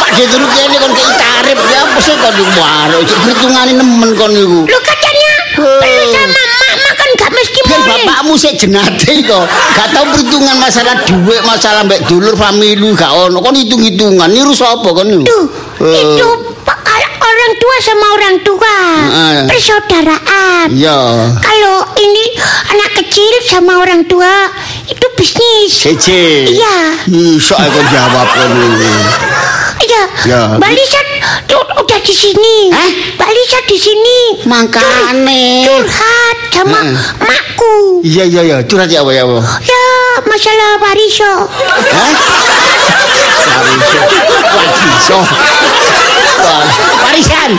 Pak 0.01 0.09
Jetru 0.17 0.45
kene 0.51 0.75
kon 0.77 0.91
kei 0.93 1.09
tarif 1.17 1.59
ya 1.71 1.79
apa 1.87 1.97
sih 2.03 2.15
kon 2.19 2.35
maro 2.53 2.99
hitungane 3.01 3.71
nemen 3.73 4.11
kon 4.13 4.31
niku. 4.35 4.67
Lu 4.67 4.79
katanya 4.83 5.31
perlu 5.55 6.03
sama 6.13 6.43
mak, 6.61 6.93
kan 6.99 7.09
gak 7.17 7.31
mesti 7.31 7.59
Biar 7.61 7.69
boleh. 7.69 7.70
Bapakmu 7.85 8.33
sik 8.37 8.57
jenate 8.57 9.25
kok. 9.25 9.45
Gak 9.77 9.87
tau 9.93 10.05
perhitungan 10.09 10.55
masalah 10.57 10.95
duit, 11.05 11.41
masalah 11.43 11.81
mbek 11.85 12.05
dulur 12.05 12.33
famili 12.37 12.93
gak 12.93 13.11
ono. 13.11 13.41
Kon 13.41 13.55
hitung-hitungan 13.57 14.29
niru 14.29 14.53
sapa 14.53 14.85
kon 14.91 15.07
niku? 15.07 15.25
Eh, 15.81 16.01
itu 16.01 16.27
orang 17.31 17.53
tua 17.57 17.75
sama 17.81 18.05
orang 18.13 18.35
tua, 18.45 18.75
Heeh. 19.01 19.37
persaudaraan. 19.49 20.67
Iya. 20.69 20.99
Kalau 21.41 21.75
ini 21.97 22.23
anak 22.69 23.01
kecil 23.01 23.33
sama 23.49 23.81
orang 23.81 24.05
tua 24.05 24.45
itu 24.85 25.05
bisnis. 25.17 25.73
Sece. 25.73 26.45
Iya. 26.53 27.01
Iso 27.09 27.57
aku 27.57 27.79
jawab 27.89 28.27
kon. 28.29 28.51
Ya. 30.23 30.41
Balisan 30.57 31.05
tuh 31.45 31.61
udah 31.75 31.99
di 32.01 32.13
sini. 32.13 32.69
Hah? 32.69 32.89
Balisan 33.17 33.63
di 33.65 33.77
sini. 33.77 34.19
Mangkane. 34.45 35.65
Curhat 35.65 36.37
sama 36.51 36.79
Heeh. 36.81 36.95
makku. 37.21 37.73
Iya 38.01 38.23
iya 38.25 38.41
iya, 38.43 38.57
curhat 38.65 38.89
ya 38.89 39.01
apa 39.01 39.11
ya 39.11 39.23
apa? 39.25 39.39
Ya 39.61 39.85
masalah 40.25 40.71
wariso. 40.79 41.33
Hah? 41.91 42.11
Wariso. 44.51 45.19
Warisan. 47.01 47.51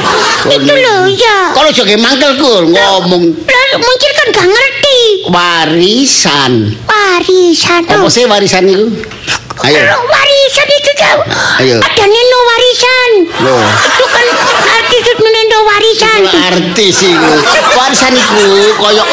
Itu 0.49 0.73
loh 0.75 1.03
ya. 1.09 1.39
Kalau 1.55 1.71
joge 1.71 1.95
mangkelku 1.97 2.67
ngomong 2.67 3.23
Lah 3.47 3.79
mungkin 3.79 4.11
kan 4.13 4.27
gak 4.33 4.49
ngerti. 4.49 5.01
warisan. 5.31 6.53
Warisan. 6.85 7.83
Apa 7.87 8.03
tuh. 8.03 8.11
sih 8.11 8.25
warisan 8.27 8.67
itu? 8.67 8.87
Ayo. 9.63 9.81
Warisan 9.87 10.32
Ayo. 11.63 11.79
ada 11.79 12.05
nino 12.11 12.39
warisan. 12.43 13.11
Loh. 13.47 13.63
Itu 13.87 14.05
kan 14.11 14.27
artis 14.67 15.03
nendo 15.15 15.59
warisan. 15.63 16.19
Itu 16.27 16.39
artis 16.43 16.97
iku. 17.07 17.33
Warisan 17.79 18.13
iku 18.19 18.43
koyo 18.83 19.05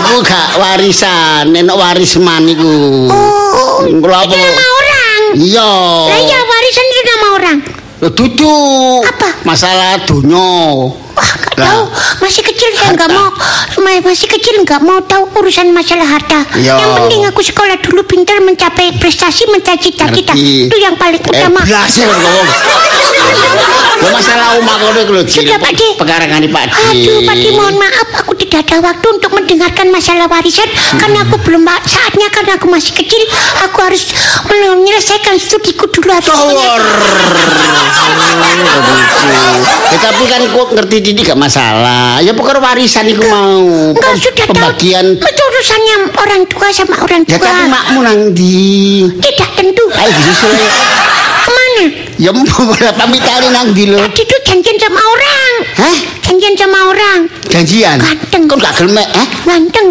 iku 0.00 0.16
gak 0.24 0.56
warisan, 0.56 1.52
enak 1.52 1.76
warisman 1.76 2.48
iku. 2.48 2.72
Oh, 3.12 3.84
apa? 3.84 4.24
itu 4.24 4.36
nama 4.40 4.64
orang. 4.64 5.22
Iya. 5.36 5.72
Lah 6.08 6.20
iya 6.24 6.38
warisan 6.40 6.86
itu 6.88 7.02
nama 7.04 7.26
orang. 7.36 7.58
Loh, 7.98 8.12
Duduk. 8.16 9.02
Apa? 9.04 9.28
Masalah 9.44 10.00
dunyo. 10.08 10.88
Wah, 11.12 11.32
gak 11.36 11.52
tahu. 11.58 11.82
Masih 12.24 12.46
kecil 12.48 12.70
saya 12.78 12.96
nggak 12.96 13.10
mau. 13.12 13.28
Ma- 13.80 13.96
Masih 13.98 14.24
kecil 14.26 14.62
nggak 14.62 14.80
mau 14.80 15.02
tahu 15.02 15.28
urusan 15.36 15.68
masalah 15.68 16.06
harta. 16.06 16.40
Iya. 16.54 16.74
Yang 16.76 16.90
penting 16.96 17.20
aku 17.26 17.40
sekolah 17.42 17.76
dulu 17.78 18.00
pintar 18.04 18.40
mencapai 18.40 18.96
prestasi 18.96 19.44
mencapai 19.48 19.76
cita-cita. 19.78 20.32
Itu 20.32 20.76
yang 20.76 20.96
paling 20.96 21.20
Eh, 21.20 21.28
utama. 21.28 21.60
ya 21.64 21.84
ngomong. 21.84 22.46
Lah 23.98 24.10
masalah 24.14 24.46
omah 24.56 24.76
kono 24.78 24.98
iku 25.02 25.12
lho. 25.12 25.22
Sudah, 25.26 25.58
Pak 25.58 25.72
Di. 25.74 25.88
Pekarangan 25.98 26.42
Pak 26.46 26.64
Di. 26.70 26.78
Aduh, 27.02 27.18
Pak 27.26 27.36
Di, 27.36 27.48
mohon 27.50 27.76
maaf, 27.76 28.08
aku 28.14 28.32
tidak 28.38 28.70
ada 28.70 28.78
waktu 28.80 29.06
untuk 29.10 29.30
mendengarkan 29.34 29.90
masalah 29.90 30.30
warisan 30.30 30.70
karena 30.96 31.26
aku 31.26 31.36
belum 31.42 31.66
saatnya 31.84 32.30
karena 32.30 32.54
aku 32.56 32.70
masih 32.70 32.94
kecil. 32.94 33.18
Aku 33.66 33.78
harus 33.82 34.14
menyelesaikan 34.46 35.36
studiku 35.36 35.90
dulu. 35.90 36.08
Aduh, 36.08 36.30
Tawar. 36.30 36.80
Ya, 39.88 39.98
tapi 39.98 40.22
kan 40.24 40.42
kok 40.46 40.68
ngerti 40.72 40.96
Didi 41.02 41.20
gak 41.24 41.36
masalah. 41.36 42.22
Ya 42.22 42.32
pokoknya 42.32 42.60
warisan 42.62 43.08
iku 43.08 43.24
mau. 43.26 43.67
Enggak 43.92 44.12
Pem- 44.14 44.20
sudah 44.20 44.44
tahu. 44.44 44.54
pembagian. 44.56 45.06
Itu 45.16 45.42
urusannya 45.44 45.96
orang 46.16 46.42
tua 46.46 46.68
sama 46.70 46.96
orang 46.98 47.22
tua. 47.24 47.34
Ya 47.34 47.38
tapi 47.40 47.64
makmu 47.66 48.00
nang 48.02 48.20
di. 48.32 49.04
Tidak 49.18 49.50
tentu. 49.54 49.84
Ayo 49.92 50.10
disusul. 50.12 50.52
Ke 51.38 51.50
mana? 51.50 51.84
Ya 52.18 52.30
malah 52.34 52.92
pamitane 52.92 53.48
nang 53.48 53.72
di 53.72 53.84
lho. 53.86 53.96
Tadi 53.96 54.22
tuh 54.22 54.40
janjian 54.44 54.76
sama 54.76 55.00
orang. 55.00 55.52
Hah? 55.78 55.96
Janjian 56.20 56.54
sama 56.54 56.78
orang. 56.88 57.18
Janjian. 57.48 57.96
Ganteng. 57.98 58.42
Kok 58.44 58.58
gak 58.58 58.74
gelem 58.76 59.00
eh? 59.00 59.08
Ganteng. 59.44 59.88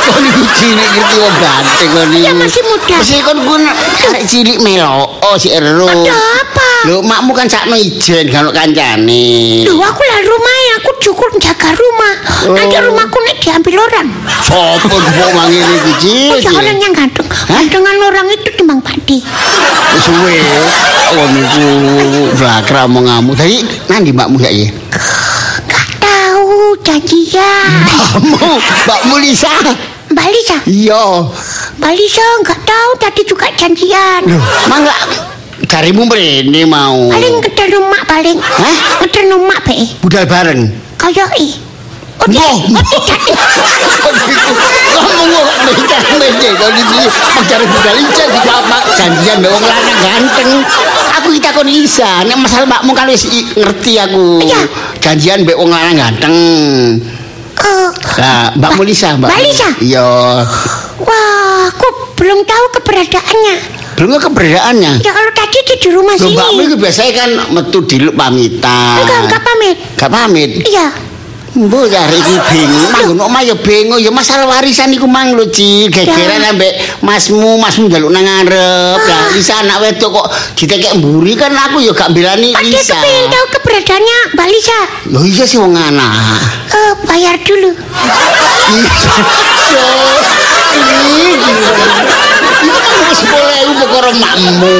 Kok 0.00 0.18
niku 0.24 0.42
cilik 0.54 0.86
ngerti 0.86 1.16
wong 1.18 1.34
ganteng 1.38 1.88
kok 1.90 2.04
niku. 2.10 2.22
Ya, 2.22 2.32
masih 2.34 2.62
muda. 2.62 2.96
Mesti 2.98 3.18
kon 3.22 3.38
kun 3.42 3.62
arek 3.66 4.22
cilik 4.26 4.58
melo. 4.62 5.09
Si 5.36 5.48
Ero. 5.48 5.86
Ada 5.86 6.14
apa? 6.14 6.68
Lho 6.88 7.04
makmu 7.04 7.30
kan 7.30 7.44
sakno 7.44 7.76
ijen 7.76 8.26
kalau 8.28 8.50
kancane. 8.50 9.62
Duh, 9.62 9.76
aku 9.76 10.00
lah 10.00 10.20
rumah 10.24 10.56
ya, 10.56 10.72
aku 10.80 10.90
cukup 10.98 11.30
jaga 11.36 11.70
rumah. 11.70 12.14
Nanti 12.50 12.74
Oh. 12.74 12.88
rumahku 12.88 13.18
nih 13.20 13.34
diambil 13.36 13.74
orang. 13.84 14.08
Sopo 14.40 14.96
mangene 15.36 15.60
iki 15.76 15.92
Oh, 15.92 15.96
Cil? 16.00 16.36
ya 16.40 16.50
orang 16.50 16.78
yang 16.78 16.92
ganteng. 16.92 17.26
Gantengan 17.46 17.96
orang 18.00 18.26
itu 18.32 18.48
timbang 18.56 18.80
Pakde. 18.80 19.20
Wis 19.20 20.02
suwe. 20.02 20.36
Oh 21.10 21.26
niku 21.28 21.66
blakra 22.34 22.88
omonganmu. 22.88 23.36
Tadi 23.36 23.60
nandi 23.86 24.10
mbakmu 24.10 24.40
ya 24.40 24.48
ya? 24.48 24.68
Gak 25.68 25.86
tahu 26.00 26.74
janjian. 26.80 27.68
Mbakmu, 28.16 28.50
mbakmu 28.88 29.14
Lisa. 29.20 29.52
Mbak 30.10 30.26
Lisa, 30.34 30.56
Iya. 30.66 31.22
Mbak 31.80 31.92
Lisa 31.96 32.26
nggak 32.44 32.60
tahu 32.62 32.90
tadi 33.00 33.22
juga 33.24 33.48
janjian. 33.56 34.22
Loh, 34.28 34.44
mangga 34.68 34.92
carimu 35.64 36.04
mrene 36.04 36.68
mau. 36.68 37.08
Paling 37.08 37.40
ngeder 37.40 37.68
rumah 37.72 38.02
paling. 38.04 38.36
Hah? 38.36 38.76
Ngeder 39.00 39.24
rumah 39.32 39.58
be. 39.64 39.88
budal 40.04 40.24
bareng. 40.28 40.68
Kayak 41.00 41.32
i. 41.40 41.56
Oh, 42.20 42.28
Wah, 42.28 42.84
tidak. 42.84 43.20
Oh, 43.32 44.12
tidak. 44.12 44.52
Ngomong 45.00 45.40
kok 45.40 45.56
mece-mece 45.72 46.48
kok 46.52 46.68
iki 46.76 47.00
pacar 47.32 47.60
budal 47.64 47.96
ijen 47.96 48.28
di 48.28 48.40
apa 48.44 48.76
janjian 48.92 49.36
mbek 49.40 49.48
wong 49.48 49.64
lanang 49.64 49.96
ganteng. 50.04 50.50
Aku 51.16 51.32
iki 51.32 51.40
takon 51.40 51.64
Lisa, 51.64 52.20
nek 52.28 52.36
masalah 52.36 52.68
mbakmu 52.68 52.92
kan 52.92 53.08
wis 53.08 53.24
ngerti 53.56 53.96
aku. 53.96 54.44
Janjian 55.00 55.48
mbek 55.48 55.56
wong 55.56 55.72
lanang 55.72 55.96
ganteng. 55.96 56.36
Eh, 57.56 57.88
Lah, 58.20 58.52
mbakmu 58.52 58.84
Lisa, 58.84 59.16
mbak. 59.16 59.32
Mbak 59.32 59.40
Lisa? 59.40 59.68
Iya. 59.80 60.08
Wah, 61.10 61.66
aku 61.66 61.86
belum 62.14 62.46
tahu 62.46 62.64
keberadaannya. 62.78 63.56
Belum 63.98 64.16
ke 64.16 64.20
keberadaannya. 64.30 64.92
Ya 65.02 65.12
kalau 65.12 65.32
tadi 65.34 65.56
itu 65.60 65.74
di 65.76 65.88
rumah 65.92 66.14
Loh, 66.16 66.24
sini. 66.24 66.36
mbakmu 66.38 66.60
itu 66.64 66.76
biasanya 66.78 67.12
kan 67.12 67.30
metu 67.52 67.78
diluk 67.84 68.14
pamitan. 68.16 69.02
Enggak, 69.02 69.18
enggak 69.26 69.42
pamit. 69.44 69.76
Gak 69.98 70.10
pamit. 70.10 70.50
Iya. 70.64 70.86
Mbok 71.50 71.90
ya 71.90 72.06
iki 72.14 72.38
bingung, 72.54 72.94
manggon 72.94 73.26
omah 73.26 73.42
ya 73.42 73.58
bingung 73.58 73.98
ya 73.98 74.14
masalah 74.14 74.46
warisan 74.46 74.94
iku 74.94 75.10
mang 75.10 75.34
lho 75.34 75.50
Ci, 75.50 75.90
gegeran 75.90 76.46
ambek 76.46 76.78
masmu, 77.02 77.58
masmu 77.58 77.90
njaluk 77.90 78.14
nang 78.14 78.22
ngarep. 78.22 79.02
Lah 79.02 79.34
Lisa 79.34 79.58
anak 79.58 79.82
wedok 79.82 80.14
kok 80.14 80.30
ditekek 80.54 81.02
mburi 81.02 81.34
kan 81.34 81.50
aku 81.50 81.82
ya 81.82 81.90
gak 81.90 82.14
belani 82.14 82.54
Pak 82.54 82.62
Lisa. 82.62 82.94
kepingin 82.94 83.34
tahu 83.34 83.46
keberadaannya 83.58 84.38
Mbak 84.38 84.46
Lisa. 84.46 84.78
Loh 85.10 85.26
iya 85.26 85.42
sih 85.42 85.58
wong 85.58 85.74
anak. 85.74 86.14
Eh, 86.70 86.92
bayar 87.10 87.34
dulu. 87.42 87.74
Wis 92.60 93.20
boleh 93.24 93.58
aku 93.60 93.74
perkara 93.80 94.10
makmu. 94.14 94.76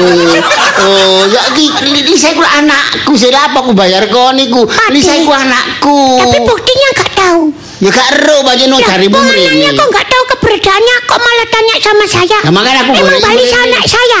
Oh, 0.81 1.21
ya 1.27 1.41
iki 1.51 1.67
Lisa 2.01 2.31
iku 2.31 2.41
anakku, 2.41 3.11
sing 3.13 3.33
apa 3.33 3.59
aku 3.59 3.73
bayar 3.73 4.07
kon 4.07 4.37
iku. 4.37 4.63
Pade. 4.65 4.93
Lisa 4.93 5.13
iku 5.13 5.31
anakku. 5.31 5.99
Tapi 6.21 6.37
buktinya 6.41 6.87
nggak 6.95 7.11
tahu. 7.13 7.43
Ya 7.81 7.89
gak 7.89 8.13
ero 8.13 8.45
banyak 8.45 8.69
no 8.69 8.77
Lah, 8.77 8.93
jarimu 8.93 9.17
kok 9.17 9.25
anaknya 9.25 9.49
mrene. 9.65 9.73
kok 9.73 9.87
nggak 9.89 10.05
tahu 10.05 10.23
keberadaannya 10.29 10.95
kok 11.01 11.17
malah 11.17 11.47
tanya 11.49 11.75
sama 11.81 12.05
saya? 12.05 12.37
Nah, 12.45 12.51
makanya 12.53 12.79
aku 12.85 12.91
Emang 12.93 13.17
Bali 13.17 13.41
ini. 13.41 13.57
anak 13.57 13.83
saya. 13.89 14.19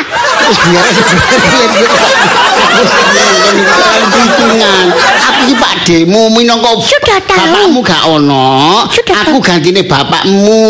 Hitungan. 4.11 4.85
Aku 5.21 5.41
ki 5.45 5.55
Pak 5.57 5.73
Demo 5.85 6.21
minangka 6.31 6.73
Sudah 6.81 7.19
tahu. 7.21 7.37
bapakmu 7.37 7.79
gak 7.81 8.01
ono. 8.07 8.49
Aku 8.89 9.37
gantine 9.39 9.85
bapakmu. 9.85 10.61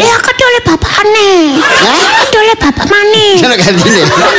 Ya 0.00 0.16
kata 0.16 0.42
oleh 0.42 0.62
bapak 0.64 0.92
aneh. 1.04 1.40
Hah? 1.60 2.17
Oleh 2.48 2.64
bapak 2.64 2.88
maneh. 2.88 3.36
Cara 3.36 3.60
gantine. 3.60 4.08
Kok 4.08 4.32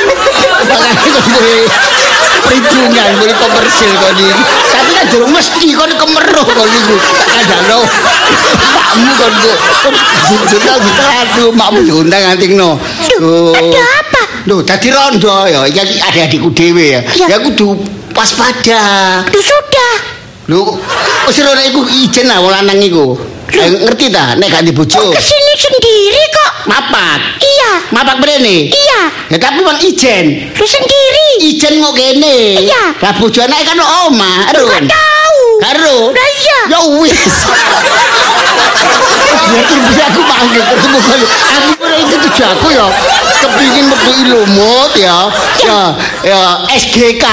perhitungan, 2.41 3.21
boleh 3.21 3.37
komersil 3.37 3.93
kok 4.01 4.17
ini. 4.17 4.33
Tapi 4.73 4.91
kan 4.97 5.05
durung 5.13 5.29
mesti 5.29 5.77
kok 5.77 5.93
kemeruh 5.93 6.47
kok 6.49 6.67
niku. 6.73 6.97
Tak 6.97 7.45
kandalo. 7.45 7.85
Makmu 8.65 9.13
kon 9.13 9.29
kok 9.29 9.57
jurnal 10.49 10.81
ditadu, 10.81 11.53
makmu 11.53 11.85
diundang 11.85 12.33
ngantingno. 12.33 12.81
Ada 13.53 13.81
apa? 14.01 14.49
Loh, 14.49 14.65
dadi 14.65 14.89
rondo 14.89 15.45
ya, 15.45 15.69
iki 15.69 16.01
adik-adikku 16.01 16.49
dhewe 16.49 16.97
ya. 16.97 17.05
Ya 17.29 17.37
kudu 17.37 17.77
waspada. 18.17 19.21
Duh, 19.29 19.37
sudah. 19.37 20.17
Lho, 20.49 20.81
wis 21.29 21.37
ora 21.45 21.61
iku 21.61 21.85
ijen 21.85 22.25
lah 22.25 22.41
wong 22.41 22.49
lanang 22.49 22.81
iku. 22.81 23.13
Eh, 23.49 23.81
ngerti 23.85 24.13
ta 24.13 24.37
nek 24.37 24.45
gak 24.49 24.61
di 24.65 24.71
bojo. 24.73 25.13
Sendiri 25.59 26.23
kok. 26.31 26.51
Mapak. 26.71 27.19
Iya. 27.43 27.71
Mapak 27.91 28.15
mrene. 28.23 28.71
Iya. 28.71 29.01
Ya 29.27 29.37
tapi 29.37 29.59
bang 29.59 29.79
ijen. 29.83 30.25
Lu 30.55 30.63
sendiri. 30.65 31.27
Ijen 31.43 31.83
kok 31.83 31.93
kene. 31.99 32.63
Iya. 32.63 32.95
Lah 33.03 33.11
bojo 33.19 33.43
anake 33.43 33.67
kan 33.67 33.79
omah, 33.79 34.47
Gak 34.55 34.63
Run. 34.63 34.85
tahu. 34.87 35.39
Karo. 35.59 35.97
Lah 36.15 36.27
iya. 36.39 36.59
Ya 36.71 36.79
wis. 36.95 37.33
Biar 39.49 39.65
bisa 39.65 40.03
aku 40.13 40.21
panggil 40.23 40.61
ketemu 40.61 40.99
kali. 41.01 41.25
Aku 41.27 41.69
pernah 41.75 41.97
itu 41.99 42.15
tujuh 42.29 42.45
aku 42.45 42.67
ya. 42.71 42.87
Kepingin 43.41 43.85
metu 43.89 44.11
lumut 44.29 44.91
ya. 44.95 45.17
Ya, 45.59 45.79
ya 46.23 46.39
SGK. 46.69 47.25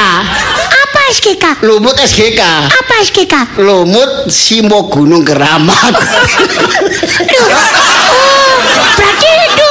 SGK? 1.08 1.44
Lumut 1.62 1.94
SGK. 1.96 2.40
Apa 2.66 2.94
SGK? 3.00 3.34
Lumut 3.58 4.26
Simo 4.26 4.90
Gunung 4.90 5.22
Keramat. 5.22 5.94
Duh. 7.30 7.46
Oh, 7.46 8.54
berarti 8.96 9.28
itu 9.46 9.68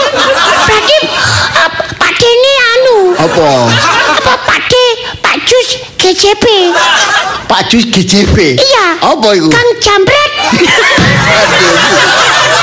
berarti 0.65 0.97
uh, 1.55 1.69
Pak 1.95 2.11
D 2.13 2.21
ini 2.23 2.51
anu 2.55 2.97
Apa? 3.17 3.49
apa 4.15 4.33
Pak 4.39 4.59
D 4.65 4.73
Pak 5.19 5.35
Jus 5.43 5.67
GJP 5.95 6.45
Pak 7.45 7.61
Jus 7.67 7.85
GJB. 7.85 8.55
iya 8.55 8.97
Apa 8.99 9.27
itu? 9.33 9.49
Kang 9.49 9.69
Jambret 9.77 10.31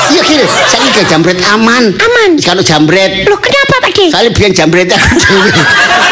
Iya 0.09 0.21
gini, 0.23 0.45
saya 0.69 0.93
ke 0.93 1.09
jambret 1.09 1.41
aman. 1.49 1.89
Aman. 1.97 2.31
Kalau 2.37 2.61
jambret, 2.61 3.25
Loh 3.25 3.41
kenapa 3.41 3.81
Pak 3.81 3.93
D? 3.93 4.13
saya 4.13 4.29
biar 4.29 4.53
jambret 4.53 4.93
aku. 4.93 5.09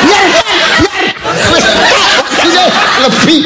Biar, 0.01 0.25
biar. 0.33 2.20
Lebih. 3.01 3.41